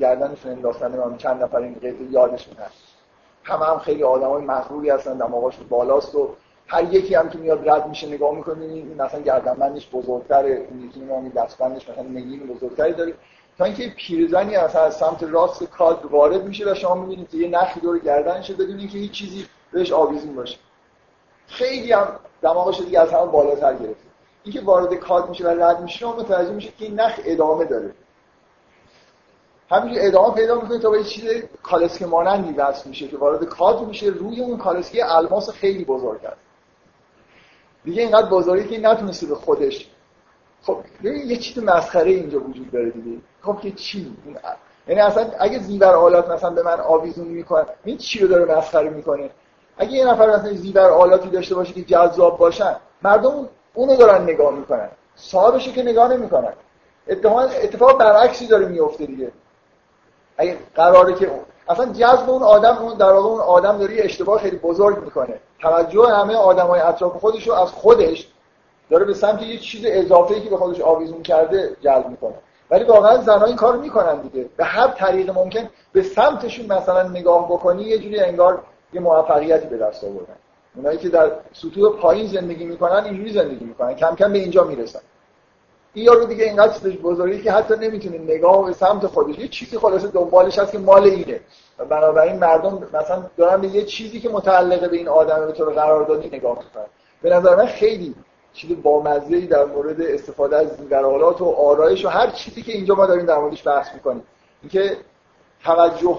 [0.00, 2.89] گردنشون انداختن چند نفر این قطعه یادشون هست.
[3.42, 6.28] همه هم خیلی آدمای مغروری هستن دماغاشون بالاست و
[6.66, 11.00] هر یکی هم که میاد رد میشه نگاه می‌کنه این مثلا گردنبندش بزرگتره اون یکی
[11.00, 13.14] نگاه دستبندش مثلا نگین بزرگتری داره.
[13.58, 17.80] تا اینکه پیرزنی از سمت راست کاد وارد میشه و شما می‌بینید که یه نخی
[17.80, 20.58] دور گردنشه بدون اینکه هیچ چیزی بهش آویزون باشه.
[21.46, 22.08] خیلی هم
[22.42, 24.10] دماغش دیگه از همون بالاتر گرفته.
[24.44, 27.94] اینکه وارد کاد میشه و رد میشه شما متوجه میشه که این نخ ادامه داره.
[29.70, 31.24] همینجور ادامه پیدا می‌کنه تا به یه چیز
[31.62, 36.40] کالسکه مانندی وصل میشه که وارد کادر میشه روی اون کالسکه الماس خیلی بزرگ است
[37.84, 39.88] دیگه اینقدر بزرگی که نتونسته به خودش
[40.62, 43.18] خب یه چیز مسخره اینجا وجود داره دیگه.
[43.42, 44.16] خب که چی؟
[44.88, 48.90] یعنی اصلا اگه زیور آلات مثلا به من آویزون می‌کنه این چی رو داره مسخره
[48.90, 49.30] می‌کنه؟
[49.78, 54.54] اگه یه نفر مثلا زیور آلاتی داشته باشه که جذاب باشن مردم اونو دارن نگاه
[54.54, 54.88] می‌کنن.
[55.14, 56.52] صاحبش که نگاه نمی‌کنن.
[57.08, 59.32] اتفاق برعکسی داره میفته دیگه.
[60.40, 61.30] اگه قراره که
[61.68, 65.40] اصلا جذب اون آدم اون در واقع اون آدم داره اشتباه خیلی بزرگ می‌کنه.
[65.62, 68.28] توجه همه آدمای اطراف خودش رو از خودش
[68.90, 72.34] داره به سمت یه چیز اضافه که به خودش آویزون کرده جلب می‌کنه.
[72.70, 74.46] ولی واقعا زنها این کارو می‌کنن دیگه.
[74.56, 78.62] به هر طریق ممکن به سمتشون مثلا نگاه بکنی یه جوری انگار
[78.92, 80.36] یه موفقیتی به دست آوردن.
[80.76, 83.94] اونایی که در سطوح پایین زندگی می‌کنن اینجوری زندگی می‌کنن.
[83.94, 85.00] کم کم به اینجا می‌رسن.
[85.94, 89.38] این یارو دیگه اینقدر بزرگی که حتی نمی‌تونه نگاه به سمت خودش.
[89.38, 91.40] یه چیزی خلاصه دنبالش هست که مال اینه.
[91.78, 95.72] و بنابراین مردم مثلا دارن به یه چیزی که متعلقه به این آدم به طور
[95.72, 96.86] قراردادی نگاه می‌کنن.
[97.22, 98.14] به نظر من خیلی
[98.52, 103.06] چیز بامزه‌ای در مورد استفاده از زیورآلات و آرایش و هر چیزی که اینجا ما
[103.06, 104.22] داریم در موردش بحث می‌کنیم.
[104.62, 104.96] اینکه
[105.64, 106.18] توجه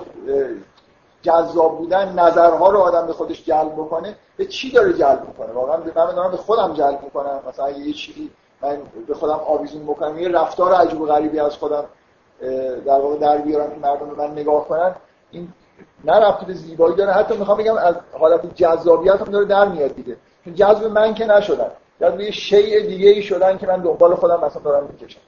[1.22, 5.77] جذاب بودن نظرها رو آدم به خودش جلب بکنه به چی داره جلب می‌کنه؟ واقعا
[5.77, 7.39] من دارم به خودم جلب می‌کنم.
[7.49, 8.31] مثلا یه چیزی
[8.61, 8.77] من
[9.07, 10.19] به خودم آویزون بکنم.
[10.19, 11.85] یه رفتار عجیب و غریبی از خودم
[12.85, 14.95] در واقع در بیارم که مردم به من نگاه کنن.
[15.31, 15.47] این
[16.05, 19.95] نه رفتی به زیبایی داره حتی می‌خوام بگم از حالت جذابیت هم داره در میاد
[19.95, 20.15] دیگه.
[20.45, 21.71] چون جذب من که نشدن
[22.01, 25.19] جذب یه شیء دیگه ای شدن که من دنبال خودم مثلا دارم می‌کشم.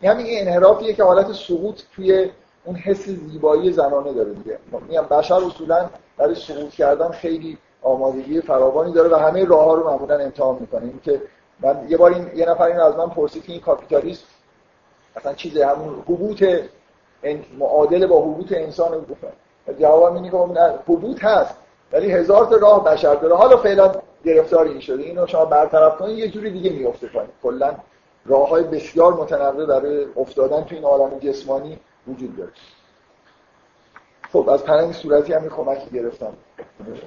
[0.00, 2.30] این همین انحرافیه که حالت سقوط توی
[2.64, 4.58] اون حس زیبایی زنانه داره دیگه.
[4.88, 9.90] میگم بشر اصولا برای سقوط کردن خیلی آمادگی فراوانی داره و همه راه ها رو
[9.90, 10.92] معمولا امتحان می‌کنه.
[11.02, 11.22] که
[11.60, 14.24] من یه بار این یه نفر این از من پرسید که این کاپیتالیسم
[15.16, 16.44] اصلا چیز همون حبوط
[17.58, 19.32] معادل با حبوط انسان رو گفتن
[19.80, 20.36] جواب اینه که
[20.86, 21.54] حبوط هست
[21.92, 23.36] ولی هزار تا راه بشر داره.
[23.36, 23.92] حالا فعلا
[24.24, 25.02] گرفتار این شده.
[25.02, 27.30] اینو شما برطرف کنید یه جوری دیگه میفته کنید.
[27.42, 27.74] کلا
[28.26, 31.78] راه های بسیار متنوع برای افتادن تو این عالم جسمانی
[32.08, 32.50] وجود داره.
[34.32, 36.32] خب از پرنگ صورتی هم کمکی گرفتم.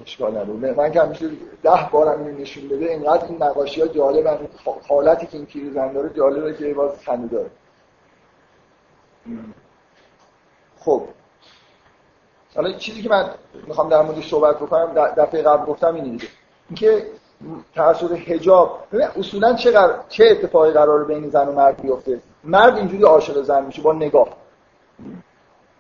[0.05, 0.73] اشکال نداره.
[0.73, 1.29] من که همیشه
[1.63, 4.39] ده بارم اینو نشون بده اینقدر این نقاشی ها جالب
[4.87, 7.49] حالتی که این پیرزن داره جالبه که باز خنده داره.
[10.79, 11.03] خب.
[12.55, 13.29] حالا چیزی که من
[13.67, 16.27] می‌خوام در موردش صحبت بکنم دفعه قبل گفتم اینه دیگه.
[16.69, 17.07] اینکه
[17.75, 19.73] توسط حجاب اصولا چه,
[20.09, 24.27] چه اتفاقی قرار بین زن و مرد بیفته؟ مرد اینجوری عاشق زن میشه با نگاه.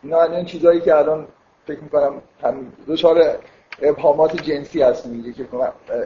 [0.03, 1.27] اینا این چیزایی که الان
[1.67, 3.37] فکر می‌کنم هم دچار
[3.81, 5.47] ابهامات جنسی هست میگه که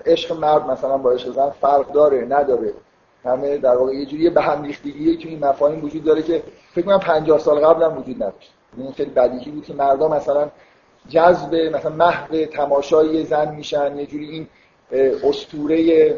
[0.06, 2.74] عشق مرد مثلا با عشق زن فرق داره نداره.
[3.26, 6.86] همه در واقع یه جوری به هم ریختگیه که این مفاهیم وجود داره که فکر
[6.86, 8.54] کنم 50 سال قبل هم وجود نداشت.
[8.78, 10.50] این خیلی بدیهی بود که مردا مثلا
[11.10, 14.48] جذب مثلا محو تماشای زن میشن یه جوری این
[15.24, 16.14] اسطوره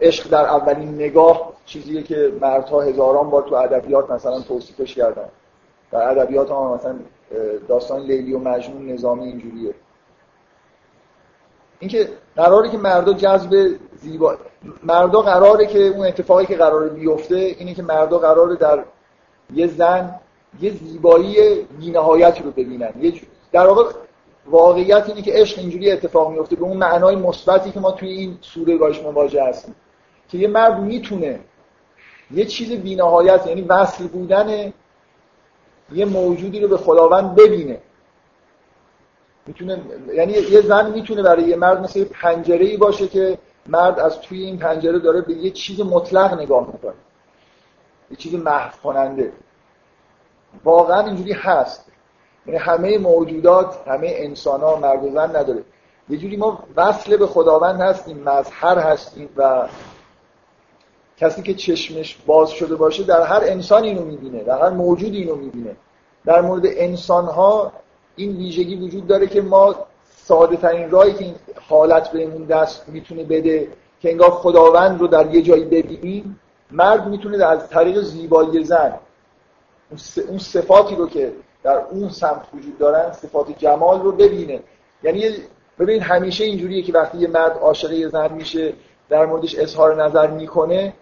[0.00, 5.28] عشق در اولین نگاه چیزیه که مردها هزاران بار تو ادبیات مثلا توصیفش کردن.
[5.90, 6.96] در ادبیات هم مثلا
[7.68, 9.74] داستان لیلی و مجنون نظامی اینجوریه.
[11.80, 14.36] اینکه قراره که مردا جذب زیبا
[14.82, 18.84] مردا قراره که اون اتفاقی که قراره بیفته اینه که مردا قراره در
[19.54, 20.14] یه زن
[20.60, 22.92] یه زیبایی بی‌نهایتی رو ببینن.
[23.00, 23.12] یه
[23.52, 23.92] در واقع
[24.46, 28.38] واقعیت اینه که عشق اینجوری اتفاق میفته به اون معنای مثبتی که ما توی این
[28.40, 29.74] سوره باش مواجه هستیم.
[30.28, 31.40] که یه مرد می‌تونه
[32.30, 34.72] یه چیز بی‌نهایت یعنی وصل بودن
[35.92, 37.80] یه موجودی رو به خداوند ببینه.
[39.46, 39.80] می‌تونه
[40.14, 44.44] یعنی یه زن می‌تونه برای یه مرد مثل پنجره ای باشه که مرد از توی
[44.44, 46.94] این پنجره داره به یه چیز مطلق نگاه می‌کنه.
[48.10, 49.32] یه چیز محو کننده
[50.64, 51.86] واقعا اینجوری هست.
[52.46, 55.62] یعنی همه موجودات همه انسان ها مرد و زن نداره.
[56.08, 59.68] یه جوری ما وصل به خداوند هستیم مظهر هستیم و
[61.16, 65.34] کسی که چشمش باز شده باشه در هر انسان اینو می‌بینه در هر موجود اینو
[65.34, 65.76] می‌بینه.
[66.24, 67.72] در مورد انسان ها
[68.16, 69.74] این ویژگی وجود داره که ما
[70.16, 71.34] ساده ترین راهی که این
[71.68, 73.68] حالت بهمون دست می‌تونه بده
[74.00, 76.40] که انگار خداوند رو در یه جایی ببینیم
[76.70, 78.94] مرد می‌تونه از طریق زیبایی زن
[80.28, 81.32] اون صفاتی رو که
[81.62, 84.60] در اون سمت وجود دارن صفات جمال رو ببینه.
[85.02, 85.24] یعنی
[85.78, 88.72] ببین همیشه اینجوریه که وقتی یه مرد عاشق یه زن میشه
[89.08, 90.92] در موردش اظهار نظر می‌کنه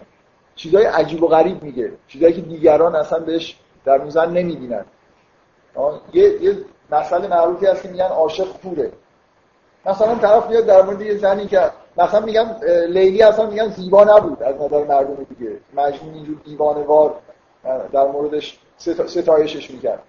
[0.57, 1.93] چیزای عجیب و غریب میگه.
[2.09, 4.85] چیزایی که دیگران اصلا بهش در اون زن نمی‌بینن
[6.13, 6.57] یه, یه
[6.91, 8.93] مسئله معروفی هست که میگن عاشق کوره.
[9.87, 14.43] مثلا طرف میاد در مورد یه زنی که مثلا میگن لیلی اصلا میگن زیبا نبود
[14.43, 15.61] از نظر مردم دیگه.
[15.75, 17.15] مجنون اینجور دیوانوار
[17.93, 18.59] در موردش
[19.07, 20.03] ستایشش می‌کرد.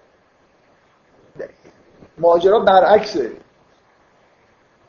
[2.18, 3.32] ماجرا برعکسه.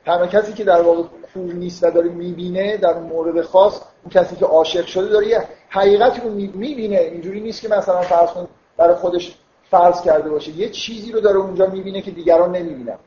[0.05, 1.03] تنها کسی که در واقع
[1.33, 5.43] کور نیست و داره می‌بینه در مورد خاص اون کسی که عاشق شده داره یه
[5.69, 6.97] حقیقتی رو می‌بینه.
[6.97, 8.47] اینجوری نیست که مثلا فرض کن
[8.77, 9.35] برای خودش
[9.71, 10.51] فرض کرده باشه.
[10.51, 12.97] یه چیزی رو داره اونجا می‌بینه که دیگران نمی‌بینن.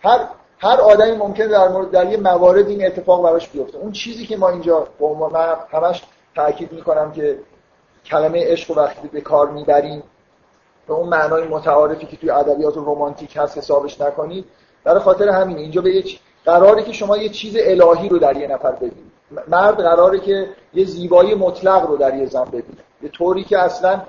[0.00, 0.26] هر
[0.58, 3.78] هر آدمی ممکنه در مورد در یه موارد این اتفاق براش بیفته.
[3.78, 6.02] اون چیزی که ما اینجا با عنوان همش
[6.34, 7.38] تاکید می‌کنم که
[8.04, 10.02] کلمه عشق و وقتی به کار می‌بریم
[10.86, 14.44] به اون معنای متعارفی که توی ادبیات رمانتیک هست حسابش نکنید.
[14.84, 16.04] برای خاطر همین اینجا به یه
[16.44, 19.11] قراره که شما یه چیز الهی رو در یه نفر ببینید
[19.48, 22.82] مرد قراره که یه زیبایی مطلق رو در یه زن ببینه.
[23.02, 24.02] یه طوری که اصلا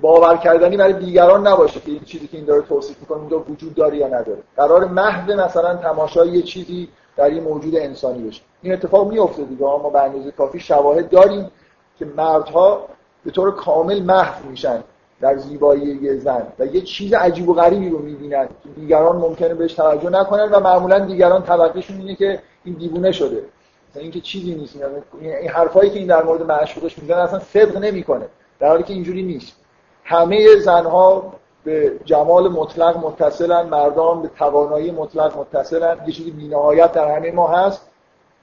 [0.00, 3.74] باور کردنی برای دیگران نباشه که این چیزی که این داره توصیف می‌کنه اونجا وجود
[3.74, 4.42] داره یا نداره.
[4.56, 8.42] قرار محض مثلا تماشای یه چیزی در یه موجود انسانی بشه.
[8.62, 9.62] این اتفاق میفته دیگه.
[9.62, 11.50] ما به اندازه کافی شواهد داریم
[11.98, 12.86] که مردها
[13.24, 14.84] به طور کامل محو میشن.
[15.20, 16.46] در زیبایی زن.
[16.58, 18.46] و یه چیز عجیب و غریبی رو می‌بینن.
[18.46, 23.42] که دیگران ممکنه بهش توجه نکنن و معمولا دیگران طبقهشون اینه که این دیوونه شده.
[23.90, 24.76] مثلا اینکه چیزی نیست.
[25.20, 28.26] این حرفایی که این در مورد معشوقش می‌زنه اصلا صدق نمی‌کنه.
[28.58, 29.56] در حالی که اینجوری نیست.
[30.04, 31.32] همه زنها
[31.64, 35.96] به جمال مطلق متصلن مردان به توانایی مطلق متصلن.
[36.06, 37.86] یه چیزی بی‌نهایت در همه ما هست.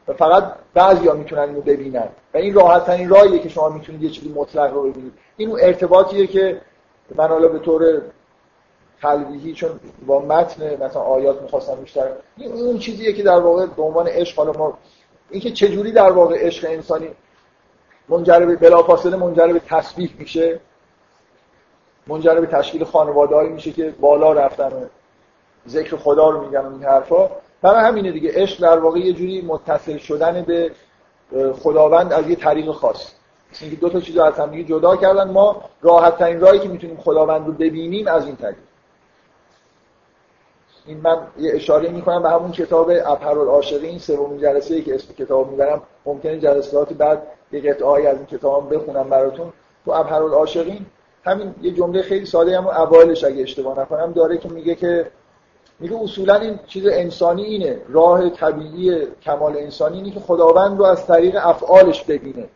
[0.08, 0.44] و فقط
[0.74, 2.08] بعضیا می‌تونن اینو ببینن.
[2.34, 5.14] و این راحت ترین راهیه که شما می‌تونید یه چیزی مطلق رو ببینید.
[5.38, 6.62] این ارتباطیه که
[7.16, 8.02] من حالا به طور
[9.02, 13.82] تلویحی چون با متن مثلا آیات می‌خواستم بیشتر این اون چیزیه که در واقع به
[13.82, 14.78] عنوان عشق حالا ما
[15.30, 17.10] اینکه چجوری در واقع عشق انسانی
[18.10, 20.60] منجر به بلافاصله منجر به تسبیح میشه
[22.08, 24.90] منجر به تشکیل خانواده‌ای میشه که بالا رفتن
[25.68, 27.30] ذکر خدا رو میگن این حرفا.
[27.62, 30.72] برای همینه دیگه عشق در واقع یه جوری متصل شدن به
[31.64, 33.14] خداوند از یه طریق خاص.
[33.62, 36.98] اینکه دو تا چیز از هم دیگه جدا کردن ما راحت ترین راهی که می‌تونیم
[36.98, 38.56] خداوند رو ببینیم از این طریق.
[40.86, 45.14] این من یه اشاره می‌کنم به همون کتاب ابهر العاشقین سومین جلسه ای که اسم
[45.14, 45.82] کتاب می‌برم.
[46.06, 49.54] ممکنه جلساتی بعد یه قطعه از این کتاب بخونم براتون.
[49.86, 50.86] تو ابهر العاشقین
[51.24, 55.12] همین یه جمله خیلی ساده هم اوایلش اگه اشتباه نکنم داره که میگه که
[55.80, 61.08] میگه اصولا این چیز انسانی اینه راه طبیعی کمال انسانی اینه که خداوند رو از
[61.08, 62.50] طریق افعالش ببینه.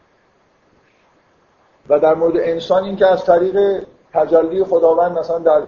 [1.89, 3.83] و در مورد انسان این که از طریق
[4.13, 5.61] تجلی خداوند مثلا در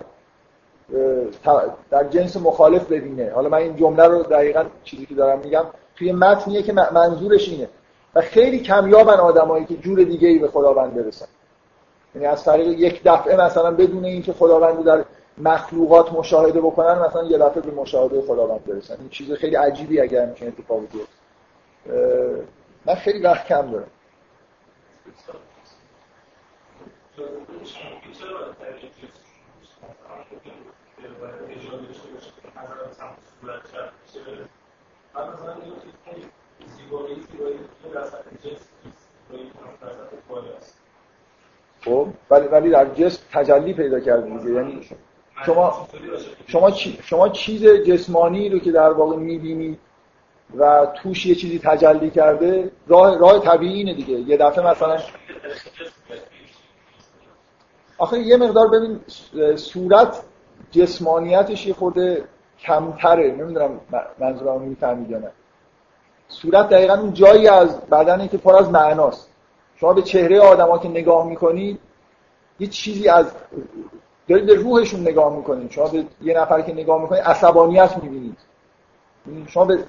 [1.91, 3.31] در جنس مخالف ببینه.
[3.35, 5.65] حالا من این جمله رو دقیقا چیزی که دارم میگم
[5.95, 7.69] توی متنیه که منظورش اینه.
[8.15, 11.25] و خیلی کمیابن آدمایی که جور دیگه ای به خداوند برسن.
[12.15, 15.05] یعنی از طریق یک دفعه مثلا بدون اینکه خداوند رو در
[15.37, 18.95] مخلوقات مشاهده بکنن مثلا یه دفعه به مشاهده خداوند برسن.
[18.99, 21.13] این چیز خیلی عجیبی اگر همچین اتفاقی بیفته.
[22.85, 23.87] من خیلی وقت کم دارم.
[41.85, 44.51] خب ولی ولی در جسم تجلی پیدا کرده دیگه.
[44.53, 44.89] یعنی
[45.45, 45.87] شما
[46.47, 46.71] شما
[47.03, 49.79] شما چیز جسمانی رو که در واقع می‌بینید
[50.57, 54.13] و توش یه چیزی تجلی کرده راه راه طبیعی اینه دیگه.
[54.13, 54.97] یه دفعه مثلا
[58.03, 58.99] آخه یه مقدار ببین
[59.55, 60.21] صورت
[60.71, 62.23] جسمانیتش یه خورده
[62.59, 63.31] کمتره.
[63.31, 63.79] نمی‌دونم
[64.19, 65.31] منظورم می‌فهمید یا نه.
[66.27, 69.29] صورت دقیقا اون جایی از بدنی که پر از معناست.
[69.75, 71.79] شما به چهره آدما که نگاه می‌کنید
[72.59, 73.25] یه چیزی از
[74.27, 75.71] دارید به روحشون نگاه می‌کنید.
[75.71, 78.37] شما به یه نفر که نگاه می‌کنید عصبانیت می‌بینید.
[79.47, 79.83] شما به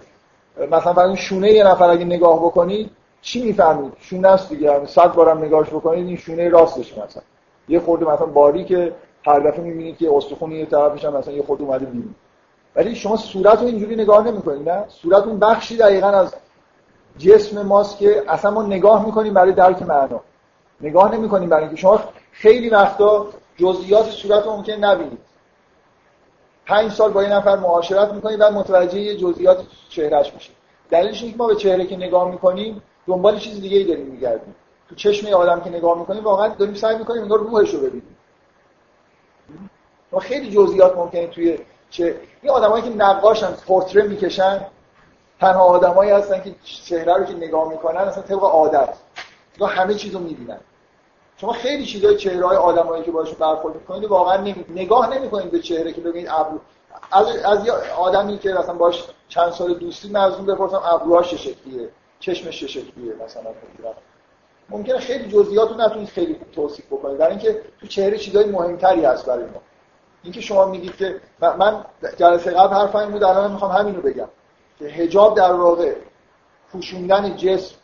[0.70, 2.90] مثلا برای شونه یه نفر اگه نگاه بکنید
[3.22, 4.86] چی می‌فهمید؟ شونه است دیگه.
[4.86, 7.22] صد بارم نگاهش بکنید این شونه راستش مثلا.
[7.68, 8.92] یه خورده مثلا باری که
[9.26, 12.14] هر دفعه می‌بینید که استخون یه طرفش هم مثلا یه خود اومده بیرون.
[12.76, 16.34] ولی شما صورت رو اینجوری نگاه نمی‌کنید نه؟ صورت اون بخشی دقیقا از
[17.18, 20.20] جسم ماست که اصلا ما نگاه می‌کنیم برای درک معنا.
[20.80, 22.00] نگاه نمی‌کنیم برای اینکه شما
[22.32, 23.26] خیلی وقتا
[23.56, 25.18] جزئیات صورت رو ممکن نبینید.
[26.66, 30.50] پنج سال با یه نفر معاشرت می‌کنید و متوجه جزئیات چهرهش میشه
[30.90, 34.54] دلیلش اینه که ما به چهره که نگاه می‌کنیم دنبال چیز دیگه ای داریم میگردیم.
[34.88, 38.16] تو چشم آدم که نگاه می‌کنیم واقعا داریم سعی می‌کنیم انگار روحش رو ببینیم.
[40.12, 41.58] ما خیلی جزئیات ممکنه توی
[41.90, 44.66] چه این آدمایی که نقاشن پورتره می‌کشن
[45.40, 48.96] تنها آدمایی هستن که چهره رو که نگاه می‌کنن اصلا طبق عادت.
[49.58, 50.60] یا همه چیزو می‌بینن.
[51.36, 54.54] شما خیلی چیزای چهره های آدمایی که باشون برخورد می‌کنید واقعا.
[54.68, 56.60] نگاه نمی‌کنید به چهره که ببینید ابرو
[57.12, 61.88] از از یه آدمی که مثلا باش چند سال دوستی مزون بپرسم ابروهاش چه شکلیه؟
[62.20, 63.50] چشمش چه شکلیه؟ مثلا
[64.68, 67.18] ممکنه خیلی جزئیات رو نتونید خیلی توصیف بکنید.
[67.18, 69.60] در اینکه تو چهره چیزای مهمتری هست برای ما.
[70.22, 71.84] اینکه شما میگید که من
[72.16, 74.28] جلسه قبل حرف این بود الان می‌خوام همین رو بگم.
[74.78, 75.94] که حجاب در واقع
[76.72, 77.74] پوشوندن جسم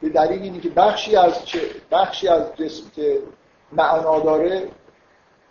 [0.00, 1.60] به دلیل اینه که بخشی از چه
[1.90, 3.18] بخشی از جسم که
[3.72, 4.68] معنا داره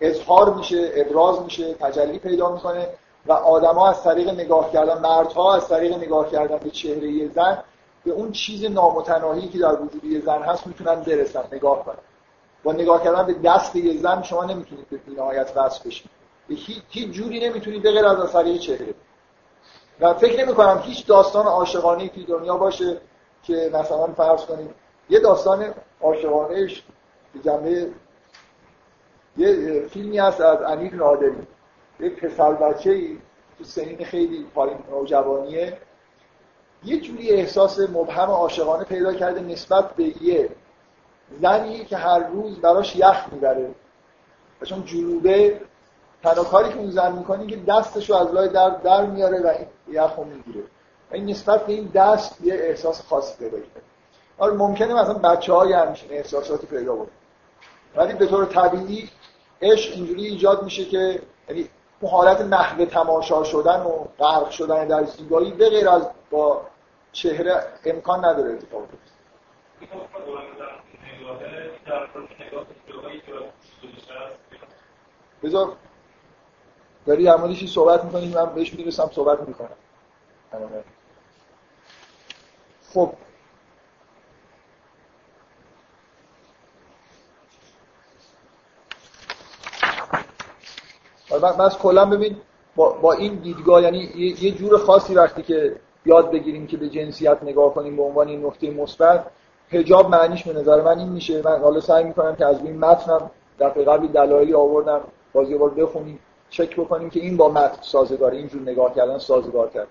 [0.02, 2.88] اظهار میشه ابراز میشه تجلی پیدا می‌کنه
[3.26, 7.64] و آدما از طریق نگاه کردن مردها از طریق نگاه کردن به چهره زن
[8.06, 11.98] به اون چیز نامتناهی که در وجود یه زن هست می‌تونن برسن نگاه کنن.
[12.64, 16.10] با نگاه کردن به دست یه زن شما نمی‌تونید به بینهایت وصل بشید.
[16.90, 18.94] هیچ جوری نمی‌تونید به غیر از اثر چهره.
[20.00, 22.98] و فکر نمی کنم هیچ داستان عاشقانه توی دنیا باشه
[23.44, 24.74] که مثلا فرض کنیم
[25.10, 26.84] یه داستان عاشقانهش
[27.34, 27.92] به جنبه
[29.38, 31.48] یه فیلمی هست از امیر نادری.
[32.00, 33.18] یه پسر بچه ای
[33.58, 35.78] تو سنین خیلی پایین نوجوانیه
[36.84, 40.50] یه جوری احساس مبهم عاشقانه پیدا کرده نسبت به یه
[41.42, 43.70] زنی که هر روز براش یخ می‌بره.
[44.62, 45.62] و چون جنوبه
[46.24, 49.54] تنها که اون زن می‌کنه که دستشو از لای در در میاره و
[49.92, 50.64] یخو می‌گیره.
[51.12, 53.82] و این نسبت به این دست یه احساس خاصی پیدا کرده.
[54.38, 57.12] آره ممکنه مثلا بچه های همچین احساساتی پیدا بود
[57.96, 59.10] ولی به طور طبیعی
[59.62, 61.70] عشق اینجوری ایجاد میشه که یعنی
[62.00, 66.62] اون حالت محو تماشا شدن و غرق شدن در زیبایی به غیر از با
[67.12, 69.20] چهره امکان نداره اتفاق بیفته.
[75.44, 75.76] بذار
[77.06, 79.70] داری در موردش صحبت می‌کنی من بهش می‌رسم صحبت می‌کنم.
[82.94, 83.14] خب.
[91.32, 92.42] من از کلا ببین
[92.76, 97.38] با, با این دیدگاه یعنی یه جور خاصی وقتی که یاد بگیریم که به جنسیت
[97.44, 99.26] نگاه کنیم به عنوان این نقطه مثبت
[99.72, 101.42] حجاب معنیش به نظر من این میشه.
[101.46, 105.02] من حالا سعی می‌کنم که از این متنم دفعه قبلی دلایلی آوردم
[105.34, 106.20] بازی بار بخونیم
[106.50, 109.88] چک بکنیم که این با متن سازگاره اینجور نگاه کردن سازگار کرد.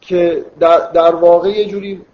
[0.00, 2.04] که در, در واقع یه جوری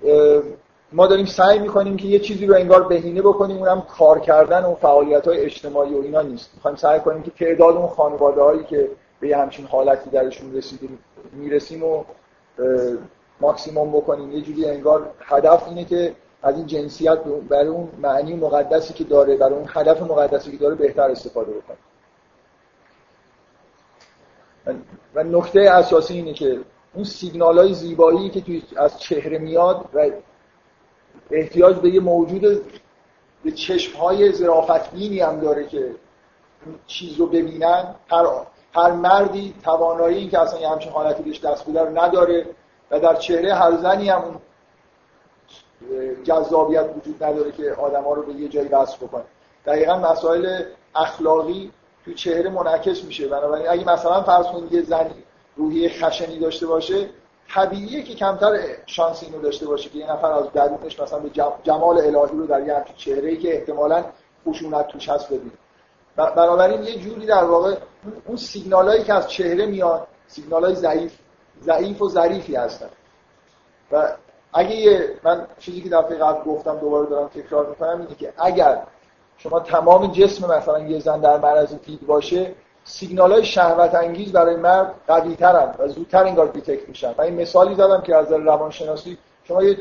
[0.93, 4.75] ما داریم سعی می‌کنیم که یه چیزی رو انگار بهینه بکنیم اونم کار کردن و
[4.75, 6.51] فعالیت های اجتماعی و اینا نیست.
[6.55, 8.91] می‌خوایم سعی کنیم که تعداد اون خانواده هایی که
[9.21, 10.99] به یه همچین حالتی درشون رسیدیم
[11.33, 12.05] می‌رسیم و
[13.41, 14.33] ماکسیموم بکنیم.
[14.33, 17.19] یه جوری انگار هدف اینه که از این جنسیت
[17.49, 21.79] برای اون معنی مقدسی که داره برای اون هدف مقدسی که داره بهتر استفاده بکنیم.
[25.15, 26.61] و نکته اساسی اینه که
[26.95, 30.11] اون سیگنال های زیبایی که توی از چهره میاد و
[31.31, 32.63] احتیاج به یه موجود
[33.45, 35.95] به چشم های زرافت بینی هم داره که
[36.87, 38.27] چیز رو ببینن هر,
[38.75, 42.47] هر مردی توانایی که اصلا یه همچین حالتی بهش دست بده رو نداره
[42.91, 44.37] و در چهره هر زنی هم اون
[46.25, 49.25] جذابیت وجود نداره که آدما رو به یه جایی وصل بکنه.
[49.67, 50.63] دقیقا مسائل
[50.95, 51.73] اخلاقی
[52.05, 53.29] تو چهره منعکس میشه.
[53.29, 55.25] بنابراین اگه مثلا فرض کنید یه زنی
[55.57, 57.09] روحی خشنی داشته باشه
[57.49, 61.31] طبیعیه که کمتر شانس اینو داشته باشه که یه نفر از درونش مثلا به
[61.63, 64.05] جمال الهی رو در یه همچین چهره که احتمالاً
[64.49, 65.53] خشونت توش هست ببینه.
[66.17, 67.75] بنابراین یه جوری در واقع
[68.27, 71.19] اون سیگنالایی که از چهره میاد سیگنالای ضعیف
[71.63, 72.89] ضعیف و ظریفی هستن.
[73.93, 74.09] و
[74.53, 78.83] اگه یه من چیزی که دفعه قبل گفتم دوباره دارم تکرار می‌کنم اینه که اگر
[79.37, 82.55] شما تمام جسم مثلا یه زن در معرض دید باشه
[82.85, 87.15] سیگنال های شهوت انگیز برای مرد قوی ترن و زودتر انگار detect میشن.
[87.19, 89.79] و این مثالی زدم که از روانشناسی شما یه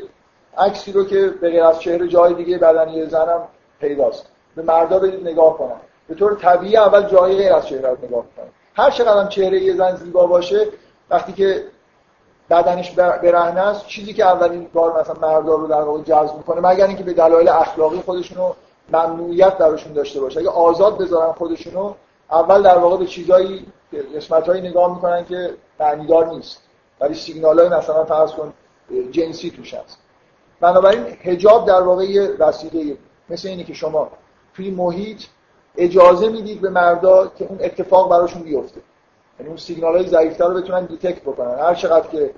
[0.58, 3.48] عکسی رو که به غیر از چهره جای دیگه بدنی زنم
[3.80, 4.26] پیداست.
[4.56, 5.80] به مردا برید نگاه کنن.
[6.08, 9.76] به طور طبیعی اول جای غیر از چهره رو نگاه کنن هر چقدر چهره یه
[9.76, 10.68] زن زیبا باشه
[11.10, 11.64] وقتی که
[12.50, 16.86] بدنش برهنه است چیزی که اولین بار مثلا مردا رو در واقع جذب می‌کنه مگر
[16.86, 18.52] اینکه به دلایل اخلاقی خودشونو
[18.92, 20.40] ممنوعیت درشون داشته باشه.
[20.40, 21.94] اگه آزاد بذارن خودشونو
[22.30, 23.66] اول در واقع به چیزایی
[24.16, 26.62] قسمت‌هایی نگاه می‌کنن که معنیدار نیست.
[27.00, 28.52] ولی سیگنال های مثلا فرض کن
[29.10, 29.98] جنسی توش هست.
[30.60, 32.96] بنابراین حجاب در واقع یه وسیله
[33.30, 34.08] مثل اینه که شما
[34.54, 35.22] توی محیط
[35.76, 38.80] اجازه می‌دید به مردا که اون اتفاق براشون بیفته.
[39.38, 41.58] یعنی اون سیگنال های ضعیفتر رو بتونن detect بکنن.
[41.58, 42.30] هر چقدر که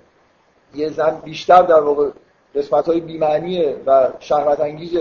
[0.74, 2.10] یه زن بیشتر در واقع
[2.54, 4.98] قسمت های بی‌معنی و شهوت انگیز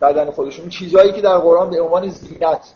[0.00, 2.74] بدن خودشون چیزهایی که در قرآن به عنوان زینت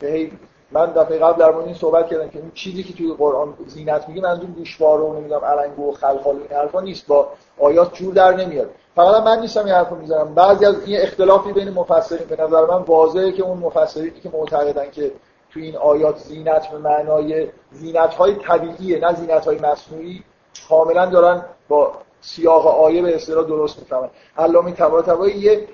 [0.00, 0.30] که
[0.74, 4.08] من دفعه قبل در مورد این صحبت کردم که اون چیزی که توی قرآن زینت
[4.08, 7.28] میگه منظور گوشواره و نمی‌دونم النگو و خلخال این حرفا نیست با
[7.60, 8.70] آیات جور در نمیاد.
[8.96, 10.34] فقط من نیستم این حرفو می‌زنم.
[10.34, 14.90] بعضی از این اختلافی بین مفسرین به نظر من واضحه که اون مفسرینی که معتقدن
[14.90, 15.12] که
[15.50, 20.24] تو این آیات زینت به معنای زینت های طبیعیه نه زینت های مصنوعی
[20.68, 24.10] کاملا دارن با سیاق آیه به اصطلاح درست می‌فهمن.
[24.38, 25.68] علامه طباطبایی یه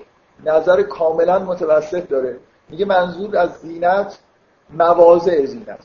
[0.45, 2.37] نظر کاملا متوسط داره.
[2.69, 4.17] میگه منظور از زینت
[4.69, 5.79] مواضع زینت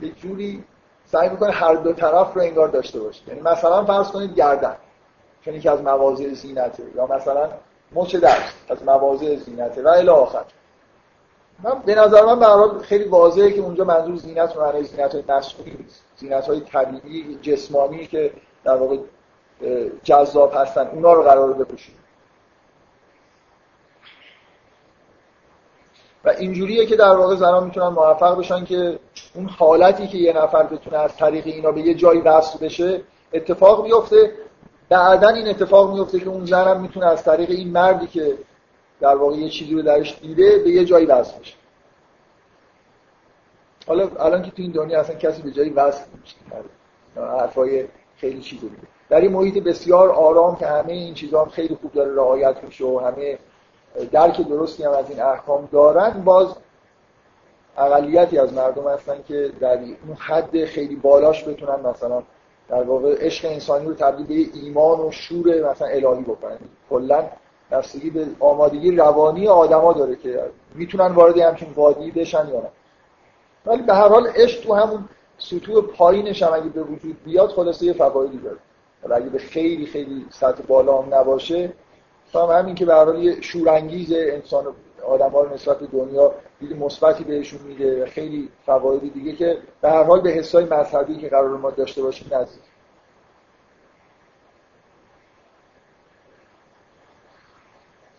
[0.00, 0.64] به جوری
[1.06, 3.28] سعی می‌کنه هر دو طرف رو انگار داشته باشه.
[3.28, 4.76] یعنی مثلا فرض کنید گردن
[5.44, 7.48] چون یکی از مواضع زینته یا مثلا
[7.92, 10.44] مچ دست از مواضع زینته و الی آخر.
[11.62, 15.76] من به نظر من به خیلی واضحه که اونجا منظور زینت معنی زینت های مصنوعی
[15.78, 16.02] نیست.
[16.16, 18.32] زینت های طبیعی جسمانی که
[18.64, 18.96] در واقع
[20.02, 21.94] جذاب هستن اونا رو قرار بپوشید
[26.28, 28.98] و اینجوریه که در واقع زنان می‌تونن موفق بشن که
[29.34, 33.00] اون حالتی که یه نفر بتونه از طریق اینا به یه جایی وصل بشه
[33.32, 34.32] اتفاق بیفته.
[34.88, 38.38] بعدا این اتفاق میفته که اون زنم می‌تونه از طریق این مردی که
[39.00, 41.54] در واقع یه چیزی رو درش دیده به یه جایی وصل بشه.
[43.86, 46.36] حالا الان که تو این دنیا اصلا کسی به جایی وصل نمیشه.
[47.16, 47.84] حرفای
[48.16, 48.68] خیلی دیگه
[49.08, 52.84] در این محیط بسیار آرام که همه این چیزها هم خیلی خوب داره رعایت میشه
[52.84, 53.38] و همه
[54.04, 56.54] درک درستی هم از این احکام دارن باز
[57.78, 62.22] اقلیتی از مردم هستن که در اون حد خیلی بالاش بتونن مثلا
[62.68, 66.58] در واقع عشق انسانی رو تبدیل به ایمان و شور مثلا الهی بکنن.
[66.90, 67.24] کلا
[67.70, 70.42] بستگی به آمادگی روانی آدما داره که
[70.74, 72.70] می‌تونن وارد همچین وادی بشن یا نه.
[73.66, 75.08] ولی به هر حال عشق تو همون
[75.38, 78.58] سطوح پایینش هم اگه به وجود بیاد خلاصه یه فوایدی داره.
[79.10, 81.72] اگه به خیلی خیلی سطح بالا هم نباشه
[82.34, 84.74] هم همین که به حال یه شورانگیز انسان
[85.06, 89.90] آدم ها رو نسبت به دنیا دید مثبتی بهشون میده خیلی فواید دیگه که به
[89.90, 92.62] هر حال به حسای مذهبی که قرار ما داشته باشیم نزدیک.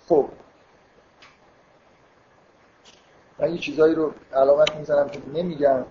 [0.07, 0.25] خب.
[3.39, 5.85] من یه چیزایی رو علامت می‌زنم که نمیگم.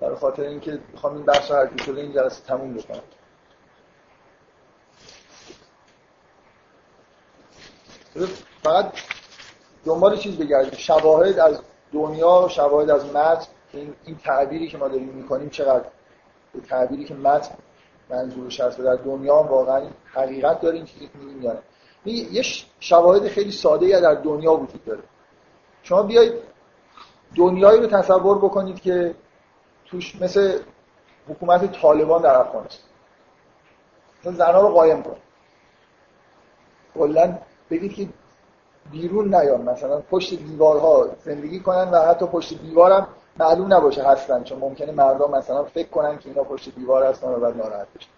[0.00, 3.02] برای خاطر اینکه می‌خوام این بحث هر شده این جلسه تموم بکنم.
[8.62, 8.92] فقط
[9.84, 10.78] دنبال چیز بگردیم.
[10.78, 11.60] شواهد از
[11.92, 15.84] دنیا شواهد از متن این, این تعبیری که ما داریم می‌کنیم چقدر؟
[16.54, 17.54] به تعبیری که متن
[18.10, 21.18] منظورش هست در دنیا واقعا حقیقت داره این چیزی که
[22.04, 22.42] میگیم یه
[22.80, 25.02] شواهد خیلی ساده در دنیا وجود داره.
[25.82, 26.32] شما بیایید
[27.36, 29.14] دنیایی رو تصور بکنید که
[29.86, 30.58] توش مثل
[31.28, 32.90] حکومت طالبان در افغانستان.
[34.22, 35.16] زنها رو قایم کن.
[36.94, 37.38] کلا
[37.70, 38.08] بگید که
[38.92, 44.58] بیرون نیان مثلا پشت دیوارها زندگی کنن و حتی پشت دیوارم معلوم نباشه هستن چون
[44.58, 48.08] ممکنه مردم مثلا فکر کنن که اینا پشت دیوار هستن و بعد ناراحت بشن.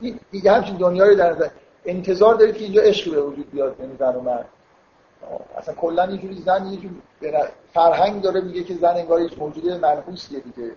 [0.00, 1.48] این دیگه همچین دنیای در نظر
[1.84, 4.48] انتظار دارید که اینجا عشقی به وجود بیاد بین زن و مرد.
[5.56, 6.90] اصلا کلا اینجوری زن یه جور
[7.72, 10.72] فرهنگ داره میگه که زن انگار هیچ موجود منحوسیه دیگه.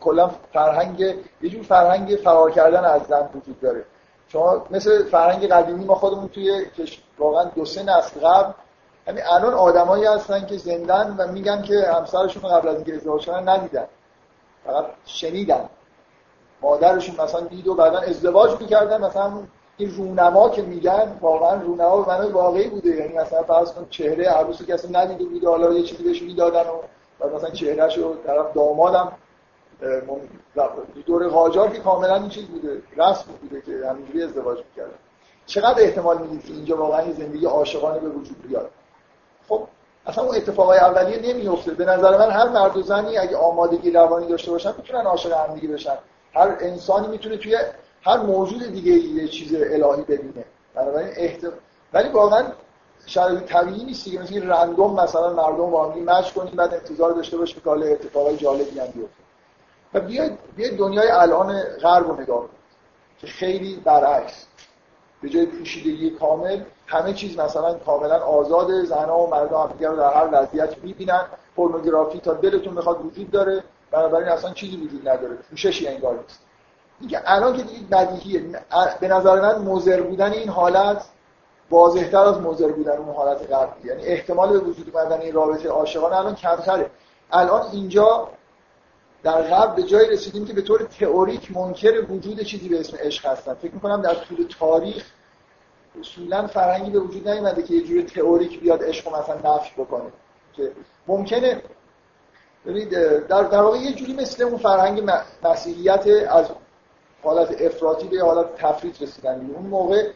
[0.00, 3.84] کلا فرهنگ یه جور فرهنگ فرار کردن از زن وجود داره.
[4.34, 6.66] شما مثل فرهنگ قدیمی ما خودمون توی
[7.18, 8.52] واقعا دو سه نسل قبل
[9.08, 13.48] همین الان آدمایی هستن که زندن و میگن که همسرشون قبل از اینکه ازدواج کنن
[13.48, 13.86] ندیدن.
[14.66, 15.68] فقط شنیدن.
[16.62, 19.04] مادرشون مثلا دید و بعدا ازدواج می‌کردن.
[19.04, 19.32] مثلا
[19.76, 22.90] این رونما که میگن واقعا رونما به معنای واقعی بوده.
[22.90, 26.60] یعنی مثلا فرض کن چهره عروسی که اصلا ندیده بود حالا یه چیزی بهش می‌دادن
[26.60, 26.74] و
[27.20, 29.12] بعد مثلا چهرهشو طرف دامادم
[31.06, 34.98] دور قاجار که کاملا این چیز بوده رسم بوده که همینجوری ازدواج می‌کردن.
[35.46, 38.70] چقدر احتمال می‌دید که اینجا واقعا زندگی عاشقانه به وجود بیاد؟
[39.48, 39.62] خب
[40.06, 44.26] اصلا اون اتفاقای اولیه نمیفته به نظر من هر مرد و زنی اگه آمادگی روانی
[44.26, 45.98] داشته باشن می‌تونن عاشق همدیگه بشن.
[46.34, 47.56] هر انسانی می‌تونه توی
[48.02, 50.44] هر موجود دیگه یه چیز الهی ببینه.
[50.74, 51.52] بنابراین احتمال
[51.92, 52.44] ولی واقعا
[53.06, 57.36] شرایط طبیعی نیست که مثل رندوم مثلا مردم با هم مچ کنیم بعد انتظار داشته
[57.36, 59.23] باشه که اتفاقای جالبی هم بیفته.
[59.94, 62.50] و بیاید بیاید دنیای الان غرب رو نگاه کنید
[63.18, 64.46] که خیلی برعکس.
[65.22, 70.14] به جای پوشیدگی کامل همه چیز مثلا کاملا آزاد زنها و مردم همدیگه رو در
[70.14, 71.24] هر وضعیت می‌بینن.
[71.56, 75.34] پورنوگرافی تا دلتون می‌خواد وجود داره بنابراین اصلا چیزی وجود نداره.
[75.50, 76.40] پوششی انگار نیست.
[77.00, 78.60] اینکه الان که دیگه بدیهیه.
[79.00, 81.04] به نظر من مضر بودن این حالت
[81.70, 86.16] واضحتر از مضر بودن اون حالت قبلی یعنی احتمال به وجود اومدن این رابطه عاشقانه
[86.16, 86.90] الان کمتره.
[87.32, 88.28] الان اینجا
[89.24, 93.26] در غرب به جای رسیدیم که به طور تئوریک منکر وجود چیزی به اسم عشق
[93.26, 93.54] هستن.
[93.54, 95.04] فکر می‌کنم در طول تاریخ
[96.00, 100.12] اصولا فرهنگی به وجود نیومده که یه جور تئوریک بیاد عشق مثلا نفی بکنه.
[100.52, 100.72] که
[101.06, 101.62] ممکنه
[102.66, 102.90] ببینید
[103.28, 105.10] در, در واقع یه جوری مثل اون فرهنگ
[105.42, 106.46] مسیحیت از
[107.22, 109.50] حالت افراطی به حالت تفریط رسیدن.
[109.54, 110.10] اون موقع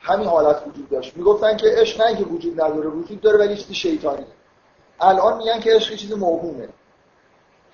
[0.00, 1.16] همین حالت وجود داشت.
[1.16, 4.26] می‌گفتن که عشق نه که وجود نداره وجود داره ولی چیزی شیطانی.
[5.00, 6.68] الان میگن که عشق چیز موهومه.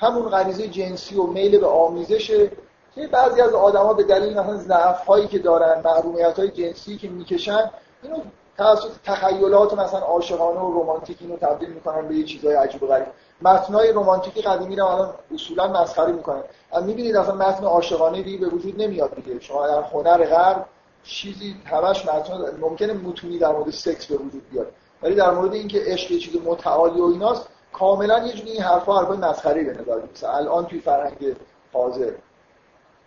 [0.01, 2.51] همون غریزه جنسی و میل به آمیزشه
[2.95, 7.09] که بعضی از آدما به دلیل مثلا ضعف هایی که دارن محرومیت های جنسی که
[7.09, 7.71] می‌کشن
[8.03, 8.17] اینو
[8.59, 13.07] توسط تخیلات مثلا عاشقانه و رمانتیک اینو تبدیل می‌کنن به یه چیزای عجیب و غریب.
[13.43, 16.43] متنای رمانتیک قدیمی رو الان اصولا مسخره می‌کنن.
[16.83, 19.41] می‌بینید اصلا متن عاشقانه دیگه به وجود نمیاد دیگه.
[19.41, 20.67] شما در هنر غرب
[21.05, 24.67] چیزی همش متن ممکنه متونی در مورد سکس به وجود بیاد.
[25.03, 29.19] ولی در مورد اینکه عشق چیز متعالی و ایناست کاملا یه جوری این حرفا حرفای
[29.19, 31.37] مسخره به نظر میاد الان توی فرهنگ
[31.73, 32.13] حاضر.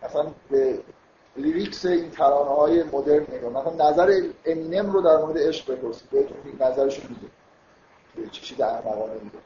[0.03, 0.79] مثلا به
[1.37, 6.09] لیریکس این ترانه های مدرن نگاه مثلا نظر امینم رو در مورد عشق بپرسید.
[6.09, 8.29] بهتون نظرش رو میگه.
[8.31, 9.37] چه چیز احمقانه میگه.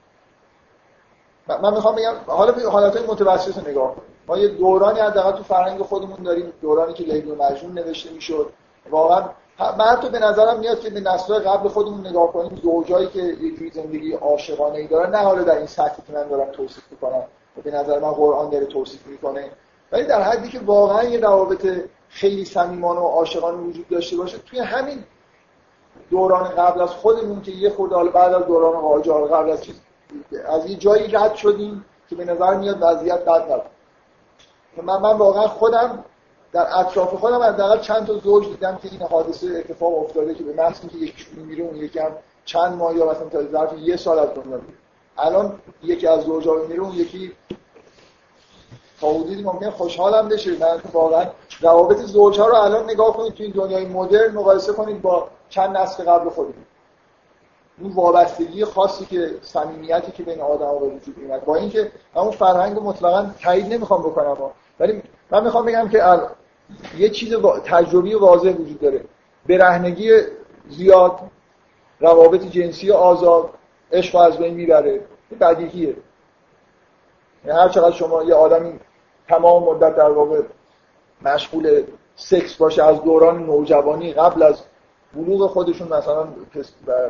[1.61, 4.07] من می‌خوام بگم حالا به حالت های متوسط رو نگاه کنیم.
[4.27, 6.53] ما یه دورانی حداقل تو فرهنگ خودمون داریم.
[6.61, 8.53] دورانی که لیلی مجنون نوشته می‌شد.
[8.89, 9.30] واقعا
[9.60, 13.72] من حتی به نظرم میاد که به نسل قبل خودمون نگاه کنیم زوجایی که یه
[13.74, 17.24] زندگی عاشقانه ای دارن نه حالا در این سطحی که من دارم توصیف می‌کنم.
[17.64, 19.52] به نظر من قرآن داره توصیف می‌کنه.
[19.92, 21.68] ولی در حدی که واقعا یه روابط
[22.10, 25.04] خیلی صمیمانه و عاشقانه وجود داشته باشه توی همین
[26.10, 29.76] دوران قبل از خودمون که یه خورده بعد از دوران قاجار قبل از چیز
[30.48, 33.72] از یه جایی رد شدیم که به نظر میاد وضعیت بد نبود.
[34.84, 36.04] من من واقعا خودم
[36.52, 40.53] در اطراف خودم حداقل چند تا زوج دیدم که این حادثه اتفاق افتاده که به
[40.53, 42.11] محض که یکیشون میره اون یکی هم
[42.45, 44.78] چند ماه یا مثلا تا ظرف یه سال از دنیا میره
[45.18, 47.32] الان یکی از زوجا میره اون یکی
[49.02, 50.52] تا حدودی ممکن خوشحالم بشه.
[50.52, 51.26] من واقعا
[51.61, 56.03] روابط زوجها رو الان نگاه کنید تو این دنیای مدرن مقایسه کنید با چند نسل
[56.03, 56.65] قبل خودمون
[57.82, 62.32] اون وابستگی خاصی که صمیمیتی که بین آدم ها به وجود میاد با اینکه همون
[62.32, 64.38] فرهنگ مطلقا تایید نمی‌خوام بکنم
[64.80, 66.04] ولی من می‌خوام بگم که
[66.98, 67.36] یه چیز
[67.66, 69.06] تجربی واضح وجود داره.
[69.49, 70.12] برهنگی
[70.70, 71.20] زیاد
[71.99, 73.49] روابط جنسی آزاد
[73.91, 75.02] عشق از بین می‌بره.
[75.41, 75.95] بدیهیه.
[77.45, 78.80] یعنی هر چقدر شما یه آدمی
[79.28, 80.41] تمام مدت در واقع
[81.22, 81.84] مشغول
[82.16, 84.62] سکس باشه از دوران نوجوانی قبل از
[85.14, 86.28] بلوغ خودشون مثلا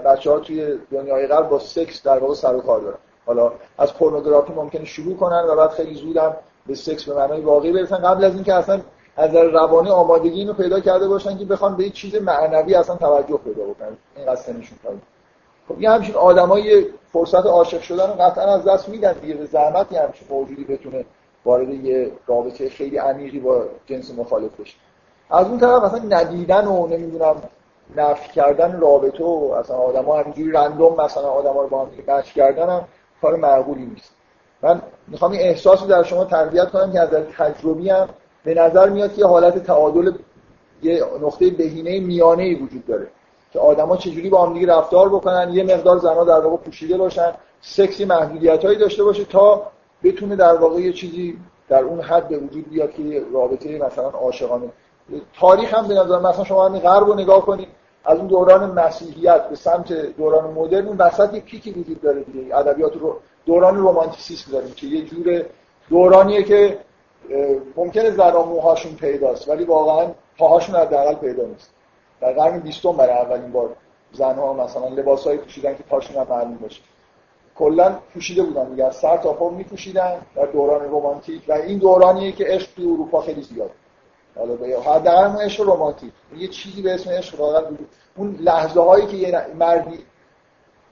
[0.06, 2.98] بچه ها توی دنیای غرب با سکس در واقع سر و کار دارن.
[3.26, 6.35] حالا از پورنوگرافی ممکنه شروع کنن و بعد خیلی زودم
[6.68, 7.98] به سکس به معنای واقعی برسن.
[7.98, 8.81] قبل از اینکه اصلا
[9.18, 13.38] از نظر روانی آمادگی اینو پیدا کرده باشن که بخوان به چیز معنوی اصلا توجه
[13.38, 13.98] پیدا بکنن.
[14.15, 15.02] این سنشون پایین
[15.68, 19.34] خب یه همچین آدمای فرصت عاشق شدن رو قطعا از دست میدن دیگه.
[19.34, 21.06] به زحمتی همچین موجودی بتونه
[21.45, 24.76] وارد یه رابطه خیلی عمیقی با جنس مخالف بشه.
[25.30, 27.35] از اون طرف مثلا ندیدن و نمی‌دونم
[27.95, 31.89] نفی کردن رابطه و اصلا آدما همینجوری رندوم مثلا آدما رو با هم
[32.69, 32.88] هم
[33.22, 34.16] کار معقولی نیست.
[34.61, 38.09] من می‌خوام این احساس رو در شما تربیت کنم که از تجربی هم
[38.43, 40.11] به نظر میاد که حالت تعادل
[40.84, 43.07] یه نقطه بهینه میانه ای وجود داره
[43.51, 47.31] که آدما چجوری با هم دیگه رفتار بکنن یه مقدار زنها در واقع پوشیده باشن
[47.61, 49.71] سکسی محدودیت هایی داشته باشه تا
[50.03, 51.38] بتونه در واقع یه چیزی
[51.69, 54.69] در اون حد به وجود بیاد که رابطه مثلا عاشقانه.
[55.39, 57.67] تاریخ هم به نظر مثلا شما همین غرب رو نگاه کنید
[58.07, 62.55] از اون دوران مسیحیت به سمت دوران مدرن اون وسط یه پیکی وجود داره دیگه.
[62.55, 65.45] ادبیات رو دوران رمانتیسیسم داریم که یه جور
[65.89, 66.77] دورانیه که
[67.75, 71.69] ممکنه زرا موهاشون پیداست ولی واقعا پاهاشون حداقل پیدا نیست.
[72.21, 73.69] در قرن بیستم برای اولین بار
[74.13, 76.81] زنها مثلا لباسایی پوشیدن که پاشون هم معلوم باشه.
[77.55, 82.45] کلا پوشیده بودن دیگه سر تا پا میپوشیدن در دوران رمانتیک و این دورانیه که
[82.47, 83.71] عشق تو اروپا خیلی زیاد
[84.38, 86.11] حالا به حداقل اون عشق رمانتیک.
[86.38, 87.64] یه چیزی به اسم عشق واقعا
[88.15, 89.99] اون لحظه هایی که یه مردی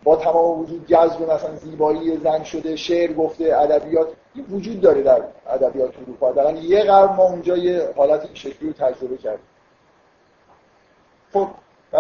[0.03, 4.07] با تمام وجود جذب مثلا زیبایی زن شده شعر گفته ادبیات
[4.49, 6.31] وجود داره در ادبیات اروپا.
[6.31, 9.45] در یه قرن ما اونجا یه حالت شکلی رو تجربه کردیم.
[11.34, 11.47] خب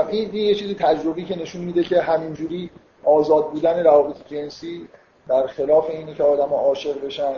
[0.09, 2.69] این یه چیزی تجربی که نشون میده که همینجوری
[3.03, 4.87] آزاد بودن روابط جنسی
[5.27, 7.35] در خلاف اینی که آدم عاشق بشن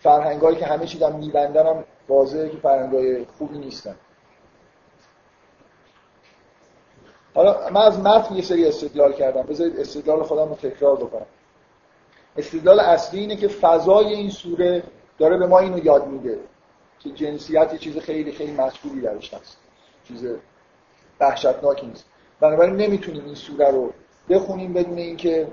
[0.00, 3.94] فرهنگایی که همه چیزم میبندن هم واضحه که فرهنگای خوبی نیستن.
[7.34, 9.42] حالا من از متن یه سری استدلال کردم.
[9.42, 11.26] بذارید استدلال خودم رو تکرار بکنم.
[12.36, 14.82] استدلال اصلی اینه که فضای این سوره
[15.18, 16.38] داره به ما اینو یاد میده
[16.98, 19.56] که جنسیت یه چیز خیلی خیلی مطلوبی درش هست.
[20.08, 20.26] چیز
[21.20, 22.04] وحشتناکی نیست.
[22.40, 23.92] بنابراین نمی‌تونیم این سوره رو
[24.28, 25.48] بخونیم بدون اینکه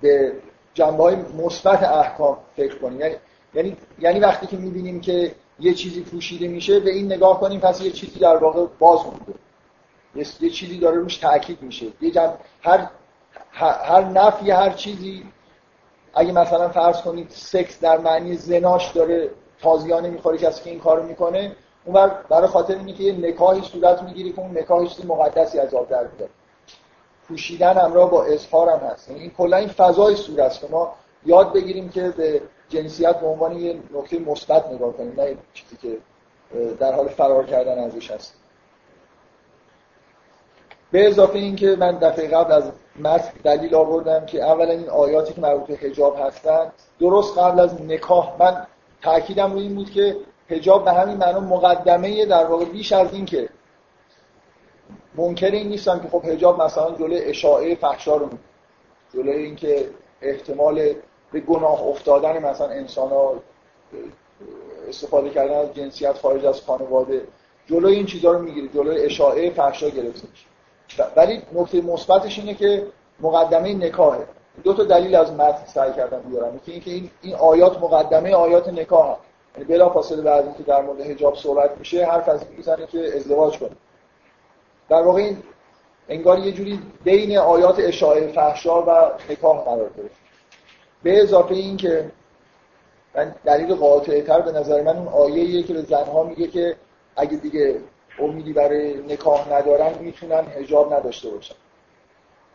[0.00, 0.32] به
[0.74, 3.00] جنبه های مثبت احکام فکر کنیم.
[3.00, 3.16] یعنی
[3.54, 7.80] یعنی یعنی وقتی که می‌بینیم که یه چیزی پوشیده میشه به این نگاه کنیم پس
[7.80, 9.34] یه چیزی در واقع باز مونده.
[10.40, 11.86] یه چیزی داره روش تاکید میشه.
[12.00, 12.32] یه
[12.62, 12.88] هر
[13.52, 15.24] هر نفی هر چیزی
[16.14, 19.30] اگه مثلا فرض کنید سکس در معنی زناش داره
[19.60, 24.02] تازیانه می‌خوره کسی که این کارو می‌کنه اون برای خاطر اینه که یه نکاهی صورت
[24.02, 26.30] می‌گیری که اون نکاهی چیز مقدسی از آب در بیاد.
[27.28, 29.08] پوشیدن همراه با اظهار هم هست.
[29.08, 30.70] یعنی این کلا این فضای سوره است.
[30.70, 30.94] ما
[31.26, 35.98] یاد بگیریم که به جنسیت به عنوان یه نکته مثبت نگاه کنیم نه چیزی که
[36.80, 38.34] در حال فرار کردن ازش هست.
[40.90, 45.40] به اضافه اینکه من دفعه قبل از متن دلیل آوردم که اولا این آیاتی که
[45.40, 48.66] مربوط به حجاب هستن درست قبل از نکاح من
[49.02, 50.16] تاکیدم روی این بود که
[50.48, 53.48] حجاب به همین معنا مقدمه در واقع بیش از این که
[55.14, 58.28] منکر این نیستم که خب حجاب مثلا جلوی اشاعه فحشا رو
[59.14, 59.88] جلوی اینکه
[60.22, 60.92] احتمال
[61.32, 63.34] به گناه افتادن مثلا انسان ها
[64.88, 67.22] استفاده کردن از جنسیت خارج از خانواده.
[67.66, 70.28] جلوی این چیزها رو می‌گیره جلوی اشاعه فحشا گرفته
[71.16, 72.86] ولی نکته مثبتش اینه که
[73.20, 74.26] مقدمه نکاهه.
[74.64, 76.60] دو تا دلیل از متن سعی کردم بیارم.
[76.66, 79.16] که اینکه این این آیات مقدمه آیات نکاح
[79.54, 83.58] یعنی بلا فاصله بعد که در مورد حجاب صحبت میشه حرف از می‌زنه که ازدواج
[83.58, 83.70] کنه.
[84.88, 85.42] در واقع این
[86.08, 90.27] انگار یه جوری بین آیات اشاعه فحشا و نکاح قرار گرفت.
[91.02, 92.10] به اضافه این که
[93.14, 96.76] من دلیل قاطع تر به نظر من اون آیه که به زنها میگه که
[97.16, 97.80] اگه دیگه
[98.18, 101.54] امیدی برای نکاح ندارن می‌تونن هجاب نداشته باشن.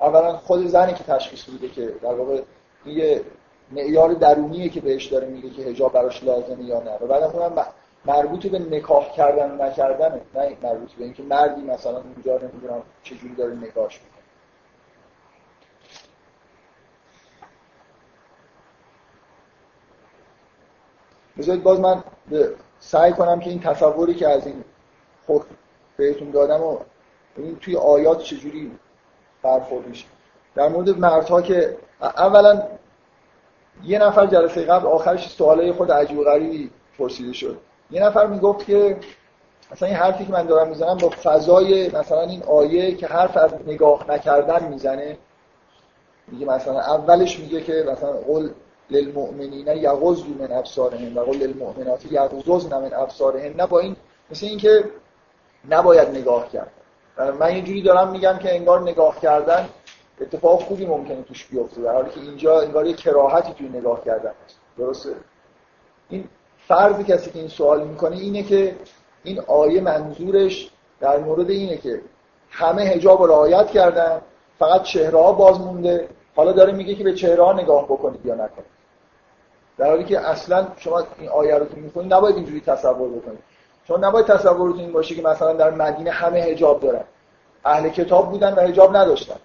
[0.01, 2.41] اولا خود زنی که تشخیص میده که در واقع
[2.85, 3.21] یه
[3.71, 6.91] معیار درونیه که بهش داره میگه که هجاب براش لازمه یا نه.
[6.91, 7.65] و بعد اونم
[8.05, 13.35] مربوط به نکاح کردن و نکردنه نه مربوط به اینکه مردی مثلا اونجا نمی‌دونم چجوری
[13.35, 14.12] داره نگاهش می‌کنه.
[21.37, 22.03] بذارید باز من
[22.79, 24.63] سعی کنم که این تصوری که از این
[25.25, 25.41] خود
[25.97, 26.77] بهتون دادم و
[27.37, 28.71] این توی آیات چجوری
[29.43, 30.05] برخورد میشه.
[30.55, 32.63] در مورد مردها که اولا
[33.83, 37.57] یه نفر جلسه قبل آخرش سوالای خود عجیب غریبی پرسیده شد.
[37.91, 38.97] یه نفر می‌گفت که
[39.71, 43.53] مثلا این حرفی که من دارم می‌زنم با فضای مثلا این آیه که حرف از
[43.67, 45.17] نگاه نکردن می‌زنه.
[46.27, 48.49] میگه مثلا اولش میگه که مثلا قول
[48.93, 53.95] للمؤمنین یغضوا من ابصارهم و قول للمؤمنات یغضضن من ابصارهن نه با این
[54.31, 54.83] مثل اینکه
[55.69, 56.71] نباید نگاه کرد.
[57.39, 59.69] من یه جوری دارم میگم که انگار نگاه کردن
[60.21, 64.31] اتفاق خوبی ممکنه توش بیفته در حالی که اینجا انگار یه کراهتی توی نگاه کردن
[64.45, 64.55] هست.
[64.77, 65.09] درسته؟
[66.09, 66.29] این
[66.67, 68.75] فرض کسی که این سوال می‌کنه اینه که
[69.23, 72.01] این آیه منظورش در مورد اینه که
[72.49, 74.21] همه هجاب رو رعایت کردن
[74.59, 78.35] فقط چهره ها باز مونده حالا داره میگه که به چهره ها نگاه بکنید یا
[78.35, 78.72] نکنید.
[79.77, 83.39] در حالی که اصلا شما این آیه رو که می‌خونید نباید اینجوری تصور بکنید.
[83.87, 87.03] چون نباید تصورتون این باشه که مثلا در مدینه همه هجاب دارن.
[87.65, 89.35] اهل کتاب بودن و هجاب نداشتن.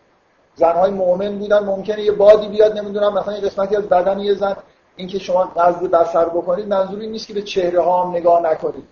[0.54, 4.56] زنهای مؤمن بودن ممکنه یه بادی بیاد نمی‌دونم مثلا یه قسمتی از بدن یه زن.
[4.96, 8.84] اینکه شما قصد بسر بکنید منظوری نیست که به چهره ها هم نگاه نکنید.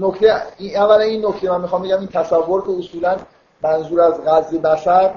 [0.00, 3.16] نکته این اولا این نکته من می‌خوام بگم این تصور که اصولا
[3.62, 5.14] منظور از قصد بسر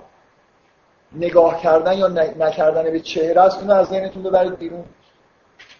[1.15, 2.07] نگاه کردن یا
[2.39, 4.83] نکردن به چهره است اینو از ذهنتون ببرید بیرون.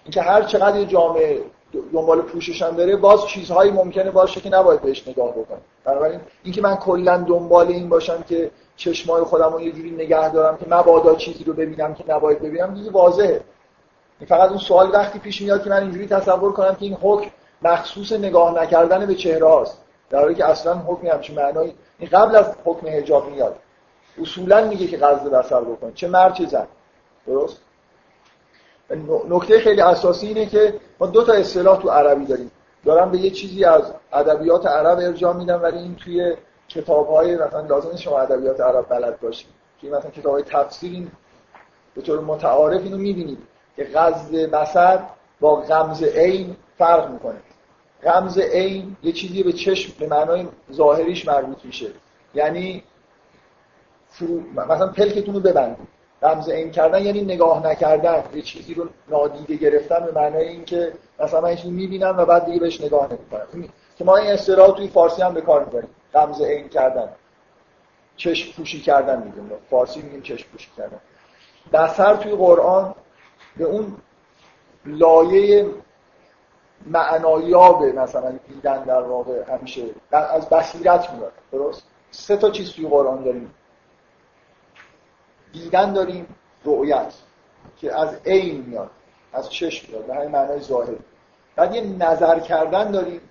[0.09, 1.41] اینکه هر چقدر یه جامعه
[1.93, 5.61] دنبال پوشش هم بره باز چیزهایی ممکنه باشه که نباید بهش نگاه بکنم.
[5.83, 10.57] بنابراین اینکه من کلا دنبال این باشم که چشمای خودم رو یه جوری نگه دارم
[10.57, 13.41] که مبادا چیزی رو ببینم که نباید ببینم دیگه واضحه.
[14.27, 17.31] فقط اون سوال وقتی پیش میاد که من اینجوری تصور کنم که این حکم
[17.61, 19.77] مخصوص نگاه نکردن به چهره هاست.
[20.09, 23.55] در حالی که اصلا حکم همچین معنایی این قبل از حکم حجاب میاد.
[24.21, 25.91] اصولا میگه که قصد بصر بکن.
[25.93, 26.67] چه مرد چه زن.
[27.27, 27.61] درست؟
[29.29, 32.51] نکته خیلی اساسی اینه که ما دو تا اصطلاح تو عربی داریم.
[32.85, 36.35] دارم به یه چیزی از ادبیات عرب ارجاع میدم ولی این توی
[36.69, 39.47] کتاب‌های مثلا لازم شما ادبیات عرب بلد باشید.
[39.81, 41.11] که مثلا کتاب‌های تفسیر این
[41.95, 43.37] به طور متعارف اینو می‌بینید
[43.75, 44.99] که قصد بصر
[45.39, 47.39] با غمز عین فرق می‌کنه.
[48.03, 51.87] غمز عین یه چیزی به چشم به معنای ظاهریش مربوط میشه.
[52.33, 52.83] یعنی
[54.09, 54.41] فرو...
[54.55, 55.87] مثلا پلکتون رو ببندید.
[56.21, 58.23] رمز این کردن یعنی نگاه نکردن.
[58.33, 62.59] یه چیزی رو نادیده گرفتن به معنای اینکه مثلا من چیزی می‌بینم و بعد دیگه
[62.59, 63.69] بهش نگاه نمی‌کنم.
[63.97, 65.89] که ما این اصطلاح توی فارسی هم به کار می‌بریم.
[66.13, 67.09] رمز این کردن.
[68.15, 69.51] چشم پوشی کردن میگیم.
[69.69, 70.99] فارسی میگیم چشم پوشی کردن.
[71.73, 72.95] بسر توی قرآن
[73.57, 73.97] به اون
[74.85, 75.65] لایه
[76.85, 79.81] معنایاب مثلا دیدن در واقع همیشه
[80.11, 81.31] از بصیرت میاد.
[81.51, 83.53] درست؟ سه تا چیز توی قرآن داریم.
[85.53, 86.35] دیدن داریم
[86.65, 87.13] رؤیت
[87.77, 88.89] که از عین میاد
[89.33, 90.95] از چشم میاد به همین معنای ظاهر.
[91.55, 93.21] بعد یه نظر کردن داریم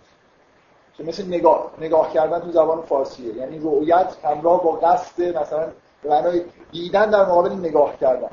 [0.97, 3.35] که مثل نگاه, نگاه کردن تو زبان فارسیه.
[3.35, 5.69] یعنی رؤیت همراه با قصد مثلا
[6.03, 8.31] به معنای دیدن در مقابل نگاه کردن.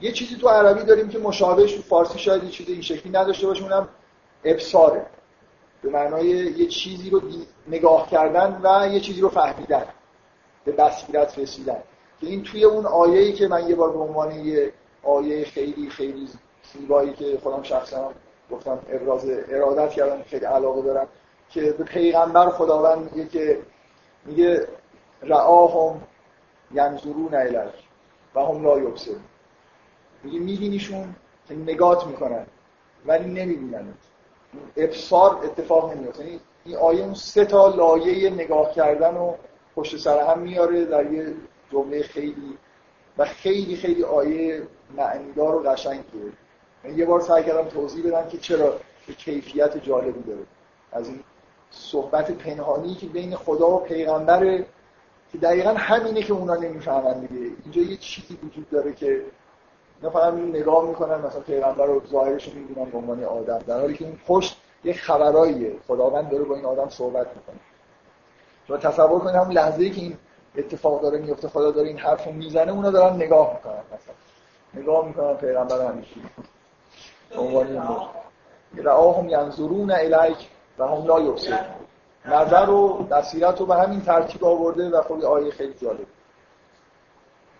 [0.00, 3.46] یه چیزی تو عربی داریم که مشابهش تو فارسی شاید یه چیز این شکلی نداشته
[3.46, 3.88] باشه اونم
[4.44, 5.06] ابصاره.
[5.82, 7.22] به معنای یه چیزی رو
[7.68, 9.84] نگاه کردن و یه چیزی رو فهمیدن.
[10.64, 11.82] به بصیرت رسیدن.
[12.26, 14.72] این توی اون آیه‌ای که من یه بار به عنوان یه
[15.02, 16.28] آیه خیلی خیلی
[16.72, 18.12] زیبایی که خودم شخصا
[18.50, 21.08] گفتم ابراز ارادت کردم خیلی علاقه دارم
[21.50, 23.58] که به پیغمبر خداوند میگه که
[24.24, 24.68] میگه
[25.22, 26.00] رعاهم
[26.74, 27.88] ینظرون الیک
[28.34, 29.20] و هم لا یبصرون.
[30.22, 31.14] میگه میبینیشون
[31.48, 32.46] که نگات می‌کنن
[33.06, 33.94] ولی نمی‌بینن.
[34.76, 39.34] ابصار اتفاق نمیفته یعنی این آیه اون سه تا لایه نگاه کردن و
[39.76, 41.34] پشت سر هم میاره در یه
[41.74, 42.58] جمله خیلی
[43.18, 44.62] و خیلی خیلی آیه
[44.96, 46.04] معنیدار و قشنگ
[46.84, 48.74] من یه بار سعی کردم توضیح بدم که چرا
[49.18, 50.46] کیفیت جالبی داره.
[50.92, 51.20] از این
[51.70, 54.66] صحبت پنهانی که بین خدا و پیغمبره
[55.32, 57.50] که دقیقا همینه که اونا نمی‌فهمن دیگه.
[57.64, 59.22] اینجا یه چیزی وجود داره که
[60.02, 63.58] نه فقط نگاه می‌کنن مثلا پیغمبر رو ظاهرش می‌بینن به عنوان آدم.
[63.58, 65.72] در حالی که این پشت یه خبراییه.
[65.88, 67.60] خداوند داره با این آدم صحبت می‌کنه.
[68.68, 70.16] شما تصور کنید همون لحظه ای که این
[70.56, 74.14] اتفاق داره میفته خدا داره این حرفو می‌زنه اونا دارن نگاه می‌کنن مثلا.
[74.74, 76.16] نگاه می‌کنن پیغمبر همیشه.
[77.36, 77.82] عنوان
[78.74, 80.48] رعاهم ینظرون الیک
[80.78, 81.58] و هم لا یبصرون.
[82.24, 86.06] نظر و بصیرت رو به همین ترتیب آورده و خب آیه خیلی جالب.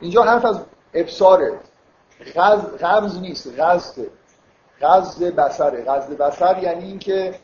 [0.01, 0.61] اینجا حرف از
[0.95, 1.61] ابصاره.
[2.81, 4.11] غمز نیست غزده
[4.81, 7.35] غزد بسره غزد بسر یعنی اینکه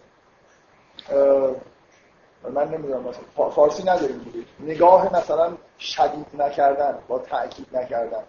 [2.48, 4.46] من نمی‌دونم مثلا فارسی نداریم دیگه.
[4.60, 8.22] نگاه مثلا شدید نکردن با تاکید نکردن.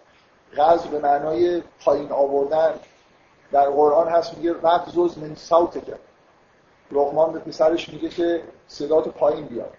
[0.56, 2.74] غض به معنای پایین آوردن.
[3.52, 6.00] در قرآن هست میگه وقت زوز من صوت کرد
[6.90, 9.72] لقمان به پسرش میگه که صدات پایین بیاد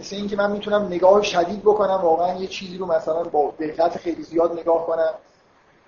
[0.00, 4.22] مثل اینکه من می‌تونم نگاه شدید بکنم واقعا یه چیزی رو مثلا با دقت خیلی
[4.22, 5.14] زیاد نگاه کنم.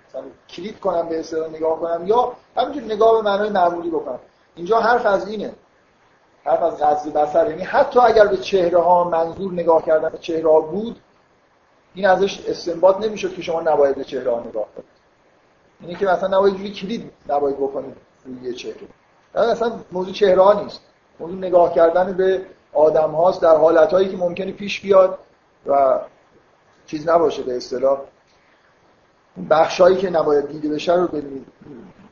[0.09, 2.07] مثلا کلیک کنم به اصطلاح نگاه کنم.
[2.07, 4.19] یا همینجور نگاه به معنای معمولی بکنم.
[4.55, 5.53] اینجا حرف از اینه.
[6.43, 10.49] حرف از غض بسر یعنی حتی اگر به چهره ها منظور نگاه کردن به چهره
[10.51, 10.99] ها بود
[11.93, 14.89] این ازش استنباط نمی‌شد که شما نباید به چهره ها نگاه کنید.
[15.81, 17.95] یعنی که مثلا نباید جوری کلید نباید بکنید
[18.25, 18.75] روی یه چهره.
[19.35, 20.81] اصلا موضوع چهره ها نیست.
[21.19, 25.17] موضوع نگاه کردن به آدم هاست در حالت هایی که ممکنه پیش بیاد
[25.65, 25.99] و
[26.87, 27.99] چیز نباشه به اصطلاح.
[29.49, 31.45] بخشایی که نباید دیده بشه رو ببینید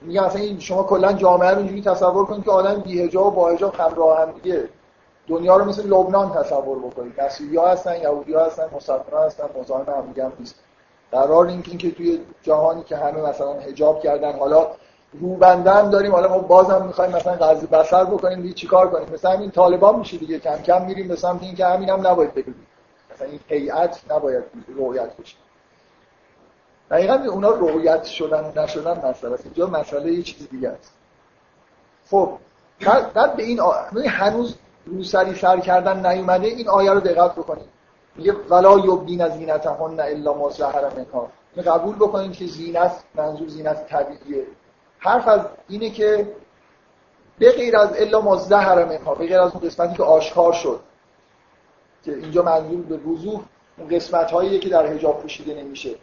[0.08, 3.50] میگم مثلا این شما کلا جامعه رو اینجوری تصور کنید که آدم بی‌حجاب و با
[3.50, 4.70] حجاب همراه هم دیگه.
[5.28, 7.22] دنیا رو مثل لبنان تصور بکنید.
[7.22, 10.56] مسیحی‌ها هستن یهودی‌ها هستن مسلمان‌ها هستن مزاحم هم دیگه نیست.
[11.12, 14.68] قرار این که توی جهانی که همه مثلا حجاب کردن حالا
[15.22, 19.52] روبندن داریم حالا ما بازم می‌خوایم مثلا قضیه بسر بکنیم دیگه چیکار کنیم؟ مثلا همین
[19.52, 20.40] طالبان میشه دیگه.
[20.40, 22.56] کم کم میریم به سمت اینکه همین هم نباید بگیم.
[23.14, 24.44] مثلا این هیئت نباید
[24.78, 25.36] رؤیت بشه.
[26.92, 29.46] دقیقا اونا رؤیت شدن و نشدن مسئله است.
[29.46, 30.94] اینجا مسئله یه چیز دیگه است.
[32.10, 32.38] خب
[33.14, 33.72] بعد به این آ...
[34.08, 34.56] هنوز
[34.86, 37.68] روسری سر کردن نیومده این آیه رو دقت بکنید.
[38.16, 41.30] میگه ولا یبدین زینتهن الا ما ظهر منها
[41.66, 44.46] قبول بکنید که زینت منظور زینت طبیعیه.
[45.00, 46.28] حرف از اینه که
[47.40, 50.80] به غیر از الا ما ظهر منها به غیر از اون قسمتی که آشکار شد
[52.06, 53.42] که اینجا منظور به وضوح
[53.78, 55.96] اون قسمت هایی که در حجاب پوشیده نمیشه.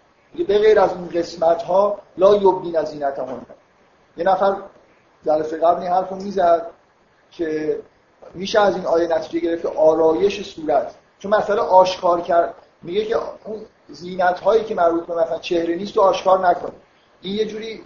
[0.42, 3.46] به غیر از اون قسمت ها لا یبدین از زینتهن
[4.16, 4.56] یه نفر
[5.26, 6.70] جلسه قبل این حرف می‌زد
[7.30, 7.80] که
[8.34, 10.94] میشه از این آیه نتیجه گرفت آرایش صورت.
[11.18, 12.54] چون مثلا آشکار کرد.
[12.82, 16.72] میگه که اون زینت هایی که مربوط به مثلا چهره نیست رو آشکار نکنه.
[17.22, 17.84] این یه جوری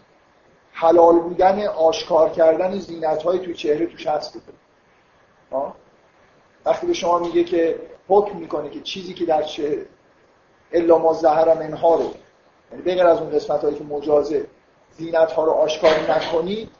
[0.72, 4.38] حلال بودن آشکار کردن زینت های توی چهره توش هست.
[6.66, 9.86] وقتی به شما میگه که حکم می‌کنه که چیزی که در چهره
[10.72, 12.14] الا ما زهر منها رو
[12.70, 14.46] یعنی بغیر از اون قسمت هایی که مجازه
[14.96, 16.70] زینت ها رو آشکار نکنید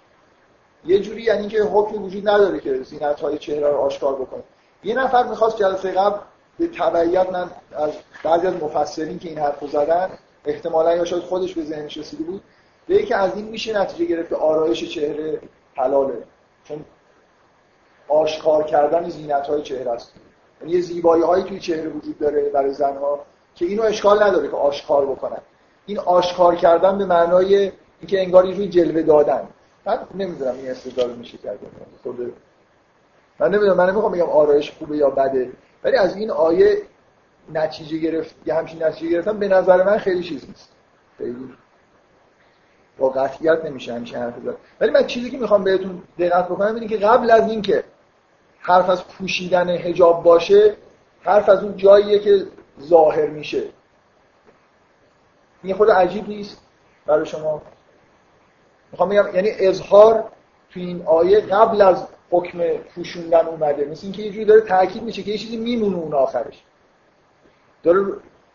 [0.85, 4.43] یه جوری یعنی که حکم وجود نداره که زینت های چهره رو آشکار بکنه
[4.85, 6.19] یه نفر می‌خواست جلسه قبل
[6.59, 7.91] به تبعیت من از
[8.25, 10.11] بعضی از مفسرین که این حرف زدن
[10.45, 12.43] احتمالا یا شاید خودش به ذهنش رسیده بود
[12.87, 15.41] به که از این میشه نتیجه گرفت که آرایش چهره
[15.75, 16.25] حلاله.
[16.65, 16.85] چون
[18.09, 20.13] آشکار کردن زینت های چهره است.
[20.61, 23.21] یعنی یه زیبایی هایی توی چهره وجود داره برای زنها
[23.55, 25.41] که اینو اشکال نداره که آشکار بکنن.
[25.89, 29.49] این آشکار کردن به معنای اینکه انگار یه جلوه دادن.
[29.87, 31.59] من نمی‌دونم این استدلال میشه کرد
[32.03, 32.35] خود
[33.39, 35.53] من نمی‌دونم من نمی‌خوام بگم آرایش خوبه یا بده.
[35.85, 36.83] ولی از این آیه
[37.55, 40.73] نتیجه گرفت یه همچین نتیجه گرفتم به نظر من خیلی چیز نیست.
[41.19, 41.55] خیلی
[42.99, 46.89] با قطعیت نمیشه همیشه حرف زد ولی من چیزی که می‌خوام بهتون دقت بکنم اینه
[46.89, 47.85] که قبل از اینکه
[48.61, 50.77] حرف از پوشیدن حجاب باشه
[51.23, 52.47] حرف از اون جاییه که
[52.81, 53.63] ظاهر میشه.
[55.63, 56.61] این خود عجیب نیست
[57.07, 57.63] برای شما.
[58.93, 60.25] می‌خوام بگم یعنی اظهار
[60.71, 63.85] تو این آیه قبل از حکم پوشوندن اومده.
[63.85, 66.63] مثل اینکه یه جوری داره تاکید میشه که یه چیزی میمونه اون آخرش.
[67.83, 68.07] داره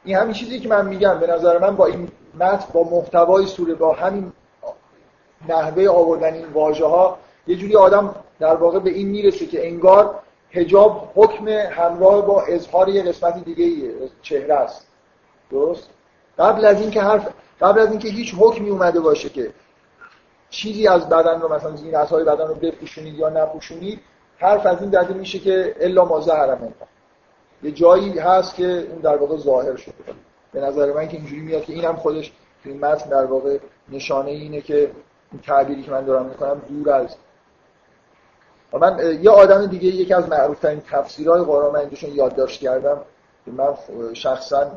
[0.03, 3.73] این همین چیزی که من میگم به نظر من با این متن با محتوای سوره
[3.73, 4.31] با همین
[5.49, 7.17] نحوه آوردن این واژه ها
[7.47, 10.19] یه جوری آدم در واقع به این می‌رسه که انگار
[10.51, 14.88] حجاب حکم همراه با اظهار یه قسمت دیگه چهره است.
[15.51, 15.89] درست؟
[16.39, 17.27] قبل از اینکه حرف
[17.61, 19.53] قبل از اینکه هیچ حکمی اومده باشه که
[20.49, 23.99] چیزی از بدن رو مثلا زینت های بدن رو بپوشونید یا نپوشونید
[24.38, 26.57] حرف از این داده میشه که الا ما ظهر
[27.64, 29.93] یه جایی هست که اون در واقع ظاهر شده.
[30.53, 32.31] به نظر من که اینجوری میاد که اینم خودش
[32.64, 33.57] تو این متن در واقع
[33.89, 34.91] نشانه اینه که
[35.31, 37.15] این تعبیری که من دارم می‌کنم دور از
[38.73, 42.97] و من یه آدم دیگه یکی از معروفترین تفسیرهای قرآن من یادداشت کردم.
[43.45, 43.73] که من
[44.14, 44.72] شخصا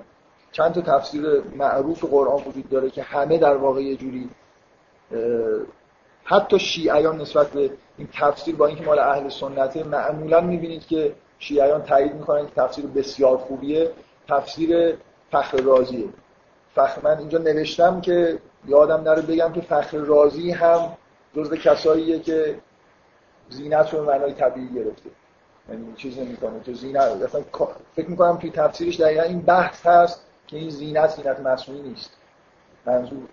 [0.53, 4.31] چند تا تفسیر معروف قرآن وجود داره که همه در واقع یه جوری
[6.25, 11.83] حتی شیعیان نسبت به این تفسیر با اینکه مال اهل سنته معمولا می‌بینید که شیعیان
[11.83, 13.91] تایید می‌کنن که تفسیر بسیار خوبیه
[14.29, 14.97] تفسیر
[15.31, 16.09] فخر رازیه
[16.75, 20.97] فخر من اینجا نوشتم که یادم نره بگم که فخر رازی هم
[21.37, 22.59] جزو کساییه که
[23.49, 25.11] زینت رو معنای طبیعی گرفته.
[25.69, 26.61] یعنی چیز نمی‌کنه.
[26.61, 27.43] تو زینت اصلا
[27.97, 32.11] فکر می‌کنم توی تفسیرش دقیقا این بحث هست که این زینت زینت مصنوعی نیست.
[32.87, 33.29] منظور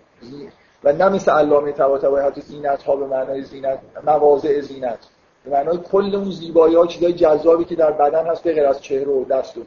[0.84, 4.98] و نه مثل علامه طباطبایی حتی زینت ها به معنای زینت مواضع زینت.
[5.44, 8.80] به معنای کل اون زیبایی ها چیزای جذابی که در بدن هست به غیر از
[8.80, 9.62] چهره و دست و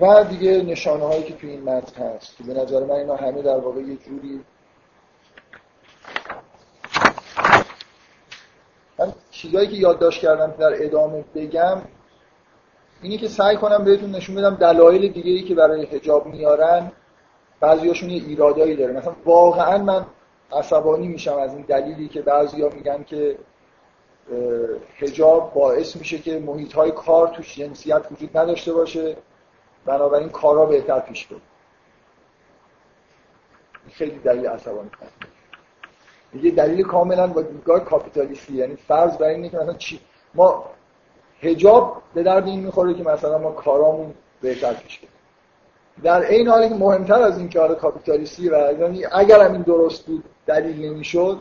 [0.00, 2.36] و دیگه نشانه هایی که تو این متن هست.
[2.36, 4.44] که به نظر من اینا همه در واقع یه جوری
[8.98, 11.82] من چیزایی که یادداشت کردم در ادامه بگم
[13.02, 16.92] اینی که سعی کنم بهتون نشون بدم دلایل دیگه که برای حجاب میارن
[17.60, 18.92] بعضیاشون یه ایرادایی داره.
[18.92, 20.06] مثلا واقعا من
[20.52, 23.38] عصبانی میشم از این دلیلی که بعضیا میگن که
[24.98, 29.16] حجاب باعث میشه که محیط های کار توش جنسیت وجود نداشته باشه
[29.86, 31.40] بنابراین کارا بهتر پیش بره.
[33.92, 35.08] خیلی دلیل عصبانی کنه
[36.42, 38.54] یه دلیل کاملا با دیدگاه کاپیتالیستی.
[38.54, 40.00] یعنی فرض بر اینه که مثلا چی؟
[40.34, 40.64] ما
[41.40, 45.10] حجاب به درد این می‌خوره که مثلا ما کارامون بهتر پیش بره.
[46.02, 50.06] در این حالی که مهمتر از این کار کاپیتالیستی و یعنی اگر هم این درست
[50.06, 51.40] بود دلیل نمی‌شد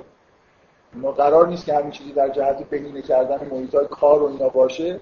[0.93, 4.49] ما قرار نیست که همین چیزی در جهت بهینه کردن محیط های کار و اینا
[4.49, 4.99] باشه.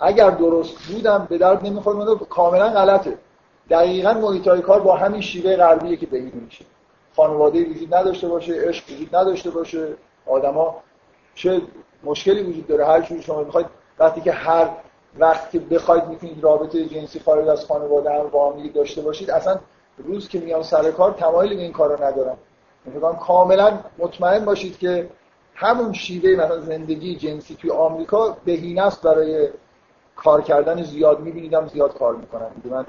[0.00, 3.18] اگر درست بودم به درد نمی‌خوره کاملا غلطه.
[3.70, 6.64] دقیقا محیط کار با همین شیوه غربیه که بهینه میشه.
[7.16, 9.88] خانواده وجود نداشته باشه عشق وجود نداشته باشه
[10.26, 10.82] آدما
[11.34, 11.62] چه
[12.04, 13.66] مشکلی وجود داره؟ هر جوری شما می‌خواید
[13.98, 14.68] وقتی که هر
[15.18, 19.58] وقت که بخواید می‌تونید رابطه جنسی خارج از خانواده هم با هم داشته باشید اصلا
[19.98, 22.38] روز که میان سر کار تمایل به این کارو ندارم
[22.84, 25.08] میگم کاملا مطمئن باشید که
[25.54, 29.48] همون شیوه مثلا زندگی جنسی توی آمریکا بهینه است برای
[30.16, 31.20] کار کردن زیاد.
[31.20, 32.50] میبینیدم زیاد کار می‌کنن.
[32.64, 32.86] من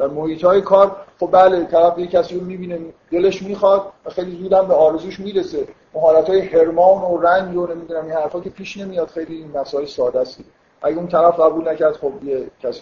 [0.00, 4.36] در محیط های کار خب بله طرف یه کسی رو می‌بینه دلش می‌خواد و خیلی
[4.36, 5.68] زودم به آرزوش می‌رسه.
[5.94, 9.84] مهارت های هرمان و رنگ و نمی‌دونم این حرفا که پیش نمیاد خیلی این مسائل
[9.84, 10.40] ساده است.
[10.82, 12.80] اگه اون طرف قبول نکرد خب یه کسی.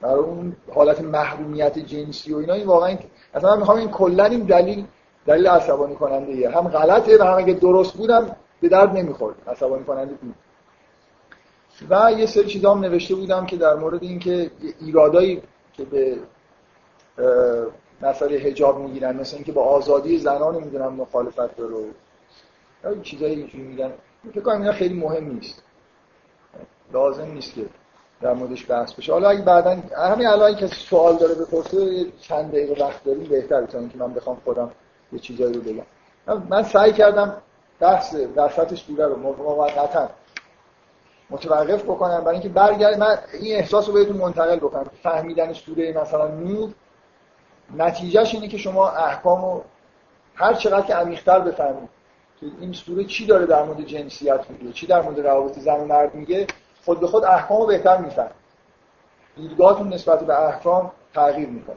[0.00, 2.96] برای اون حالت محرومیت جنسی و اینا این واقعا
[3.34, 4.84] اصلا من می‌خوام این کلا این دلیل
[5.26, 6.50] دلیل عصبانی کننده ایه.
[6.50, 9.34] هم غلطه و هم اگه درست بودم به درد نمی‌خورد.
[9.46, 10.34] عصبانی کننده بود.
[11.90, 14.50] و یه سری چیزا هم نوشته بودم که در مورد اینکه
[14.80, 15.42] ایرادایی
[15.78, 16.18] که به
[18.02, 21.74] مسئله حجاب می‌گیرن مثل اینکه با آزادی زنان نمی‌دونم مخالفت داره
[23.02, 23.92] چیزایی اینجوری میگن.
[24.32, 25.62] فکر کنم اینا خیلی مهم نیست.
[26.92, 27.66] لازم نیست که
[28.20, 29.12] در موردش بحث بشه.
[29.12, 33.78] حالا اگه بعدا همین الان کسی سوال داره بپرسه چند دقیقه وقت داریم بهتره تا
[33.78, 34.70] اینکه من بخوام خودم
[35.12, 35.84] یه چیزایی رو بگم.
[36.48, 37.36] من سعی کردم
[37.80, 40.08] بحث وسطش دوره رو موقتا
[41.30, 42.20] متوقف بکنم.
[42.20, 44.90] برای اینکه برگرد من این احساس رو بهتون منتقل بکنم.
[45.02, 46.70] فهمیدن سوره مثلا نور
[47.76, 49.64] نتیجهش اینه که شما احکام رو
[50.34, 51.88] هر چقدر که عمیق‌تر بفهمید
[52.40, 55.84] که این سوره چی داره در مورد جنسیت میگه چی در مورد روابط زن و
[55.84, 56.46] مرد میگه
[56.84, 58.30] خود به خود احکام رو بهتر میفهم
[59.36, 61.76] دیدگاهتون نسبت به احکام تغییر می‌کنه.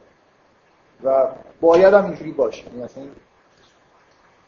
[1.04, 1.28] و
[1.62, 2.66] باید هم اینجوری باشه.
[2.66, 3.04] یعنی مثلا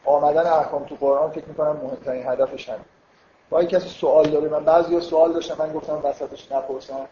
[0.04, 2.84] آمدن احکام تو قرآن فکر می‌کنم مهمترین هدفش همین
[3.50, 7.08] با کسی سوال داره من بعضی سوال داشتم من گفتم وسطش نپرسم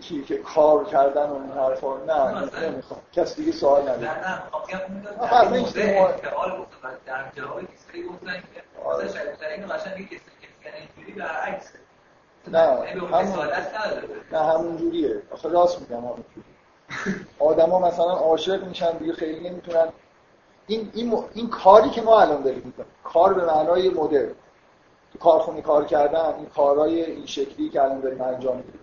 [0.00, 3.00] کی که کار کردن و این حرفا نه نمی‌خوام.
[3.12, 4.18] کسی دیگه سوال نداره.
[4.20, 4.70] نه نه خب
[5.74, 6.10] نه
[7.06, 10.20] در جواب کسی گفتن که مثلا شاید این قشنگ کسی
[10.62, 11.72] که اینجوری برعکس
[12.46, 13.48] نه همون.
[14.32, 15.22] نه همون جوریه.
[15.30, 16.46] آخه راست میگم همون جوری
[17.38, 19.88] آدما مثلا عاشق میشن دیگه خیلی نمی‌تونن
[20.68, 24.32] این, این, این کاری که ما الان داریم می‌کنیم کار به معنای مدرن
[25.12, 28.80] تو کارخونه کار کردن این کارهای این شکلی که الان داریم انجام میدیم.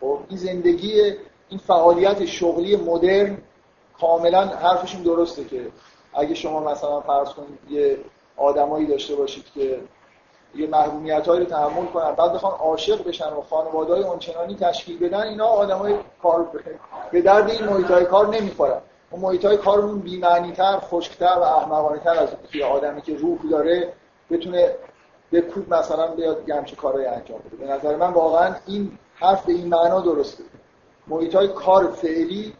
[0.00, 1.12] خب این زندگی
[1.48, 3.38] این فعالیت شغلی مدرن
[4.00, 5.66] کاملا حرفشون درسته که
[6.14, 7.98] اگه شما مثلا فرض کنید یه
[8.36, 9.80] آدمایی داشته باشید که
[10.54, 15.20] یه محرومیت رو تحمل کنن بعد بخوان عاشق بشن و خانواده های اونچنانی تشکیل بدن
[15.20, 16.48] اینا آدمای کار
[17.12, 18.80] به درد این محیط های کار نمی‌خورن.
[19.16, 23.92] محیط های کارمون بی‌معنی تر خشکتر و احمقانه تر از یه آدمی که روح داره
[24.30, 24.74] بتونه
[25.30, 27.56] به کود مثلا بیاد همچه کارهای انجام بده.
[27.56, 30.44] به نظر من واقعا این حرف به این معنا درسته.
[31.06, 32.52] محیط های کار فعلی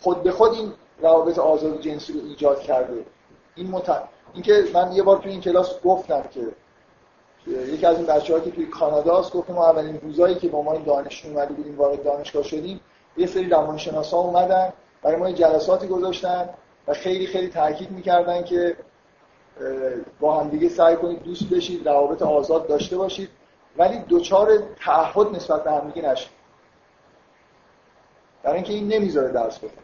[0.00, 3.04] خود به خود این روابط آزاد جنسی رو ایجاد کرده.
[3.54, 4.02] این مت...
[4.34, 6.40] اینکه من یه بار تو این کلاس گفتم که
[7.46, 10.72] یکی از این بچه‌ها که توی کانادا است گفت ما اولین روزایی که با ما
[10.72, 12.80] این دانشجو اومده بودیم وارد دانشگاه شدیم
[13.16, 16.48] یه سری روانشناسا اومدن برای ما جلساتی گذاشتن
[16.86, 18.76] و خیلی خیلی تاکید می‌کردن که
[20.20, 23.30] با هم دیگه سعی کنید دوست بشید روابط آزاد داشته باشید.
[23.76, 26.30] ولی دوچار تعهد نسبت به همدیگه نشید.
[28.42, 29.82] برای اینکه این نمی‌ذاره درس بخونه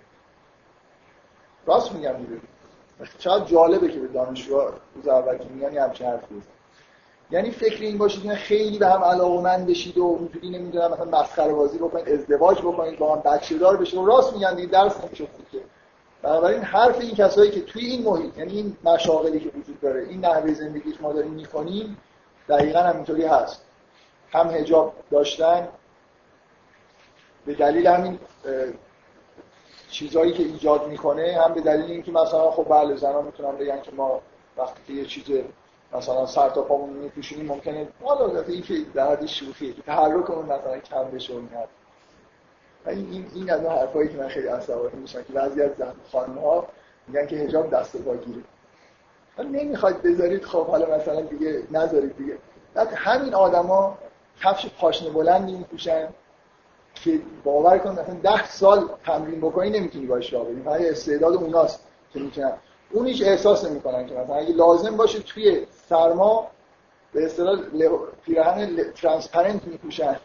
[1.67, 2.41] راست میگم دیگه.
[3.19, 4.61] چقدر جالبه که به دانشجو
[4.95, 6.25] روز اول که میگن یه همچین حرف
[7.31, 11.53] یعنی فکر این باشید که خیلی به هم علاقمند بشید و اونجوری نمی‌دونم مثلا مسخره
[11.53, 15.25] بازی بکنید ازدواج بکنید با هم بچه دار بشید و راست میگن دیگه درس نمیشه
[15.53, 15.61] که.
[16.23, 20.21] بنابراین حرف این کسایی که توی این محیط یعنی این مشاغلی که وجود داره این
[20.21, 21.97] نحوه زندگی که ما داریم می‌کنیم
[22.49, 23.63] دقیقا همینطوری هست.
[24.31, 25.69] هم هجاب داشتن
[27.47, 28.19] به دلیل همین
[29.91, 33.93] چیزهایی که ایجاد می‌کنه هم به دلیل اینکه مثلا خب بله زنان می‌تونن بگن که
[33.93, 34.21] ما
[34.57, 35.25] وقتی یه چیز
[35.93, 40.79] مثلا سر تا پامون میپوشونیم ممکنه حالا این که در حد شوخی که تحرکمون مثلا
[40.79, 41.35] کم بشه
[42.87, 45.71] و این این از اون حرفایی که من خیلی عصبانی میشم که بعضی از
[46.13, 46.67] خانم ها
[47.09, 48.43] میگن که حجاب دست پا گیره.
[49.39, 52.39] نمی‌خواید بذارید خب حالا مثلا دیگه نذارید دیگه.
[52.75, 53.99] بعد همین آدما
[54.43, 56.09] کفش پاشنه بلندی میپوشن
[56.95, 60.63] که باور کن مثلا ده سال تمرین بکنی نمی‌تونی باش راه بری.
[60.63, 62.53] فقط استعداد اوناست که می‌تونن.
[62.91, 66.47] اون هیچ احساس نمی‌کنن که مثلا اگه لازم باشه توی سرما
[67.13, 67.59] به اصطلاح
[68.25, 70.17] پیراهن transparent میپوشن.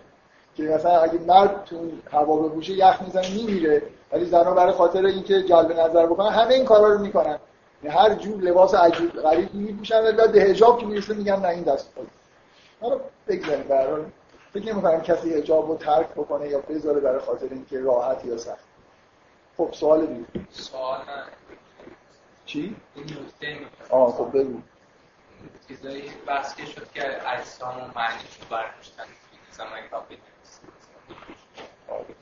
[0.56, 3.82] که مثلا اگه مرد تو هوا بپوشه یخ می‌زنه میمیره.
[4.12, 7.40] ولی زنها برای خاطر اینکه جلب نظر بکنن همه این کارا رو می‌کنن.
[7.84, 11.48] یعنی هر جور لباس عجیب غریب میپوشن ولی بعد به حجاب که می‌رسه میگن نه
[11.48, 12.02] این دست پا
[12.82, 14.04] حالا بگذاریم برای
[14.54, 18.66] فکر نمی‌کنم کسی حجاب رو ترک بکنه یا بذاره برای خاطر اینکه راحت یا سخت.
[19.58, 20.26] خب سوال دیگه.
[20.52, 20.98] سوال
[22.52, 23.58] چی؟ این نکته
[23.90, 24.60] آه خب بگو.
[25.68, 29.04] چیزایی بحث که شد که اجسام و معنیش رو برداشتن
[29.52, 30.62] زمان کاپیتالیسم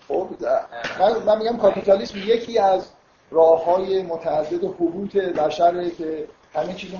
[0.07, 0.29] خب
[0.99, 2.89] من, من میگم کاپیتالیسم یکی از
[3.31, 6.91] راه های متعدد حبوط بشره که همه چیز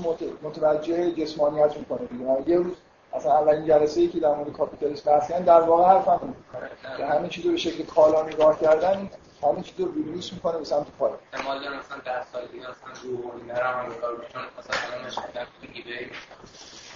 [0.42, 2.50] متوجه جسمانیت می‌کنه دیگه.
[2.50, 2.76] یه روز
[3.14, 6.36] اصلا اولین جلسه ای که در مورد کاپیتالیسم بحث در واقع حرفم
[6.98, 9.10] که همه چیز رو به شکل کالا نگاه کردن
[9.44, 11.18] همه چیز رو ریلیس می‌کنه به سمت پایین.
[11.34, 16.12] احتمال داره مثلا در سال دیگه مثلا روح رو هم کار بکنن مثلا ایبی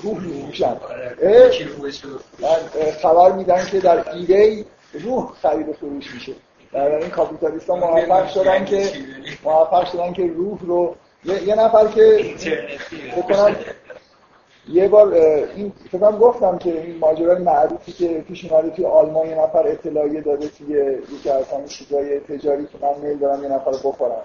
[0.04, 0.78] روح میشن.
[2.40, 6.34] من خبر میدن که در ایبی روح خرید و فروش میشه.
[6.74, 8.92] در این کاپیتالیست ها موفق شدن که
[9.44, 10.96] موفق شدن که روح رو
[11.26, 12.36] یه, نفر که
[13.18, 13.56] بکنن
[14.70, 19.36] یه بار این فکرم گفتم که این ماجرای معروفی که پیش اومده توی آلمان یه
[19.36, 23.72] نفر اطلاعیه داده توی یکی از همین چیزای تجاری که من میل دارم یه نفر
[23.72, 24.22] بخورم.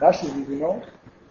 [0.00, 0.74] نشنیدید اینو؟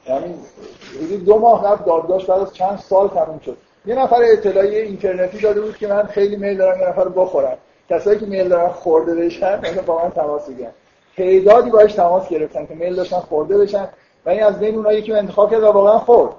[0.08, 3.58] یعنی دو ماه قبل دادگاهش بعد از چند سال تموم شد.
[3.86, 7.58] یه نفر اطلاعیه اینترنتی داده بود که من خیلی میل دارم یه نفر بخورم.
[7.90, 10.72] کسایی که میل دارن خورده بشن مثلا با من تماس بگیرن.
[11.18, 13.90] تعدادی باهاش تماس گرفتن که میل داشتن خورده بشن.
[14.26, 16.32] و این از بین اونها یکی انتخاب کرد و واقعا خورد.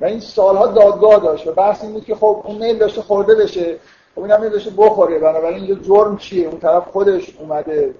[0.00, 3.34] و این سالها دادگاه داشت و بحث این بود که خب اون میل داشته خورده
[3.34, 3.76] بشه.
[4.14, 5.18] خب اینم میل داشته بخوره.
[5.18, 7.94] بنابراین اینجا جرم چیه؟ اون طرف خودش اومده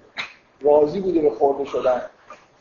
[0.61, 2.01] راضی بوده به خورده شدن.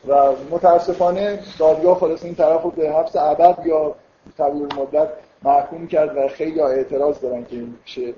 [0.08, 3.94] و متاسفانه دادگاه خلاص این طرف رو به حبس ابد یا
[4.36, 5.08] طویل مدت
[5.42, 8.14] محکوم کرد و خیلی اعتراض دارن که این میشه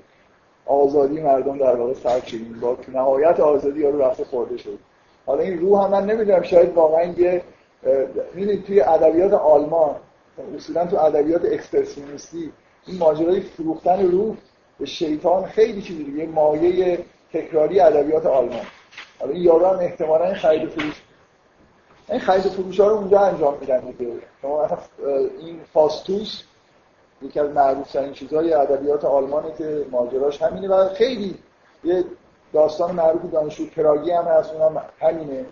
[0.65, 4.77] آزادی مردم در واقع سر چنین با نهایت آزادی رو رفته خورده شد.
[5.25, 7.41] حالا این روح هم من نمی‌دونم شاید واقعا یه
[8.33, 9.95] می‌دونید توی ادبیات آلمان
[10.55, 12.51] اصولا تو ادبیات اکسپرسیونیستی
[12.87, 14.35] این ماجرای فروختن روح
[14.79, 18.65] به شیطان خیلی چیزی دیگه مایه تکراری ادبیات آلمان.
[19.19, 21.01] حالا این یارو هم احتمالا این خرید فروش
[22.09, 23.93] این خرید فروش ها رو اونجا انجام میدن
[24.41, 24.69] شما
[25.39, 26.43] این فاستوس
[27.21, 31.35] یکی از معروف ترین چیزهای ادبیات آلمانه که ماجراش همینه و خیلی
[31.83, 32.03] یه
[32.53, 35.45] داستان معروف دانشجو پراگی هم هست اونم همینه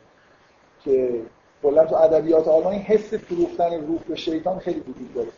[0.83, 1.21] که
[1.65, 5.29] کلا تو ادبیات آلمان حس فروختن روح به شیطان خیلی وجود داره.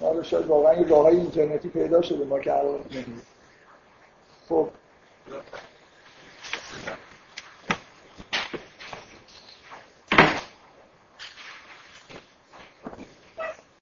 [0.00, 2.80] حالا شاید واقعا یه راههای اینترنتی پیدا شده ما که الان
[4.48, 4.68] خب.